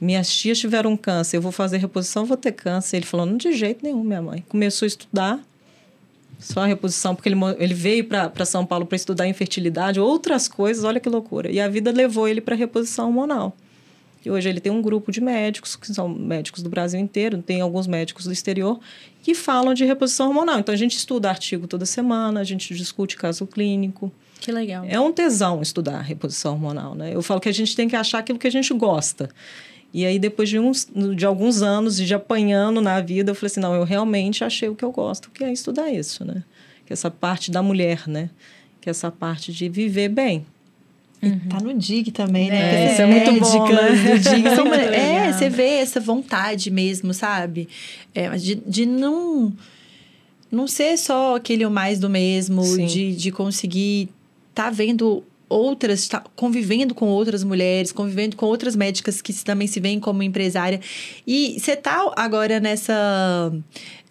Minhas 0.00 0.28
tias 0.28 0.58
tiveram 0.58 0.96
câncer, 0.96 1.36
eu 1.36 1.42
vou 1.42 1.52
fazer 1.52 1.78
reposição, 1.78 2.24
vou 2.24 2.36
ter 2.36 2.52
câncer. 2.52 2.96
Ele 2.96 3.06
falou, 3.06 3.24
não 3.24 3.36
de 3.36 3.52
jeito 3.52 3.84
nenhum, 3.84 4.02
minha 4.02 4.20
mãe. 4.20 4.44
Começou 4.48 4.84
a 4.84 4.88
estudar 4.88 5.40
só 6.38 6.60
a 6.60 6.66
reposição, 6.66 7.14
porque 7.14 7.28
ele, 7.28 7.36
ele 7.58 7.74
veio 7.74 8.04
para 8.04 8.44
São 8.44 8.66
Paulo 8.66 8.84
para 8.84 8.96
estudar 8.96 9.26
infertilidade, 9.26 9.98
outras 9.98 10.48
coisas, 10.48 10.84
olha 10.84 11.00
que 11.00 11.08
loucura. 11.08 11.50
E 11.50 11.60
a 11.60 11.68
vida 11.68 11.90
levou 11.90 12.28
ele 12.28 12.40
para 12.40 12.54
reposição 12.54 13.06
hormonal. 13.06 13.56
E 14.24 14.30
hoje 14.30 14.48
ele 14.48 14.60
tem 14.60 14.72
um 14.72 14.80
grupo 14.80 15.12
de 15.12 15.20
médicos, 15.20 15.76
que 15.76 15.92
são 15.92 16.08
médicos 16.08 16.62
do 16.62 16.70
Brasil 16.70 16.98
inteiro, 16.98 17.42
tem 17.42 17.60
alguns 17.60 17.86
médicos 17.86 18.24
do 18.24 18.32
exterior, 18.32 18.80
que 19.22 19.34
falam 19.34 19.74
de 19.74 19.84
reposição 19.84 20.28
hormonal. 20.28 20.58
Então 20.58 20.74
a 20.74 20.78
gente 20.78 20.96
estuda 20.96 21.28
artigo 21.28 21.66
toda 21.66 21.84
semana, 21.84 22.40
a 22.40 22.44
gente 22.44 22.74
discute 22.74 23.16
caso 23.16 23.46
clínico. 23.46 24.10
Que 24.40 24.50
legal. 24.50 24.84
É 24.88 24.98
um 24.98 25.12
tesão 25.12 25.60
estudar 25.60 26.00
reposição 26.00 26.52
hormonal, 26.52 26.94
né? 26.94 27.14
Eu 27.14 27.22
falo 27.22 27.40
que 27.40 27.48
a 27.48 27.52
gente 27.52 27.76
tem 27.76 27.88
que 27.88 27.96
achar 27.96 28.18
aquilo 28.18 28.38
que 28.38 28.46
a 28.46 28.50
gente 28.50 28.72
gosta. 28.72 29.30
E 29.94 30.04
aí, 30.04 30.18
depois 30.18 30.48
de, 30.48 30.58
uns, 30.58 30.88
de 31.14 31.24
alguns 31.24 31.62
anos 31.62 31.96
de 31.96 32.12
apanhando 32.12 32.80
na 32.80 33.00
vida, 33.00 33.30
eu 33.30 33.34
falei 33.34 33.46
assim: 33.46 33.60
não, 33.60 33.72
eu 33.76 33.84
realmente 33.84 34.42
achei 34.42 34.68
o 34.68 34.74
que 34.74 34.84
eu 34.84 34.90
gosto, 34.90 35.30
que 35.30 35.44
é 35.44 35.52
estudar 35.52 35.88
isso, 35.88 36.24
né? 36.24 36.42
Que 36.84 36.92
é 36.92 36.94
essa 36.94 37.12
parte 37.12 37.52
da 37.52 37.62
mulher, 37.62 38.02
né? 38.08 38.28
Que 38.80 38.88
é 38.88 38.90
essa 38.90 39.12
parte 39.12 39.52
de 39.52 39.68
viver 39.68 40.08
bem. 40.08 40.44
Uhum. 41.22 41.40
Tá 41.48 41.60
no 41.60 41.72
DIG 41.72 42.10
também, 42.10 42.50
né? 42.50 42.86
É, 42.86 42.92
isso 42.92 43.02
é 43.02 43.06
muito 43.06 43.40
bom, 43.40 43.68
né? 43.68 44.18
DIG. 44.18 44.54
São, 44.56 44.66
é, 44.74 45.32
você 45.32 45.48
vê 45.48 45.76
essa 45.76 46.00
vontade 46.00 46.72
mesmo, 46.72 47.14
sabe? 47.14 47.68
É, 48.12 48.28
de, 48.30 48.56
de 48.56 48.84
não 48.84 49.52
não 50.50 50.66
ser 50.66 50.98
só 50.98 51.36
aquele 51.36 51.64
o 51.64 51.70
mais 51.70 52.00
do 52.00 52.10
mesmo, 52.10 52.62
de, 52.86 53.14
de 53.14 53.30
conseguir 53.30 54.08
tá 54.52 54.70
vendo 54.70 55.24
outras, 55.54 56.00
está 56.00 56.22
convivendo 56.34 56.94
com 56.94 57.06
outras 57.06 57.44
mulheres, 57.44 57.92
convivendo 57.92 58.36
com 58.36 58.46
outras 58.46 58.74
médicas 58.74 59.22
que 59.22 59.32
também 59.44 59.66
se 59.66 59.80
veem 59.80 60.00
como 60.00 60.22
empresária. 60.22 60.80
E 61.26 61.58
você 61.58 61.76
tá 61.76 62.12
agora 62.16 62.58
nessa 62.60 63.52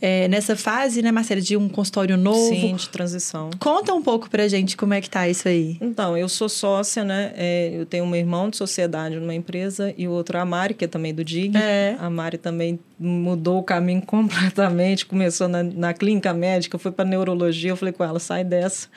é, 0.05 0.27
nessa 0.27 0.53
fase, 0.53 1.01
né, 1.01 1.13
Marcela, 1.13 1.39
de 1.39 1.55
um 1.55 1.69
consultório 1.69 2.17
novo. 2.17 2.49
Sim, 2.49 2.75
de 2.75 2.89
transição. 2.89 3.49
Conta 3.57 3.93
um 3.93 4.01
pouco 4.01 4.29
pra 4.29 4.49
gente 4.49 4.75
como 4.75 4.93
é 4.93 4.99
que 4.99 5.09
tá 5.09 5.29
isso 5.29 5.47
aí. 5.47 5.77
Então, 5.79 6.17
eu 6.17 6.27
sou 6.27 6.49
sócia, 6.49 7.05
né? 7.05 7.31
É, 7.37 7.71
eu 7.73 7.85
tenho 7.85 8.03
um 8.03 8.13
irmão 8.13 8.49
de 8.49 8.57
sociedade 8.57 9.15
numa 9.15 9.33
empresa 9.33 9.93
e 9.97 10.05
o 10.05 10.11
outro 10.11 10.37
a 10.37 10.43
Mari, 10.43 10.73
que 10.73 10.83
é 10.83 10.89
também 10.89 11.13
do 11.13 11.23
DIG. 11.23 11.55
É. 11.55 11.95
A 12.01 12.09
Mari 12.09 12.37
também 12.37 12.77
mudou 12.99 13.59
o 13.59 13.63
caminho 13.63 14.01
completamente, 14.05 15.05
começou 15.05 15.47
na, 15.47 15.63
na 15.63 15.93
clínica 15.93 16.33
médica, 16.33 16.77
foi 16.77 16.91
para 16.91 17.05
neurologia. 17.05 17.71
Eu 17.71 17.77
falei 17.77 17.93
com 17.93 18.03
ela, 18.03 18.19
sai 18.19 18.43
dessa, 18.43 18.89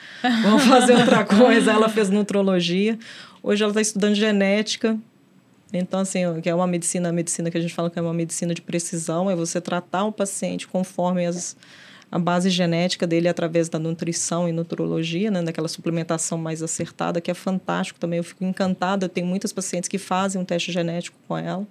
vamos 0.43 0.65
fazer 0.65 0.93
outra 0.93 1.23
coisa. 1.25 1.71
ela 1.71 1.87
fez 1.87 2.09
nutrologia. 2.09 2.99
Hoje 3.41 3.63
ela 3.63 3.71
está 3.71 3.79
estudando 3.79 4.13
genética 4.15 4.99
então, 5.73 5.99
assim, 5.99 6.19
que 6.41 6.49
é 6.49 6.55
uma 6.55 6.67
medicina, 6.67 7.09
a 7.09 7.11
medicina 7.11 7.51
que 7.51 7.57
a 7.57 7.61
gente 7.61 7.73
fala 7.73 7.89
que 7.89 7.99
é 7.99 8.01
uma 8.01 8.13
medicina 8.13 8.53
de 8.53 8.61
precisão, 8.61 9.29
é 9.29 9.35
você 9.35 9.59
tratar 9.59 10.05
o 10.05 10.11
paciente 10.11 10.67
conforme 10.67 11.25
as, 11.25 11.57
a 12.11 12.17
base 12.17 12.49
genética 12.49 13.05
dele 13.05 13.27
através 13.27 13.67
da 13.67 13.77
nutrição 13.77 14.47
e 14.47 14.51
nutrologia, 14.51 15.29
né, 15.29 15.41
daquela 15.41 15.67
suplementação 15.67 16.37
mais 16.37 16.63
acertada, 16.63 17.19
que 17.19 17.29
é 17.29 17.33
fantástico 17.33 17.99
também. 17.99 18.17
Eu 18.17 18.23
fico 18.23 18.43
encantada, 18.45 19.05
eu 19.05 19.09
tenho 19.09 19.27
muitas 19.27 19.51
pacientes 19.51 19.89
que 19.89 19.97
fazem 19.97 20.41
um 20.41 20.45
teste 20.45 20.71
genético 20.71 21.17
com 21.27 21.37
ela. 21.37 21.67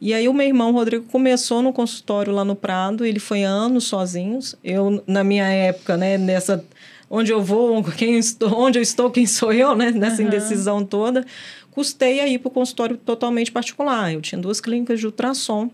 E 0.00 0.12
aí 0.12 0.28
o 0.28 0.34
meu 0.34 0.46
irmão 0.46 0.72
Rodrigo 0.72 1.04
começou 1.06 1.62
no 1.62 1.72
consultório 1.72 2.32
lá 2.32 2.44
no 2.44 2.56
Prado, 2.56 3.06
ele 3.06 3.20
foi 3.20 3.44
anos 3.44 3.84
sozinhos. 3.84 4.56
Eu, 4.62 5.02
na 5.06 5.22
minha 5.22 5.46
época, 5.46 5.96
né, 5.96 6.18
nessa 6.18 6.62
onde 7.08 7.32
eu 7.32 7.42
vou, 7.42 7.82
quem 7.96 8.18
estou, 8.18 8.52
onde 8.58 8.78
eu 8.78 8.82
estou, 8.82 9.10
quem 9.10 9.26
sou 9.26 9.52
eu, 9.52 9.76
né? 9.76 9.92
Nessa 9.92 10.20
uhum. 10.20 10.28
indecisão 10.28 10.84
toda. 10.84 11.24
Custei 11.74 12.20
aí 12.20 12.38
para 12.38 12.48
o 12.48 12.50
consultório 12.52 12.96
totalmente 12.96 13.50
particular. 13.50 14.12
Eu 14.12 14.20
tinha 14.20 14.40
duas 14.40 14.60
clínicas 14.60 15.00
de 15.00 15.06
ultrassom. 15.06 15.70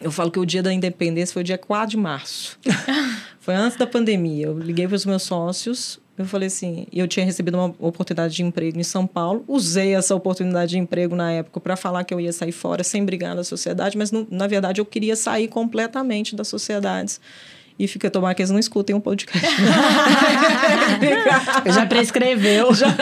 Eu 0.00 0.10
falo 0.10 0.30
que 0.30 0.38
o 0.38 0.46
dia 0.46 0.62
da 0.62 0.72
independência 0.72 1.32
foi 1.32 1.42
o 1.42 1.44
dia 1.44 1.58
4 1.58 1.90
de 1.90 1.96
março. 1.96 2.58
foi 3.40 3.54
antes 3.54 3.76
da 3.76 3.86
pandemia. 3.86 4.46
Eu 4.46 4.58
liguei 4.58 4.86
para 4.86 4.94
os 4.94 5.04
meus 5.04 5.24
sócios, 5.24 6.00
eu 6.16 6.24
falei 6.24 6.46
assim, 6.46 6.86
eu 6.92 7.08
tinha 7.08 7.24
recebido 7.24 7.56
uma 7.56 7.74
oportunidade 7.78 8.34
de 8.34 8.42
emprego 8.42 8.78
em 8.78 8.82
São 8.82 9.06
Paulo, 9.06 9.42
usei 9.48 9.94
essa 9.94 10.14
oportunidade 10.14 10.70
de 10.70 10.78
emprego 10.78 11.16
na 11.16 11.32
época 11.32 11.58
para 11.60 11.76
falar 11.76 12.04
que 12.04 12.14
eu 12.14 12.20
ia 12.20 12.32
sair 12.32 12.52
fora 12.52 12.84
sem 12.84 13.04
brigar 13.04 13.34
na 13.34 13.42
sociedade, 13.42 13.98
mas 13.98 14.12
na 14.12 14.46
verdade 14.46 14.80
eu 14.80 14.84
queria 14.84 15.16
sair 15.16 15.48
completamente 15.48 16.36
das 16.36 16.46
sociedades. 16.48 17.20
E 17.80 17.88
fica 17.88 18.10
tomar 18.10 18.34
que 18.34 18.42
eles 18.42 18.50
não 18.50 18.58
escutem 18.58 18.94
um 18.94 19.00
podcast. 19.00 19.40
já 21.72 21.86
prescreveu. 21.86 22.74
Já. 22.74 22.94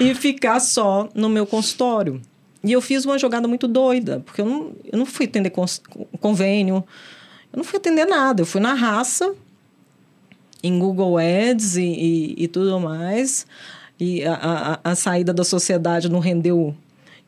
e 0.00 0.14
ficar 0.14 0.58
só 0.58 1.06
no 1.14 1.28
meu 1.28 1.44
consultório. 1.44 2.22
E 2.64 2.72
eu 2.72 2.80
fiz 2.80 3.04
uma 3.04 3.18
jogada 3.18 3.46
muito 3.46 3.68
doida, 3.68 4.22
porque 4.24 4.40
eu 4.40 4.46
não, 4.46 4.72
eu 4.90 4.98
não 4.98 5.04
fui 5.04 5.26
atender 5.26 5.52
convênio, 6.18 6.82
eu 7.52 7.58
não 7.58 7.64
fui 7.64 7.76
atender 7.76 8.06
nada. 8.06 8.40
Eu 8.40 8.46
fui 8.46 8.58
na 8.58 8.72
raça, 8.72 9.34
em 10.62 10.78
Google 10.78 11.18
Ads 11.18 11.76
e, 11.76 11.82
e, 11.82 12.44
e 12.44 12.48
tudo 12.48 12.80
mais. 12.80 13.46
E 14.00 14.24
a, 14.24 14.78
a, 14.82 14.92
a, 14.92 14.94
saída 14.94 15.34
da 15.34 15.44
sociedade 15.44 16.08
não 16.08 16.20
rendeu 16.20 16.74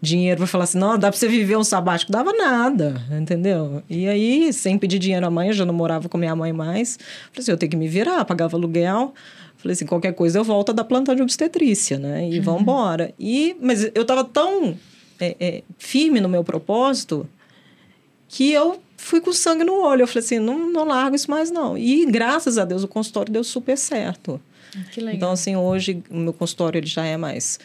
dinheiro 0.02 0.38
para 0.38 0.46
falar 0.48 0.64
assim, 0.64 0.78
não, 0.78 0.98
dá 0.98 1.08
para 1.08 1.16
você 1.16 1.28
viver 1.28 1.56
um 1.56 1.62
sabático. 1.62 2.10
Dava 2.10 2.32
nada, 2.32 3.00
entendeu? 3.12 3.82
E 3.88 4.08
aí, 4.08 4.52
sem 4.52 4.76
pedir 4.76 4.98
dinheiro 4.98 5.24
à 5.24 5.30
mãe, 5.30 5.48
eu 5.48 5.54
já 5.54 5.64
não 5.64 5.72
morava 5.72 6.08
com 6.08 6.18
minha 6.18 6.34
mãe 6.34 6.52
mais. 6.52 6.98
Falei 7.30 7.38
assim, 7.38 7.52
eu 7.52 7.56
tenho 7.56 7.70
que 7.70 7.76
me 7.76 7.86
virar, 7.86 8.24
pagava 8.24 8.56
aluguel. 8.56 9.14
Falei 9.56 9.74
assim, 9.74 9.86
qualquer 9.86 10.12
coisa 10.12 10.40
eu 10.40 10.44
volto 10.44 10.72
da 10.72 10.82
planta 10.82 11.14
de 11.14 11.22
obstetrícia, 11.22 11.96
né? 11.96 12.28
E 12.28 12.38
uhum. 12.38 12.44
vamos 12.44 12.62
embora. 12.62 13.14
E, 13.16 13.56
mas 13.60 13.84
eu 13.94 14.02
estava 14.02 14.24
tão 14.24 14.76
é, 15.20 15.36
é, 15.38 15.62
firme 15.78 16.20
no 16.20 16.28
meu 16.28 16.42
propósito 16.42 17.28
que 18.26 18.50
eu 18.50 18.82
fui 18.96 19.20
com 19.20 19.32
sangue 19.32 19.62
no 19.62 19.74
olho. 19.80 20.02
Eu 20.02 20.08
falei 20.08 20.24
assim, 20.24 20.40
não, 20.40 20.68
não 20.68 20.84
largo 20.84 21.14
isso 21.14 21.30
mais 21.30 21.48
não. 21.52 21.78
E 21.78 22.04
graças 22.06 22.58
a 22.58 22.64
Deus 22.64 22.82
o 22.82 22.88
consultório 22.88 23.32
deu 23.32 23.44
super 23.44 23.78
certo. 23.78 24.40
Que 24.90 25.00
legal. 25.00 25.14
Então, 25.14 25.30
assim, 25.30 25.54
hoje 25.54 26.02
o 26.10 26.16
meu 26.16 26.32
consultório 26.32 26.78
ele 26.78 26.86
já 26.86 27.04
é 27.04 27.16
mais... 27.16 27.60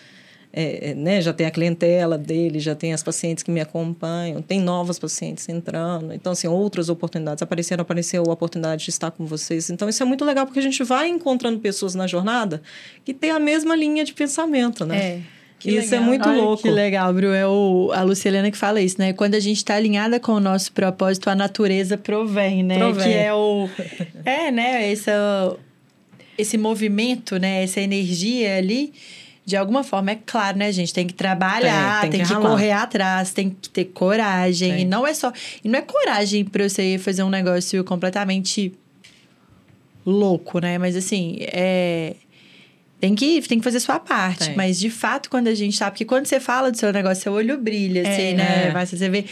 É, 0.60 0.90
é, 0.90 0.94
né, 0.96 1.22
já 1.22 1.32
tem 1.32 1.46
a 1.46 1.52
clientela 1.52 2.18
dele, 2.18 2.60
já 2.60 2.74
tem 2.74 2.92
as 2.92 3.04
pacientes 3.04 3.44
que 3.44 3.52
me 3.52 3.62
acompanham, 3.62 4.42
tem 4.42 4.60
novas 4.60 4.98
pacientes 4.98 5.48
entrando. 5.48 6.12
Então, 6.12 6.32
assim, 6.32 6.48
outras 6.48 6.90
oportunidades 6.90 7.44
apareceram, 7.44 7.84
apareceu 7.84 8.24
a 8.28 8.34
oportunidade 8.34 8.84
de 8.84 8.90
estar 8.90 9.12
com 9.12 9.24
vocês. 9.24 9.70
Então, 9.70 9.88
isso 9.88 10.02
é 10.02 10.06
muito 10.08 10.26
legal 10.26 10.48
porque 10.48 10.58
a 10.58 10.64
gente 10.64 10.84
vai 10.84 11.10
encontrando 11.10 11.60
pessoas 11.60 11.94
na 11.94 12.08
jornada 12.08 12.60
que 13.06 13.14
têm 13.14 13.30
a 13.30 13.40
mesma 13.40 13.76
linha 13.76 14.04
de 14.04 14.16
pensamento, 14.16 14.84
né? 14.84 14.98
É. 14.98 15.22
Que 15.60 15.70
isso 15.70 15.94
é 15.94 16.00
legal. 16.00 16.02
é 16.02 16.06
muito 16.08 16.30
Ai, 16.30 16.38
louco. 16.38 16.64
Que 16.64 16.72
legal, 16.72 17.14
Bru. 17.14 17.28
É 17.34 17.46
o, 17.46 17.92
a 17.94 18.02
Lucilena 18.02 18.50
que 18.50 18.58
fala 18.58 18.82
isso, 18.82 18.96
né? 18.98 19.14
Quando 19.14 19.36
a 19.36 19.40
gente 19.40 19.58
está 19.58 19.76
alinhada 19.76 20.20
com 20.20 20.32
o 20.32 20.40
nosso 20.40 20.72
propósito, 20.72 21.30
a 21.30 21.36
natureza 21.36 22.00
provém, 22.00 22.64
né? 22.64 22.80
Provém. 22.80 23.04
Que 23.04 23.14
é 23.14 23.32
o. 23.32 23.70
É, 24.26 24.50
né? 24.50 24.92
Esse, 24.92 25.12
esse 26.36 26.58
movimento, 26.58 27.38
né? 27.38 27.64
Essa 27.64 27.80
energia 27.80 28.58
ali. 28.58 28.92
De 29.48 29.56
alguma 29.56 29.82
forma, 29.82 30.12
é 30.12 30.20
claro, 30.26 30.58
né, 30.58 30.72
gente? 30.74 30.94
Tem 30.94 31.08
que 31.08 31.14
trabalhar, 31.14 32.02
tem, 32.02 32.10
tem, 32.10 32.20
tem 32.20 32.28
que, 32.28 32.36
que 32.36 32.42
correr 32.42 32.74
atrás, 32.74 33.32
tem 33.32 33.50
que 33.50 33.70
ter 33.70 33.86
coragem. 33.86 34.74
Tem. 34.74 34.82
E 34.82 34.86
não 34.86 35.08
é 35.08 35.14
só. 35.14 35.32
E 35.64 35.70
não 35.70 35.80
é 35.80 35.82
coragem 35.82 36.44
para 36.44 36.68
você 36.68 36.98
fazer 36.98 37.24
um 37.24 37.30
negócio 37.30 37.82
completamente 37.86 38.74
louco, 40.06 40.60
né? 40.60 40.78
Mas 40.78 40.98
assim, 40.98 41.38
é 41.40 42.16
tem 43.00 43.14
que, 43.14 43.42
tem 43.42 43.60
que 43.60 43.64
fazer 43.64 43.80
sua 43.80 44.00
parte. 44.00 44.48
Tem. 44.48 44.56
Mas, 44.56 44.80
de 44.80 44.90
fato, 44.90 45.30
quando 45.30 45.48
a 45.48 45.56
gente 45.56 45.78
tá... 45.78 45.90
Porque 45.90 46.04
quando 46.06 46.26
você 46.26 46.40
fala 46.40 46.72
do 46.72 46.78
seu 46.78 46.92
negócio, 46.92 47.24
seu 47.24 47.34
olho 47.34 47.58
brilha, 47.58 48.02
é, 48.02 48.12
assim, 48.12 48.34
né? 48.34 48.74
É. 48.76 48.86
Você 48.86 49.10
vê 49.10 49.24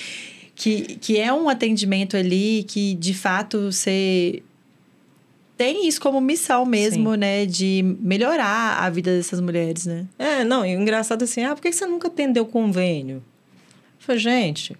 que, 0.55 0.81
que 0.97 1.19
é 1.19 1.33
um 1.33 1.49
atendimento 1.49 2.15
ali 2.15 2.63
que, 2.67 2.93
de 2.93 3.13
fato, 3.13 3.71
você 3.71 4.43
tem 5.57 5.87
isso 5.87 6.01
como 6.01 6.19
missão 6.19 6.65
mesmo, 6.65 7.11
Sim. 7.11 7.17
né? 7.17 7.45
De 7.45 7.97
melhorar 7.99 8.83
a 8.83 8.89
vida 8.89 9.15
dessas 9.15 9.39
mulheres, 9.39 9.85
né? 9.85 10.05
É, 10.19 10.43
não, 10.43 10.65
e 10.65 10.75
o 10.75 10.81
engraçado 10.81 11.21
é 11.21 11.25
assim, 11.25 11.43
ah, 11.43 11.55
por 11.55 11.61
que 11.61 11.71
você 11.71 11.85
nunca 11.85 12.07
atendeu 12.07 12.45
convênio? 12.45 13.17
Eu 13.17 13.21
falei, 13.99 14.19
gente, 14.19 14.77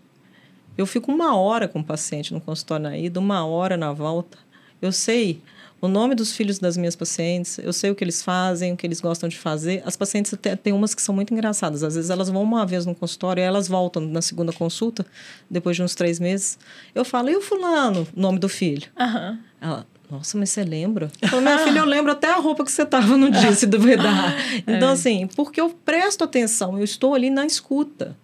eu 0.77 0.85
fico 0.85 1.11
uma 1.11 1.35
hora 1.35 1.67
com 1.67 1.79
o 1.79 1.83
paciente 1.83 2.33
no 2.33 2.41
consultório 2.41 2.83
na 2.83 2.97
ida, 2.97 3.19
uma 3.19 3.45
hora 3.45 3.77
na 3.77 3.93
volta. 3.93 4.37
Eu 4.81 4.91
sei 4.91 5.41
o 5.81 5.87
nome 5.87 6.15
dos 6.15 6.33
filhos 6.33 6.57
das 6.59 6.75
minhas 6.77 6.95
pacientes, 6.95 7.57
eu 7.59 7.71
sei 7.71 7.91
o 7.91 7.95
que 7.95 8.03
eles 8.03 8.23
fazem, 8.23 8.73
o 8.73 8.77
que 8.77 8.85
eles 8.85 8.99
gostam 8.99 9.29
de 9.29 9.37
fazer. 9.37 9.81
As 9.85 9.95
pacientes 9.95 10.33
tem 10.61 10.73
umas 10.73 10.95
que 10.95 11.01
são 11.01 11.13
muito 11.13 11.33
engraçadas. 11.33 11.83
Às 11.83 11.95
vezes 11.95 12.09
elas 12.09 12.29
vão 12.29 12.41
uma 12.43 12.65
vez 12.65 12.85
no 12.85 12.95
consultório 12.95 13.41
e 13.41 13.43
elas 13.43 13.67
voltam 13.67 14.01
na 14.01 14.21
segunda 14.21 14.51
consulta, 14.51 15.05
depois 15.49 15.75
de 15.75 15.83
uns 15.83 15.95
três 15.95 16.19
meses. 16.19 16.57
Eu 16.93 17.05
falo, 17.05 17.29
e 17.29 17.35
o 17.35 17.41
fulano, 17.41 18.07
nome 18.15 18.39
do 18.39 18.49
filho? 18.49 18.87
Uhum. 18.99 19.39
Ela, 19.61 19.87
nossa, 20.09 20.37
mas 20.37 20.49
você 20.49 20.63
lembra? 20.63 21.11
Falo, 21.29 21.41
minha 21.41 21.59
filha, 21.59 21.79
eu 21.79 21.85
lembro 21.85 22.11
até 22.11 22.29
a 22.29 22.37
roupa 22.37 22.63
que 22.63 22.71
você 22.71 22.85
tava 22.85 23.17
no 23.17 23.29
dia, 23.31 23.53
se 23.53 23.65
duvidar. 23.65 24.35
Então, 24.67 24.89
é. 24.89 24.93
assim, 24.93 25.27
porque 25.35 25.59
eu 25.59 25.69
presto 25.69 26.23
atenção, 26.23 26.77
eu 26.77 26.83
estou 26.83 27.13
ali 27.13 27.29
na 27.29 27.45
escuta. 27.45 28.15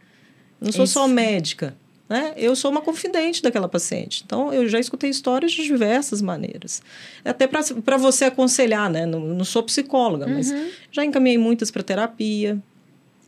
Não 0.60 0.72
sou 0.72 0.86
Isso. 0.86 0.94
só 0.94 1.08
médica. 1.08 1.76
Né? 2.08 2.34
Eu 2.36 2.56
sou 2.58 2.70
uma 2.70 2.82
confidente 2.82 3.42
daquela 3.42 3.70
paciente. 3.70 4.22
Então, 4.26 4.54
eu 4.54 4.68
já 4.68 4.80
escutei 4.80 5.10
histórias 5.10 5.54
de 5.54 5.64
diversas 5.64 6.22
maneiras. 6.22 6.82
Até 7.24 7.48
para 7.48 7.98
você 7.98 8.26
aconselhar, 8.26 8.90
né? 8.90 9.06
Não, 9.06 9.22
não 9.22 9.46
sou 9.46 9.64
psicóloga, 9.64 10.28
uhum. 10.28 10.34
mas 10.34 10.54
já 10.92 11.06
encaminhei 11.06 11.38
muitas 11.38 11.72
para 11.72 11.82
terapia, 11.82 12.62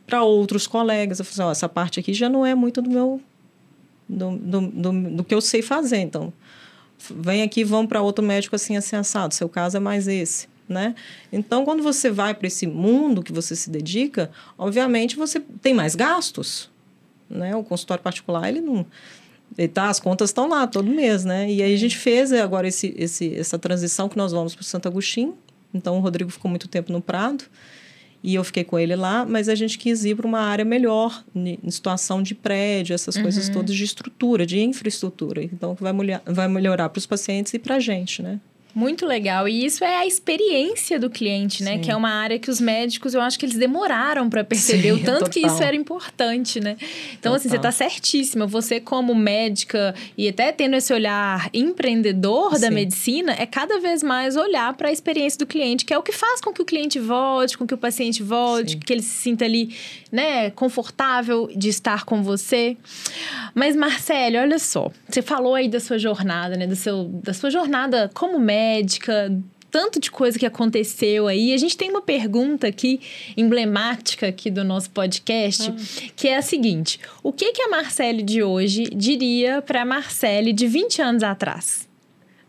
para 0.06 0.22
outros 0.22 0.66
colegas. 0.66 1.18
Eu 1.18 1.24
falei 1.24 1.50
assim, 1.50 1.58
essa 1.58 1.68
parte 1.68 1.98
aqui 1.98 2.12
já 2.12 2.28
não 2.28 2.44
é 2.44 2.54
muito 2.54 2.82
do 2.82 2.90
meu... 2.90 3.20
Do, 4.06 4.36
do, 4.36 4.60
do, 4.60 4.92
do 5.16 5.24
que 5.24 5.34
eu 5.34 5.40
sei 5.40 5.62
fazer. 5.62 5.96
Então, 5.96 6.30
vem 7.10 7.42
aqui, 7.42 7.64
vão 7.64 7.86
para 7.86 8.00
outro 8.02 8.24
médico 8.24 8.56
assim, 8.56 8.76
assim, 8.76 8.96
assado. 8.96 9.34
Seu 9.34 9.48
caso 9.48 9.76
é 9.76 9.80
mais 9.80 10.08
esse. 10.08 10.48
Né? 10.66 10.94
Então, 11.30 11.62
quando 11.64 11.82
você 11.82 12.10
vai 12.10 12.32
para 12.32 12.46
esse 12.46 12.66
mundo 12.66 13.22
que 13.22 13.32
você 13.32 13.54
se 13.54 13.68
dedica, 13.68 14.30
obviamente 14.56 15.14
você 15.14 15.38
tem 15.60 15.74
mais 15.74 15.94
gastos, 15.94 16.70
né? 17.28 17.54
O 17.54 17.62
consultório 17.62 18.02
particular, 18.02 18.48
ele 18.48 18.62
não... 18.62 18.86
Ele 19.58 19.68
tá, 19.68 19.90
as 19.90 20.00
contas 20.00 20.30
estão 20.30 20.48
lá 20.48 20.66
todo 20.66 20.88
mês, 20.88 21.24
né? 21.24 21.52
E 21.52 21.62
aí 21.62 21.74
a 21.74 21.76
gente 21.76 21.98
fez 21.98 22.32
é, 22.32 22.40
agora 22.40 22.66
esse, 22.66 22.94
esse, 22.96 23.34
essa 23.36 23.58
transição 23.58 24.08
que 24.08 24.16
nós 24.16 24.32
vamos 24.32 24.54
para 24.54 24.62
o 24.62 24.64
Santo 24.64 24.88
Agostinho. 24.88 25.36
Então, 25.72 25.98
o 25.98 26.00
Rodrigo 26.00 26.30
ficou 26.30 26.50
muito 26.50 26.66
tempo 26.66 26.90
no 26.90 27.00
Prado 27.00 27.44
e 28.24 28.34
eu 28.36 28.42
fiquei 28.42 28.64
com 28.64 28.78
ele 28.78 28.96
lá, 28.96 29.26
mas 29.26 29.50
a 29.50 29.54
gente 29.54 29.76
quis 29.76 30.02
ir 30.06 30.16
para 30.16 30.26
uma 30.26 30.40
área 30.40 30.64
melhor, 30.64 31.22
em 31.36 31.70
situação 31.70 32.22
de 32.22 32.34
prédio, 32.34 32.94
essas 32.94 33.16
uhum. 33.16 33.22
coisas 33.22 33.50
todas 33.50 33.76
de 33.76 33.84
estrutura, 33.84 34.46
de 34.46 34.58
infraestrutura. 34.60 35.44
Então, 35.44 35.76
vai, 35.78 35.92
vai 36.24 36.48
melhorar 36.48 36.88
para 36.88 36.98
os 36.98 37.04
pacientes 37.04 37.52
e 37.52 37.58
para 37.58 37.74
a 37.74 37.80
gente, 37.80 38.22
né? 38.22 38.40
Muito 38.74 39.06
legal. 39.06 39.46
E 39.46 39.64
isso 39.64 39.84
é 39.84 39.96
a 39.98 40.06
experiência 40.06 40.98
do 40.98 41.08
cliente, 41.08 41.62
né? 41.62 41.74
Sim. 41.74 41.80
Que 41.80 41.90
é 41.90 41.96
uma 41.96 42.10
área 42.10 42.38
que 42.38 42.50
os 42.50 42.60
médicos, 42.60 43.14
eu 43.14 43.20
acho 43.20 43.38
que 43.38 43.46
eles 43.46 43.56
demoraram 43.56 44.28
para 44.28 44.42
perceber 44.42 44.94
Sim, 44.94 45.02
o 45.02 45.04
tanto 45.04 45.26
total. 45.26 45.30
que 45.30 45.40
isso 45.46 45.62
era 45.62 45.76
importante, 45.76 46.58
né? 46.58 46.76
Então, 47.12 47.32
total. 47.32 47.34
assim, 47.34 47.48
você 47.48 47.56
está 47.56 47.70
certíssima. 47.70 48.46
Você, 48.46 48.80
como 48.80 49.14
médica 49.14 49.94
e 50.18 50.28
até 50.28 50.50
tendo 50.50 50.74
esse 50.74 50.92
olhar 50.92 51.48
empreendedor 51.54 52.56
Sim. 52.56 52.60
da 52.62 52.70
medicina, 52.70 53.36
é 53.38 53.46
cada 53.46 53.78
vez 53.78 54.02
mais 54.02 54.36
olhar 54.36 54.74
para 54.74 54.88
a 54.88 54.92
experiência 54.92 55.38
do 55.38 55.46
cliente, 55.46 55.84
que 55.84 55.94
é 55.94 55.98
o 55.98 56.02
que 56.02 56.12
faz 56.12 56.40
com 56.40 56.52
que 56.52 56.60
o 56.60 56.64
cliente 56.64 56.98
volte, 56.98 57.56
com 57.56 57.66
que 57.66 57.74
o 57.74 57.78
paciente 57.78 58.22
volte, 58.22 58.76
que 58.76 58.92
ele 58.92 59.02
se 59.02 59.10
sinta 59.10 59.44
ali, 59.44 59.74
né, 60.14 60.48
confortável 60.50 61.50
de 61.56 61.68
estar 61.68 62.04
com 62.04 62.22
você. 62.22 62.76
Mas, 63.52 63.74
Marcelo, 63.74 64.36
olha 64.36 64.60
só. 64.60 64.92
Você 65.08 65.20
falou 65.20 65.56
aí 65.56 65.68
da 65.68 65.80
sua 65.80 65.98
jornada, 65.98 66.56
né? 66.56 66.68
Do 66.68 66.76
seu, 66.76 67.06
da 67.06 67.34
sua 67.34 67.50
jornada 67.50 68.08
como 68.14 68.38
médica, 68.38 69.36
tanto 69.72 69.98
de 69.98 70.12
coisa 70.12 70.38
que 70.38 70.46
aconteceu 70.46 71.26
aí. 71.26 71.52
A 71.52 71.56
gente 71.56 71.76
tem 71.76 71.90
uma 71.90 72.00
pergunta 72.00 72.68
aqui, 72.68 73.00
emblemática 73.36 74.28
aqui 74.28 74.52
do 74.52 74.62
nosso 74.62 74.88
podcast, 74.90 75.68
ah. 75.68 76.10
que 76.14 76.28
é 76.28 76.36
a 76.36 76.42
seguinte: 76.42 77.00
o 77.20 77.32
que, 77.32 77.50
que 77.50 77.62
a 77.62 77.68
Marcele 77.68 78.22
de 78.22 78.40
hoje 78.40 78.84
diria 78.94 79.60
para 79.60 79.82
a 79.82 79.84
Marcele 79.84 80.52
de 80.52 80.68
20 80.68 81.02
anos 81.02 81.22
atrás? 81.24 81.88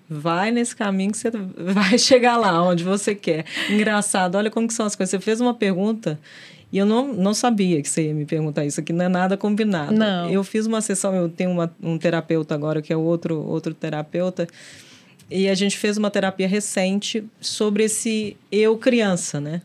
Vai 0.07 0.51
nesse 0.51 0.75
caminho 0.75 1.11
que 1.11 1.17
você 1.17 1.31
vai 1.57 1.97
chegar 1.97 2.37
lá 2.37 2.61
onde 2.61 2.83
você 2.83 3.15
quer. 3.15 3.43
Engraçado, 3.71 4.35
olha 4.35 4.51
como 4.51 4.67
que 4.67 4.73
são 4.75 4.85
as 4.85 4.95
coisas. 4.95 5.09
Você 5.09 5.19
fez 5.19 5.41
uma 5.41 5.55
pergunta 5.55 6.19
e 6.75 6.77
eu 6.77 6.85
não, 6.85 7.13
não 7.13 7.33
sabia 7.33 7.81
que 7.81 7.87
você 7.87 8.07
ia 8.07 8.13
me 8.13 8.25
perguntar 8.25 8.65
isso 8.65 8.81
aqui, 8.81 8.91
não 8.91 9.05
é 9.05 9.07
nada 9.07 9.37
combinado. 9.37 9.93
Não. 9.93 10.29
Eu 10.29 10.43
fiz 10.43 10.65
uma 10.65 10.81
sessão, 10.81 11.15
eu 11.15 11.29
tenho 11.29 11.49
uma, 11.49 11.73
um 11.81 11.97
terapeuta 11.97 12.53
agora, 12.53 12.81
que 12.81 12.91
é 12.91 12.97
outro, 12.97 13.41
outro 13.47 13.73
terapeuta, 13.73 14.45
e 15.31 15.47
a 15.47 15.55
gente 15.55 15.77
fez 15.77 15.95
uma 15.95 16.11
terapia 16.11 16.49
recente 16.49 17.23
sobre 17.39 17.85
esse 17.85 18.35
eu 18.51 18.77
criança, 18.77 19.39
né? 19.39 19.61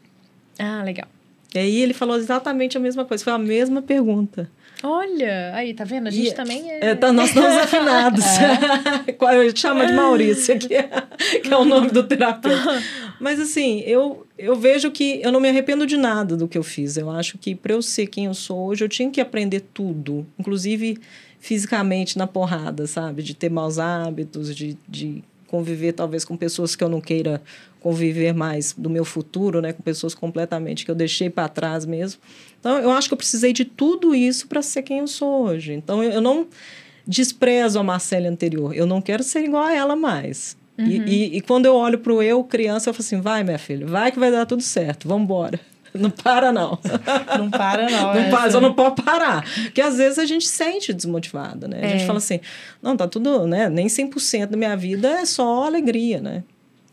Ah, 0.57 0.85
legal. 0.85 1.09
E 1.53 1.59
aí 1.59 1.83
ele 1.83 1.93
falou 1.93 2.17
exatamente 2.17 2.77
a 2.77 2.81
mesma 2.81 3.05
coisa, 3.05 3.25
foi 3.25 3.33
a 3.33 3.39
mesma 3.39 3.83
pergunta. 3.83 4.49
Olha, 4.83 5.53
aí, 5.55 5.75
tá 5.75 5.85
vendo? 5.85 6.07
A 6.09 6.11
gente 6.11 6.29
E- 6.31 6.35
também 6.35 6.71
é. 6.71 6.79
É, 6.91 6.95
tá, 6.95 7.13
nós 7.13 7.29
estamos 7.29 7.51
afinados. 7.59 8.25
Qual 9.19 9.33
Eu 9.35 9.55
chamo 9.55 9.85
de 9.87 9.93
Maurício, 9.93 10.59
que 10.59 10.75
é, 10.75 10.89
que 11.43 11.53
é 11.53 11.57
o 11.57 11.65
nome 11.65 11.91
do 11.91 12.03
terapeuta. 12.03 12.83
Mas 13.21 13.39
assim, 13.39 13.81
eu, 13.81 14.27
eu 14.39 14.57
vejo 14.57 14.91
que 14.91 15.21
eu 15.23 15.31
não 15.31 15.41
me 15.41 15.49
arrependo 15.49 15.87
de 15.87 15.97
nada 15.97 16.37
do 16.37 16.49
que 16.49 16.57
eu 16.57 16.63
fiz. 16.63 16.97
Eu 16.97 17.11
acho 17.11 17.37
que 17.37 17.55
para 17.55 17.75
eu 17.75 17.83
ser 17.83 18.07
quem 18.07 18.25
eu 18.27 18.35
sou 18.35 18.67
hoje, 18.67 18.83
eu 18.85 18.89
tinha 18.89 19.11
que 19.11 19.21
aprender 19.21 19.61
tudo, 19.75 20.27
inclusive 20.39 20.99
fisicamente 21.39 22.17
na 22.19 22.27
porrada, 22.27 22.87
sabe? 22.87 23.23
De 23.23 23.35
ter 23.35 23.51
maus 23.51 23.79
hábitos, 23.79 24.55
de, 24.55 24.77
de 24.89 25.23
conviver 25.47 25.93
talvez 25.93 26.25
com 26.25 26.37
pessoas 26.37 26.77
que 26.77 26.85
eu 26.85 26.89
não 26.89 27.01
queira 27.01 27.43
conviver 27.81 28.33
mais 28.35 28.73
do 28.77 28.89
meu 28.91 29.05
futuro, 29.05 29.61
né? 29.61 29.73
Com 29.73 29.83
pessoas 29.83 30.15
completamente 30.15 30.85
que 30.85 30.91
eu 30.91 30.95
deixei 30.95 31.29
para 31.31 31.49
trás 31.49 31.85
mesmo. 31.87 32.21
Então, 32.59 32.79
eu 32.79 32.91
acho 32.91 33.09
que 33.09 33.15
eu 33.15 33.19
precisei 33.19 33.53
de 33.53 33.65
tudo 33.65 34.15
isso 34.15 34.47
para 34.47 34.63
ser 34.63 34.83
quem 34.83 34.99
eu 34.99 35.07
sou 35.07 35.45
hoje. 35.45 35.73
Então, 35.73 36.05
eu, 36.05 36.13
eu 36.13 36.21
não 36.21 36.47
desprezo 37.07 37.79
a 37.79 37.83
Marcela 37.83 38.29
anterior. 38.29 38.75
Eu 38.75 38.87
não 38.87 39.01
quero 39.01 39.23
ser 39.23 39.45
igual 39.45 39.65
a 39.65 39.75
ela 39.75 39.97
mais. 39.97 40.57
E, 40.79 40.97
e, 40.97 41.37
e 41.37 41.41
quando 41.43 41.67
eu 41.67 41.75
olho 41.75 41.99
para 41.99 42.13
o 42.13 42.23
eu, 42.23 42.43
criança, 42.43 42.89
eu 42.89 42.95
falo 42.95 43.05
assim: 43.05 43.21
vai, 43.21 43.45
minha 43.45 43.59
filha, 43.59 43.87
vai 43.87 44.11
que 44.11 44.19
vai 44.19 44.31
dar 44.31 44.47
tudo 44.47 44.63
certo, 44.63 45.07
vamos 45.09 45.25
embora. 45.25 45.61
Não 45.95 46.11
para, 46.11 46.53
não. 46.53 46.79
Não 47.37 47.51
para, 47.51 47.91
não. 47.91 48.15
Não 48.15 48.31
para, 48.31 48.51
só 48.51 48.61
não 48.61 48.73
pode 48.75 49.03
parar. 49.03 49.45
Porque 49.65 49.81
às 49.81 49.97
vezes 49.97 50.19
a 50.19 50.25
gente 50.25 50.47
sente 50.47 50.93
desmotivada, 50.93 51.67
né? 51.67 51.81
A 51.83 51.89
gente 51.89 52.03
É. 52.03 52.07
fala 52.07 52.19
assim, 52.19 52.41
não, 52.81 52.97
tá 52.97 53.09
tudo, 53.09 53.47
né? 53.47 53.69
Nem 53.69 53.89
100% 53.89 54.47
da 54.47 54.57
minha 54.57 54.77
vida 54.77 55.09
é 55.09 55.25
só 55.25 55.65
alegria, 55.67 56.21
né? 56.21 56.45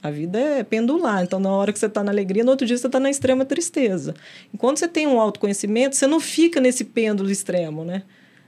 A 0.08 0.12
vida 0.12 0.39
é 0.39 0.64
pendular. 0.64 1.24
Então, 1.24 1.39
na 1.39 1.49
hora 1.49 1.74
que 1.74 1.80
você 1.80 1.89
tá 1.89 2.03
na 2.03 2.12
alegria, 2.12 2.43
no 2.43 2.51
outro 2.51 2.66
dia 2.66 2.78
você 2.78 2.88
tá 2.88 2.99
na 2.99 3.10
extrema 3.10 3.43
tristeza. 3.43 4.16
Enquanto 4.53 4.78
você 4.80 4.88
tem 4.88 5.05
um 5.05 5.20
autoconhecimento, 5.20 5.95
você 5.95 6.08
não 6.08 6.20
fica 6.20 6.62
nesse 6.62 6.86
pêndulo 6.86 7.30
extremo, 7.30 7.84
né? 7.84 8.03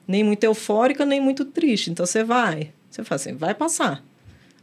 Nem 0.08 0.24
muito 0.24 0.44
eufórica, 0.44 1.06
nem 1.06 1.20
muito 1.20 1.46
triste. 1.46 1.92
Então, 1.92 2.06
você 2.06 2.24
vai. 2.24 2.72
Você 2.90 3.04
fala 3.04 3.20
assim, 3.20 3.36
vai 3.36 3.54
passar. 3.54 4.04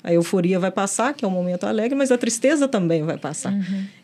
A 0.02 0.12
euforia 0.12 0.58
vai 0.58 0.70
passar, 0.70 1.12
que 1.14 1.24
é 1.24 1.28
um 1.28 1.30
momento 1.30 1.64
alegre, 1.64 1.96
mas 1.96 2.10
a 2.10 2.16
tristeza 2.18 2.66
também 2.66 3.02
vai 3.02 3.18
passar. 3.18 3.52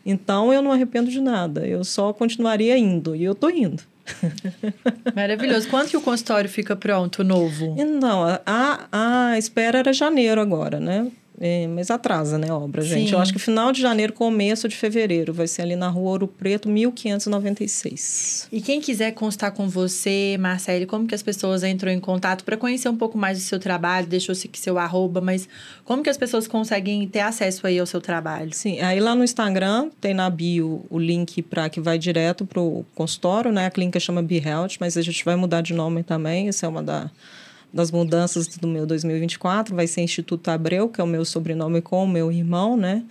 Então, 0.05 0.53
eu 0.53 0.61
não 0.61 0.71
arrependo 0.71 1.09
de 1.09 1.21
nada. 1.21 1.65
Eu 1.65 1.83
só 1.83 2.13
continuaria 2.13 2.77
indo. 2.77 3.15
E 3.15 3.23
eu 3.23 3.33
tô 3.33 3.49
indo. 3.49 3.81
Maravilhoso. 5.15 5.67
Quando 5.69 5.89
que 5.89 5.97
o 5.97 6.01
consultório 6.01 6.49
fica 6.49 6.75
pronto, 6.75 7.23
novo? 7.23 7.75
Não, 7.85 8.23
a 8.45 8.87
a 8.91 9.37
espera 9.37 9.79
era 9.79 9.93
janeiro 9.93 10.41
agora, 10.41 10.79
né? 10.79 11.09
É, 11.45 11.67
mas 11.67 11.91
atrasa, 11.91 12.37
né, 12.37 12.49
a 12.49 12.55
obra, 12.55 12.81
gente? 12.81 13.09
Sim. 13.09 13.15
Eu 13.15 13.19
acho 13.19 13.33
que 13.33 13.37
final 13.37 13.73
de 13.73 13.81
janeiro, 13.81 14.13
começo 14.13 14.65
de 14.69 14.77
fevereiro. 14.77 15.33
Vai 15.33 15.45
ser 15.45 15.63
ali 15.63 15.75
na 15.75 15.89
rua 15.89 16.11
Ouro 16.11 16.25
Preto, 16.25 16.69
1596. 16.69 18.47
E 18.49 18.61
quem 18.61 18.79
quiser 18.79 19.11
constar 19.11 19.51
com 19.51 19.67
você, 19.67 20.37
Marcele, 20.39 20.85
como 20.85 21.05
que 21.05 21.13
as 21.13 21.21
pessoas 21.21 21.61
entram 21.61 21.91
em 21.91 21.99
contato 21.99 22.45
para 22.45 22.55
conhecer 22.55 22.87
um 22.87 22.95
pouco 22.95 23.17
mais 23.17 23.37
do 23.37 23.43
seu 23.43 23.59
trabalho? 23.59 24.07
Deixou 24.07 24.31
aqui 24.31 24.57
seu 24.57 24.77
arroba, 24.77 25.19
mas 25.19 25.49
como 25.83 26.01
que 26.01 26.09
as 26.09 26.15
pessoas 26.15 26.47
conseguem 26.47 27.05
ter 27.09 27.19
acesso 27.19 27.67
aí 27.67 27.77
ao 27.77 27.85
seu 27.85 27.99
trabalho? 27.99 28.53
Sim, 28.53 28.79
aí 28.79 29.01
lá 29.01 29.13
no 29.13 29.21
Instagram 29.21 29.89
tem 29.99 30.13
na 30.13 30.29
bio 30.29 30.85
o 30.89 30.97
link 30.97 31.41
para 31.41 31.67
que 31.67 31.81
vai 31.81 31.99
direto 31.99 32.45
pro 32.45 32.85
consultório, 32.95 33.51
né? 33.51 33.65
A 33.65 33.69
clínica 33.69 33.99
chama 33.99 34.23
Be 34.23 34.37
Health, 34.37 34.77
mas 34.79 34.95
a 34.95 35.01
gente 35.01 35.25
vai 35.25 35.35
mudar 35.35 35.59
de 35.59 35.73
nome 35.73 36.03
também. 36.03 36.47
Essa 36.47 36.67
é 36.67 36.69
uma 36.69 36.81
da, 36.81 37.11
das 37.73 37.91
mudanças 37.91 38.47
do 38.47 38.67
meu 38.67 38.85
2024. 38.85 39.75
Vai 39.75 39.87
ser 39.87 40.01
Instituto 40.01 40.49
Abreu, 40.49 40.87
que 40.87 41.01
é 41.01 41.03
o 41.03 41.07
meu 41.07 41.25
sobrenome 41.25 41.81
com 41.81 42.03
o 42.03 42.07
meu 42.07 42.31
irmão, 42.31 42.77
né? 42.77 43.03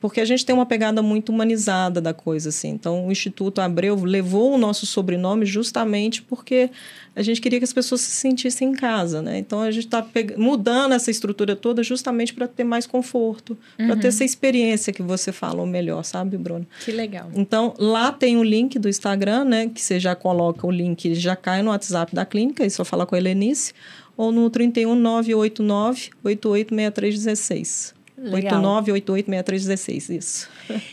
Porque 0.00 0.20
a 0.20 0.24
gente 0.24 0.46
tem 0.46 0.54
uma 0.54 0.66
pegada 0.66 1.02
muito 1.02 1.30
humanizada 1.30 2.00
da 2.00 2.14
coisa, 2.14 2.50
assim. 2.50 2.68
Então, 2.68 3.08
o 3.08 3.12
Instituto 3.12 3.60
Abreu 3.60 3.96
levou 4.04 4.54
o 4.54 4.58
nosso 4.58 4.86
sobrenome 4.86 5.44
justamente 5.44 6.22
porque 6.22 6.70
a 7.16 7.22
gente 7.22 7.40
queria 7.40 7.58
que 7.58 7.64
as 7.64 7.72
pessoas 7.72 8.00
se 8.00 8.12
sentissem 8.12 8.70
em 8.70 8.72
casa, 8.72 9.20
né? 9.20 9.36
Então, 9.38 9.60
a 9.60 9.70
gente 9.72 9.86
está 9.86 10.06
mudando 10.36 10.92
essa 10.92 11.10
estrutura 11.10 11.56
toda 11.56 11.82
justamente 11.82 12.32
para 12.32 12.46
ter 12.46 12.62
mais 12.62 12.86
conforto, 12.86 13.58
para 13.76 13.96
ter 13.96 14.08
essa 14.08 14.24
experiência 14.24 14.92
que 14.92 15.02
você 15.02 15.32
falou 15.32 15.66
melhor, 15.66 16.04
sabe, 16.04 16.36
Bruno? 16.36 16.66
Que 16.84 16.92
legal. 16.92 17.28
Então, 17.34 17.74
lá 17.76 18.12
tem 18.12 18.36
o 18.36 18.44
link 18.44 18.78
do 18.78 18.88
Instagram, 18.88 19.44
né? 19.44 19.68
Que 19.68 19.80
você 19.80 19.98
já 19.98 20.14
coloca 20.14 20.64
o 20.66 20.70
link, 20.70 21.14
já 21.14 21.34
cai 21.34 21.62
no 21.62 21.70
WhatsApp 21.70 22.14
da 22.14 22.24
clínica, 22.24 22.64
e 22.64 22.70
só 22.70 22.84
fala 22.84 23.06
com 23.06 23.16
a 23.16 23.18
Helenice, 23.18 23.72
ou 24.16 24.30
no 24.30 24.48
31 24.48 24.94
989 24.94 26.10
886316. 26.22 27.93
Legal. 28.16 28.62
89886316, 28.84 30.16
isso. 30.16 30.48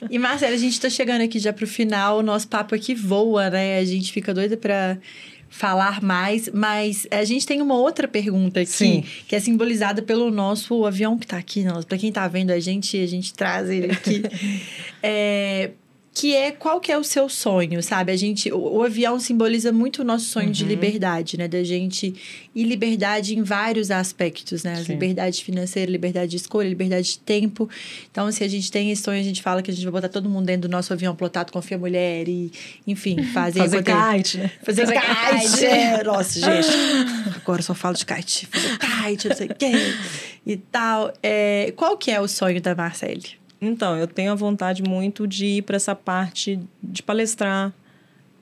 E, 0.10 0.18
Marcela, 0.18 0.56
a 0.56 0.58
gente 0.58 0.80
tá 0.80 0.90
chegando 0.90 1.22
aqui 1.22 1.40
já 1.40 1.54
pro 1.54 1.68
final, 1.68 2.20
o 2.20 2.24
nosso 2.24 2.48
papo 2.48 2.74
aqui 2.74 2.96
voa, 2.96 3.50
né? 3.50 3.78
A 3.78 3.86
gente 3.86 4.12
fica 4.12 4.34
doida 4.34 4.58
pra 4.58 4.98
falar 5.52 6.02
mais, 6.02 6.50
mas 6.54 7.06
a 7.12 7.24
gente 7.26 7.46
tem 7.46 7.62
uma 7.62 7.76
outra 7.76 8.08
pergunta 8.08 8.62
aqui, 8.62 8.72
Sim. 8.72 9.04
que 9.28 9.36
é 9.36 9.40
simbolizada 9.40 10.02
pelo 10.02 10.32
nosso 10.32 10.86
avião 10.86 11.18
que 11.18 11.28
tá 11.28 11.38
aqui, 11.38 11.66
pra 11.88 11.98
quem 11.98 12.12
tá 12.12 12.26
vendo 12.28 12.52
a 12.52 12.60
gente, 12.60 12.98
a 13.00 13.06
gente 13.06 13.34
traz 13.34 13.70
ele 13.70 13.92
aqui. 13.92 14.24
É, 15.04 15.72
que 16.14 16.36
é 16.36 16.52
qual 16.52 16.82
que 16.82 16.92
é 16.92 16.98
o 16.98 17.04
seu 17.04 17.30
sonho, 17.30 17.82
sabe? 17.82 18.12
A 18.12 18.18
gente, 18.18 18.52
o, 18.52 18.78
o 18.78 18.84
avião 18.84 19.18
simboliza 19.18 19.72
muito 19.72 20.02
o 20.02 20.06
nosso 20.06 20.26
sonho 20.26 20.52
de 20.52 20.66
liberdade, 20.66 21.38
né? 21.38 21.48
Da 21.48 21.64
gente 21.64 22.14
e 22.54 22.64
liberdade 22.64 23.34
em 23.34 23.42
vários 23.44 23.90
aspectos, 23.90 24.64
né? 24.64 24.76
Sim. 24.76 24.92
liberdade 24.92 25.42
financeira, 25.42 25.90
liberdade 25.90 26.32
de 26.32 26.36
escolha, 26.36 26.68
liberdade 26.68 27.12
de 27.14 27.20
tempo. 27.20 27.70
Então, 28.12 28.30
se 28.30 28.44
a 28.44 28.48
gente 28.48 28.70
tem 28.70 28.92
esse 28.92 29.04
sonho, 29.04 29.22
a 29.22 29.24
gente 29.24 29.42
fala 29.42 29.62
que 29.62 29.72
a 29.72 29.74
gente 29.74 29.84
vai 29.84 29.94
botar 29.94 30.10
todo 30.10 30.30
mundo 30.30 30.46
dentro 30.46 30.68
do 30.68 30.72
nosso 30.72 30.92
avião 30.92 31.16
plotado 31.16 31.50
com 31.52 31.60
a 31.60 31.78
mulher 31.78 32.28
e, 32.28 32.52
enfim, 32.86 33.24
fazer 33.34 33.60
Fazer 33.60 33.78
acontecer. 33.78 34.18
kite, 34.18 34.38
né? 34.38 34.52
Fazer, 34.64 34.86
Fazer 34.88 35.00
kite. 35.00 35.52
kite. 35.52 35.66
É, 35.66 36.04
nossa, 36.04 36.40
gente. 36.40 36.68
Agora 37.42 37.60
eu 37.60 37.64
só 37.64 37.74
falo 37.74 37.96
de 37.96 38.06
kite. 38.06 38.48
Fazer 38.48 38.78
kite, 38.78 39.30
não 39.30 39.36
sei 39.38 39.48
o 39.48 39.56
quê. 39.56 39.72
E 40.46 40.58
tal. 40.58 41.14
É, 41.24 41.72
qual 41.78 41.98
que 41.98 42.12
é 42.12 42.20
o 42.20 42.28
sonho 42.28 42.62
da 42.62 42.76
Marcele? 42.76 43.41
Então, 43.62 43.96
eu 43.96 44.08
tenho 44.08 44.32
a 44.32 44.36
vontade 44.36 44.82
muito 44.82 45.28
de 45.28 45.46
ir 45.46 45.62
para 45.62 45.76
essa 45.76 45.94
parte 45.96 46.60
de 46.82 47.04
palestrar, 47.04 47.72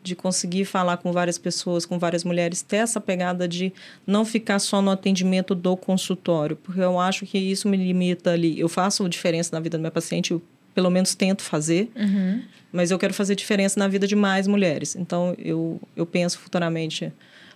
de 0.01 0.15
conseguir 0.15 0.63
falar 0.63 0.95
com 0.97 1.11
várias 1.11 1.37
pessoas, 1.37 1.85
com 1.85 1.99
várias 1.99 2.23
mulheres, 2.23 2.61
ter 2.61 2.77
essa 2.77 3.01
pegada 3.01 3.45
de 3.47 3.73
não 4.07 4.23
ficar 4.23 4.57
só 4.59 4.81
no 4.81 4.89
atendimento 4.91 5.53
do 5.53 5.75
consultório, 5.75 6.55
porque 6.55 6.79
eu 6.79 6.97
acho 6.97 7.25
que 7.25 7.37
isso 7.37 7.67
me 7.67 7.75
limita 7.75 8.31
ali. 8.31 8.57
Eu 8.57 8.69
faço 8.69 9.07
diferença 9.09 9.49
na 9.53 9.59
vida 9.59 9.77
do 9.77 9.81
meu 9.81 9.91
paciente, 9.91 10.31
eu 10.31 10.41
pelo 10.73 10.89
menos 10.89 11.13
tento 11.15 11.41
fazer, 11.41 11.91
Uhum. 11.97 12.41
mas 12.71 12.89
eu 12.91 12.97
quero 12.97 13.13
fazer 13.13 13.35
diferença 13.35 13.77
na 13.77 13.89
vida 13.89 14.07
de 14.07 14.15
mais 14.15 14.47
mulheres. 14.47 14.95
Então, 14.95 15.35
eu, 15.37 15.81
eu 15.97 16.05
penso 16.05 16.39
futuramente, 16.39 17.11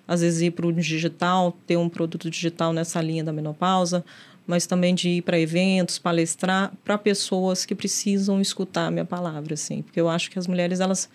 às 0.06 0.20
vezes, 0.20 0.42
ir 0.42 0.52
para 0.52 0.68
o 0.68 0.74
digital, 0.74 1.58
ter 1.66 1.78
um 1.78 1.88
produto 1.88 2.30
digital 2.30 2.74
nessa 2.74 3.02
linha 3.02 3.24
da 3.24 3.32
menopausa, 3.32 4.04
mas 4.46 4.66
também 4.68 4.94
de 4.94 5.10
ir 5.10 5.22
para 5.22 5.40
eventos, 5.40 5.98
palestrar 6.00 6.72
para 6.84 6.98
pessoas 6.98 7.66
que 7.66 7.74
precisam 7.74 8.42
escutar 8.42 8.88
a 8.88 8.92
minha 8.92 9.06
palavra, 9.06 9.54
assim. 9.54 9.82
Porque 9.82 10.00
eu 10.02 10.10
acho 10.10 10.30
que 10.30 10.38
as 10.40 10.48
mulheres, 10.48 10.80
elas 10.80 11.10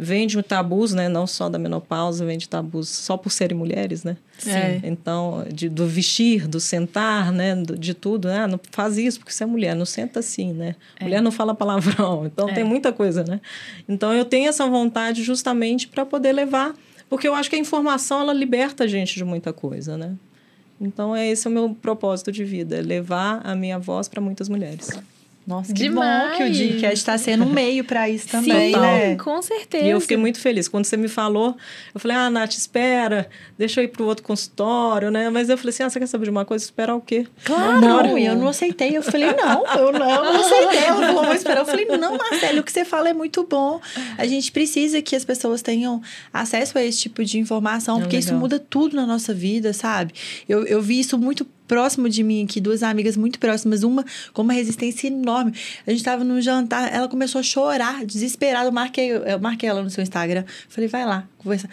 vêm 0.00 0.26
de 0.28 0.40
tabus, 0.42 0.92
né? 0.94 1.08
Não 1.08 1.26
só 1.26 1.48
da 1.48 1.58
menopausa, 1.58 2.24
vêm 2.24 2.38
de 2.38 2.48
tabus 2.48 2.88
só 2.88 3.16
por 3.16 3.30
serem 3.30 3.56
mulheres, 3.58 4.04
né? 4.04 4.16
Sim. 4.38 4.50
É. 4.50 4.80
Então, 4.84 5.44
de, 5.52 5.68
do 5.68 5.86
vestir, 5.88 6.46
do 6.46 6.60
sentar, 6.60 7.32
né? 7.32 7.56
do- 7.56 7.76
de 7.76 7.94
tudo. 7.94 8.28
Ah, 8.28 8.46
não 8.46 8.60
faz 8.70 8.96
isso 8.96 9.18
porque 9.18 9.32
você 9.32 9.42
é 9.42 9.46
mulher, 9.46 9.74
não 9.74 9.84
senta 9.86 10.20
assim, 10.20 10.52
né? 10.52 10.76
Mulher 11.00 11.20
não 11.20 11.32
fala 11.32 11.54
palavrão. 11.54 12.26
Então, 12.32 12.48
É. 12.48 12.54
tem 12.54 12.62
muita 12.64 12.92
coisa, 12.92 13.24
né? 13.24 13.40
Então, 13.88 14.12
eu 14.14 14.24
tenho 14.24 14.48
essa 14.48 14.66
vontade 14.68 15.22
justamente 15.22 15.88
para 15.88 16.06
poder 16.06 16.32
levar... 16.32 16.74
Porque 17.10 17.26
eu 17.26 17.34
acho 17.34 17.48
que 17.48 17.56
a 17.56 17.58
informação, 17.58 18.20
ela 18.20 18.34
liberta 18.34 18.84
a 18.84 18.86
gente 18.86 19.14
de 19.16 19.24
muita 19.24 19.50
coisa, 19.52 19.96
né? 19.96 20.14
Então, 20.80 21.14
é 21.14 21.28
esse 21.28 21.46
o 21.48 21.50
meu 21.50 21.74
propósito 21.74 22.30
de 22.30 22.44
vida, 22.44 22.76
é 22.76 22.82
levar 22.82 23.40
a 23.44 23.54
minha 23.54 23.78
voz 23.78 24.08
para 24.08 24.20
muitas 24.20 24.48
mulheres. 24.48 24.90
Nossa, 25.48 25.72
que 25.72 25.84
Demais. 25.84 26.32
bom 26.32 26.36
que 26.36 26.42
o 26.44 26.50
Dincast 26.52 26.94
está 26.98 27.16
sendo 27.16 27.44
um 27.44 27.48
meio 27.50 27.82
para 27.82 28.06
isso 28.06 28.28
também, 28.28 28.74
Sim, 28.74 28.78
né? 28.78 29.16
com 29.16 29.40
certeza. 29.40 29.82
E 29.86 29.88
eu 29.88 29.98
fiquei 29.98 30.18
muito 30.18 30.38
feliz. 30.38 30.68
Quando 30.68 30.84
você 30.84 30.94
me 30.94 31.08
falou, 31.08 31.56
eu 31.94 31.98
falei, 31.98 32.18
ah, 32.18 32.28
Nath, 32.28 32.52
espera, 32.52 33.26
deixa 33.56 33.80
eu 33.80 33.84
ir 33.84 33.88
para 33.88 34.02
o 34.02 34.06
outro 34.06 34.22
consultório, 34.22 35.10
né? 35.10 35.30
Mas 35.30 35.48
eu 35.48 35.56
falei 35.56 35.70
assim, 35.70 35.84
ah, 35.84 35.88
você 35.88 35.98
quer 35.98 36.06
saber 36.06 36.24
de 36.24 36.30
uma 36.30 36.44
coisa? 36.44 36.62
Esperar 36.62 36.94
o 36.94 37.00
quê? 37.00 37.26
Claro, 37.44 37.80
não, 37.80 38.18
e 38.18 38.26
eu 38.26 38.36
não 38.36 38.48
aceitei. 38.48 38.94
Eu 38.94 39.02
falei, 39.02 39.32
não, 39.32 39.66
eu 39.78 39.90
não, 39.90 40.24
eu 40.26 40.32
não 40.34 40.40
aceitei. 40.44 40.78
Ela 40.84 41.06
falou, 41.06 41.24
vou 41.24 41.34
esperar. 41.34 41.60
Eu 41.60 41.66
falei, 41.66 41.86
não, 41.86 42.18
Marcelo, 42.18 42.60
o 42.60 42.62
que 42.62 42.70
você 42.70 42.84
fala 42.84 43.08
é 43.08 43.14
muito 43.14 43.42
bom. 43.44 43.80
A 44.18 44.26
gente 44.26 44.52
precisa 44.52 45.00
que 45.00 45.16
as 45.16 45.24
pessoas 45.24 45.62
tenham 45.62 46.02
acesso 46.30 46.76
a 46.76 46.84
esse 46.84 46.98
tipo 46.98 47.24
de 47.24 47.38
informação, 47.38 47.96
É 47.96 48.00
porque 48.02 48.18
isso 48.18 48.28
legal. 48.28 48.40
muda 48.40 48.58
tudo 48.58 48.94
na 48.96 49.06
nossa 49.06 49.32
vida, 49.32 49.72
sabe? 49.72 50.12
Eu, 50.46 50.66
eu 50.66 50.82
vi 50.82 51.00
isso 51.00 51.16
muito 51.16 51.46
próximo 51.68 52.08
de 52.08 52.24
mim 52.24 52.44
aqui, 52.44 52.60
duas 52.60 52.82
amigas 52.82 53.16
muito 53.16 53.38
próximas, 53.38 53.84
uma 53.84 54.04
com 54.32 54.42
uma 54.42 54.54
resistência 54.54 55.06
enorme. 55.06 55.52
A 55.86 55.90
gente 55.90 56.02
tava 56.02 56.24
num 56.24 56.40
jantar, 56.40 56.92
ela 56.92 57.06
começou 57.06 57.38
a 57.38 57.42
chorar, 57.42 58.04
desesperada. 58.04 58.66
Eu 58.66 58.72
marquei, 58.72 59.12
eu 59.12 59.38
marquei 59.38 59.68
ela 59.68 59.82
no 59.82 59.90
seu 59.90 60.02
Instagram. 60.02 60.44
Falei, 60.68 60.88
vai 60.88 61.04
lá, 61.04 61.28
conversando. 61.38 61.70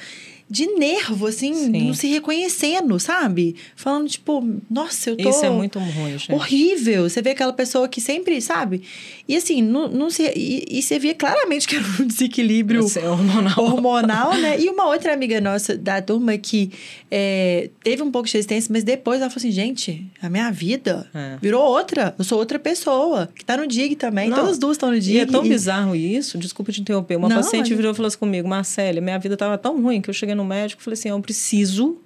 De 0.55 0.67
nervo, 0.67 1.27
assim, 1.27 1.53
Sim. 1.53 1.87
não 1.87 1.93
se 1.93 2.07
reconhecendo, 2.07 2.97
sabe? 2.97 3.57
Falando, 3.75 4.07
tipo, 4.07 4.41
nossa, 4.71 5.09
eu 5.09 5.17
tô. 5.17 5.29
Isso 5.29 5.43
é 5.45 5.49
muito 5.49 5.77
ruim, 5.79 6.11
gente. 6.17 6.31
Horrível. 6.31 7.09
Você 7.09 7.21
vê 7.21 7.31
aquela 7.31 7.51
pessoa 7.51 7.89
que 7.89 7.99
sempre, 7.99 8.39
sabe? 8.39 8.81
E 9.27 9.35
assim, 9.35 9.61
não, 9.61 9.89
não 9.89 10.09
se. 10.09 10.23
E, 10.33 10.63
e 10.77 10.81
você 10.81 10.97
via 10.97 11.13
claramente 11.13 11.67
que 11.67 11.75
era 11.75 11.83
um 11.99 12.07
desequilíbrio 12.07 12.85
é 12.95 13.09
hormonal. 13.09 13.59
hormonal, 13.59 14.33
né? 14.37 14.55
E 14.65 14.69
uma 14.69 14.85
outra 14.87 15.11
amiga 15.13 15.41
nossa 15.41 15.75
da 15.77 16.01
turma 16.01 16.37
que 16.37 16.71
é, 17.11 17.69
teve 17.83 18.01
um 18.01 18.09
pouco 18.09 18.25
de 18.27 18.33
resistência, 18.35 18.71
mas 18.71 18.83
depois 18.85 19.19
ela 19.19 19.29
falou 19.29 19.39
assim: 19.41 19.51
gente, 19.51 20.05
a 20.21 20.29
minha 20.29 20.49
vida 20.51 21.05
É. 21.13 21.37
virou 21.41 21.61
outra. 21.61 22.15
Eu 22.17 22.23
sou 22.23 22.39
outra 22.39 22.57
pessoa, 22.57 23.27
que 23.35 23.43
tá 23.43 23.57
no 23.57 23.67
DIG 23.67 23.95
também. 23.97 24.29
Não. 24.29 24.37
Todas 24.37 24.51
as 24.53 24.57
duas 24.57 24.75
estão 24.77 24.89
no 24.89 24.97
DIG. 24.99 25.15
E 25.15 25.19
é 25.19 25.25
tão 25.25 25.43
bizarro 25.43 25.93
isso, 25.95 26.37
desculpa 26.37 26.71
te 26.71 26.79
interromper. 26.79 27.17
Uma 27.17 27.27
Não, 27.27 27.35
paciente 27.37 27.67
mas- 27.71 27.75
virou 27.77 27.91
e 27.91 27.95
falou 27.95 28.07
assim 28.07 28.17
comigo, 28.17 28.47
Marcélia, 28.47 29.01
minha 29.01 29.17
vida 29.19 29.33
estava 29.35 29.57
tão 29.57 29.81
ruim 29.81 29.99
que 29.99 30.09
eu 30.09 30.13
cheguei 30.13 30.33
no 30.33 30.44
médico 30.45 30.81
e 30.81 30.83
falei 30.83 30.95
assim, 30.95 31.09
eu 31.09 31.19
preciso 31.19 31.97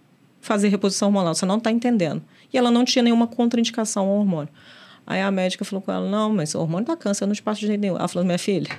fazer 0.42 0.70
reposição 0.70 1.10
hormonal, 1.10 1.36
você 1.36 1.46
não 1.46 1.58
está 1.58 1.72
entendendo. 1.72 2.22
E 2.52 2.58
ela 2.58 2.72
não 2.72 2.84
tinha 2.86 3.04
nenhuma 3.04 3.28
contraindicação 3.28 4.08
ao 4.08 4.18
hormônio. 4.18 4.50
Aí 5.10 5.22
a 5.24 5.32
médica 5.32 5.66
falou 5.66 5.82
com 5.82 5.92
ela, 5.92 6.08
não, 6.08 6.32
mas 6.32 6.54
o 6.54 6.60
hormônio 6.60 6.86
dá 6.86 6.96
câncer, 6.96 7.24
eu 7.24 7.28
não 7.28 7.34
te 7.34 7.42
passo 7.42 7.60
de 7.60 7.66
jeito 7.66 7.82
nenhum. 7.82 7.98
Ela 7.98 8.08
falou, 8.08 8.24
minha 8.24 8.38
filha, 8.38 8.70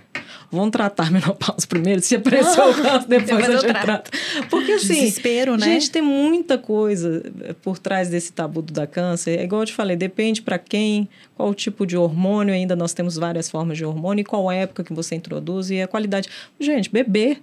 vamos 0.49 0.71
tratar 0.71 1.09
a 1.09 1.11
menopausa 1.11 1.67
primeiro, 1.67 2.01
se 2.01 2.15
aparecer 2.15 2.61
o 2.61 2.73
câncer, 2.81 3.09
depois 3.09 3.49
a 3.49 3.51
gente 3.51 3.67
trato. 3.67 3.85
trata. 3.85 4.11
Porque 4.49 4.71
assim, 4.71 4.95
Desespero, 4.95 5.57
né? 5.57 5.67
gente, 5.67 5.91
tem 5.91 6.01
muita 6.01 6.57
coisa 6.57 7.21
eh, 7.43 7.53
por 7.55 7.81
trás 7.81 8.09
desse 8.09 8.33
tabu 8.33 8.63
do 8.63 8.73
da 8.73 8.87
câncer. 8.87 9.41
É 9.41 9.43
igual 9.43 9.63
eu 9.63 9.67
te 9.67 9.73
falei, 9.73 9.97
depende 9.97 10.41
para 10.41 10.57
quem, 10.57 11.09
qual 11.35 11.53
tipo 11.53 11.85
de 11.85 11.97
hormônio, 11.97 12.55
ainda 12.55 12.77
nós 12.77 12.93
temos 12.93 13.17
várias 13.17 13.51
formas 13.51 13.77
de 13.77 13.85
hormônio, 13.85 14.23
e 14.23 14.25
qual 14.25 14.53
época 14.53 14.85
que 14.85 14.93
você 14.93 15.17
introduz 15.17 15.69
e 15.69 15.83
a 15.83 15.89
qualidade. 15.89 16.29
Gente, 16.61 16.93
beber 16.93 17.43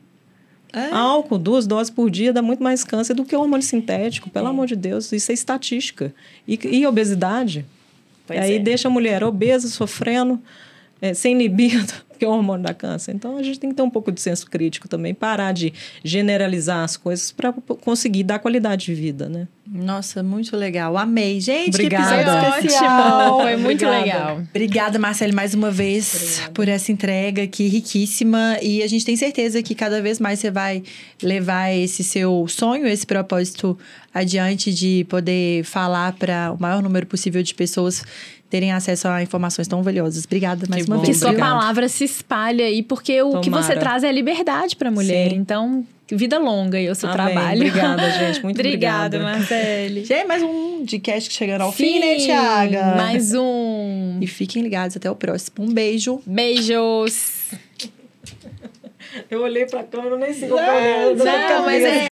É. 0.74 0.92
álcool 0.92 1.38
duas 1.38 1.66
doses 1.66 1.90
por 1.90 2.10
dia 2.10 2.34
dá 2.34 2.42
muito 2.42 2.62
mais 2.62 2.84
câncer 2.84 3.14
do 3.14 3.24
que 3.24 3.36
o 3.36 3.40
hormônio 3.40 3.66
sintético, 3.66 4.30
pelo 4.30 4.48
amor 4.48 4.68
de 4.68 4.76
Deus, 4.76 5.12
isso 5.12 5.32
é 5.32 5.34
estatística. 5.34 6.14
E, 6.48 6.60
e 6.64 6.86
obesidade? 6.86 7.66
Pois 8.26 8.40
aí 8.40 8.56
é. 8.56 8.60
deixa 8.60 8.88
a 8.88 8.92
mulher 8.92 9.24
obesa, 9.24 9.68
sofrendo, 9.70 10.42
eh, 11.02 11.14
sem 11.14 11.38
libido, 11.38 11.94
que 12.18 12.26
é 12.26 12.28
o 12.28 12.32
hormônio 12.32 12.66
da 12.66 12.74
câncer. 12.74 13.14
Então 13.14 13.38
a 13.38 13.44
gente 13.44 13.60
tem 13.60 13.70
que 13.70 13.76
ter 13.76 13.82
um 13.82 13.90
pouco 13.90 14.12
de 14.12 14.20
senso 14.22 14.50
crítico 14.50 14.88
também, 14.88 15.14
parar 15.14 15.52
de 15.52 15.74
generalizar 16.04 16.84
as 16.84 16.98
coisas 16.98 17.32
para 17.32 17.54
conseguir 17.54 18.24
dar 18.24 18.40
qualidade 18.40 18.86
de 18.86 18.94
vida, 18.94 19.30
né? 19.30 19.48
Nossa, 19.70 20.24
muito 20.24 20.56
legal. 20.56 20.98
Amei. 20.98 21.42
Gente, 21.42 21.76
Obrigada. 21.76 22.06
que 22.06 22.68
episódio 22.68 22.70
Foi 22.70 22.88
ótimo, 22.88 23.42
foi 23.42 23.58
muito 23.58 23.86
Obrigada. 23.86 24.06
legal. 24.06 24.44
Obrigada, 24.50 25.00
Marcele, 25.00 25.34
mais 25.34 25.54
uma 25.54 25.70
vez 25.70 26.42
por 26.54 26.70
essa 26.70 26.92
entrega 26.92 27.44
aqui 27.44 27.68
riquíssima. 27.68 28.58
E 28.62 28.82
a 28.82 28.88
gente 28.88 29.04
tem 29.04 29.18
certeza 29.18 29.62
que 29.62 29.76
cada 29.76 30.02
vez 30.02 30.20
mais 30.20 30.40
você 30.40 30.50
vai 30.50 30.84
levar 31.22 31.70
esse 31.72 32.02
seu 32.04 32.48
sonho, 32.48 32.88
esse 32.88 33.06
propósito 33.06 33.78
adiante 34.14 34.74
de 34.74 35.06
poder 35.10 35.64
falar 35.66 36.14
para 36.14 36.54
o 36.54 36.62
maior 36.62 36.82
número 36.82 37.06
possível 37.06 37.44
de 37.44 37.54
pessoas 37.54 38.04
terem 38.50 38.72
acesso 38.72 39.08
a 39.08 39.22
informações 39.22 39.68
tão 39.68 39.84
valiosas. 39.84 40.24
Obrigada 40.26 40.66
mais 40.70 40.86
Que 40.86 40.90
uma 40.90 40.98
bom, 40.98 41.02
Que 41.02 41.08
vez. 41.08 41.20
sua 41.20 41.30
Obrigada. 41.30 41.52
palavra 41.60 41.90
se 41.90 42.04
espalhe 42.06 42.62
aí, 42.64 42.82
porque 42.84 43.22
o 43.22 43.40
que 43.42 43.50
você 43.50 43.74
Tomara. 43.74 43.80
traz 43.80 44.04
é 44.04 44.12
liberdade 44.12 44.76
para 44.76 44.90
a 44.90 44.92
mulher. 44.92 45.32
Sim. 45.32 45.36
Então, 45.38 45.86
vida 46.10 46.40
longa 46.40 46.78
aí 46.78 46.90
o 46.90 46.96
seu 46.96 47.10
Amém. 47.10 47.34
trabalho. 47.34 47.58
Obrigada, 47.58 48.10
gente. 48.12 48.42
Muito 48.44 48.56
obrigada, 48.56 49.18
obrigada. 49.18 49.38
Marcele. 49.40 50.06
Já 50.06 50.18
é 50.18 50.24
mais 50.26 50.42
um 50.42 50.84
de 50.84 50.98
cast 51.00 51.30
que 51.30 51.36
chegando 51.36 51.62
ao 51.62 51.72
fim, 51.72 51.94
Sim, 51.94 52.00
né, 52.00 52.16
Tiaga? 52.16 52.96
Mais 52.96 53.34
um. 53.34 54.18
E 54.22 54.28
fiquem 54.28 54.64
ligados. 54.64 54.96
Até 54.96 55.12
o 55.12 55.16
próximo. 55.16 55.56
Um 55.66 55.74
beijo. 55.74 56.22
Beijos. 56.26 57.48
Eu 59.30 59.42
olhei 59.42 59.66
pra 59.66 59.84
câmera, 59.84 60.18
nem 60.18 60.34
sei 60.34 60.48
Não, 60.48 60.58
Não, 61.16 61.66
mas 61.66 61.84
é 61.84 62.07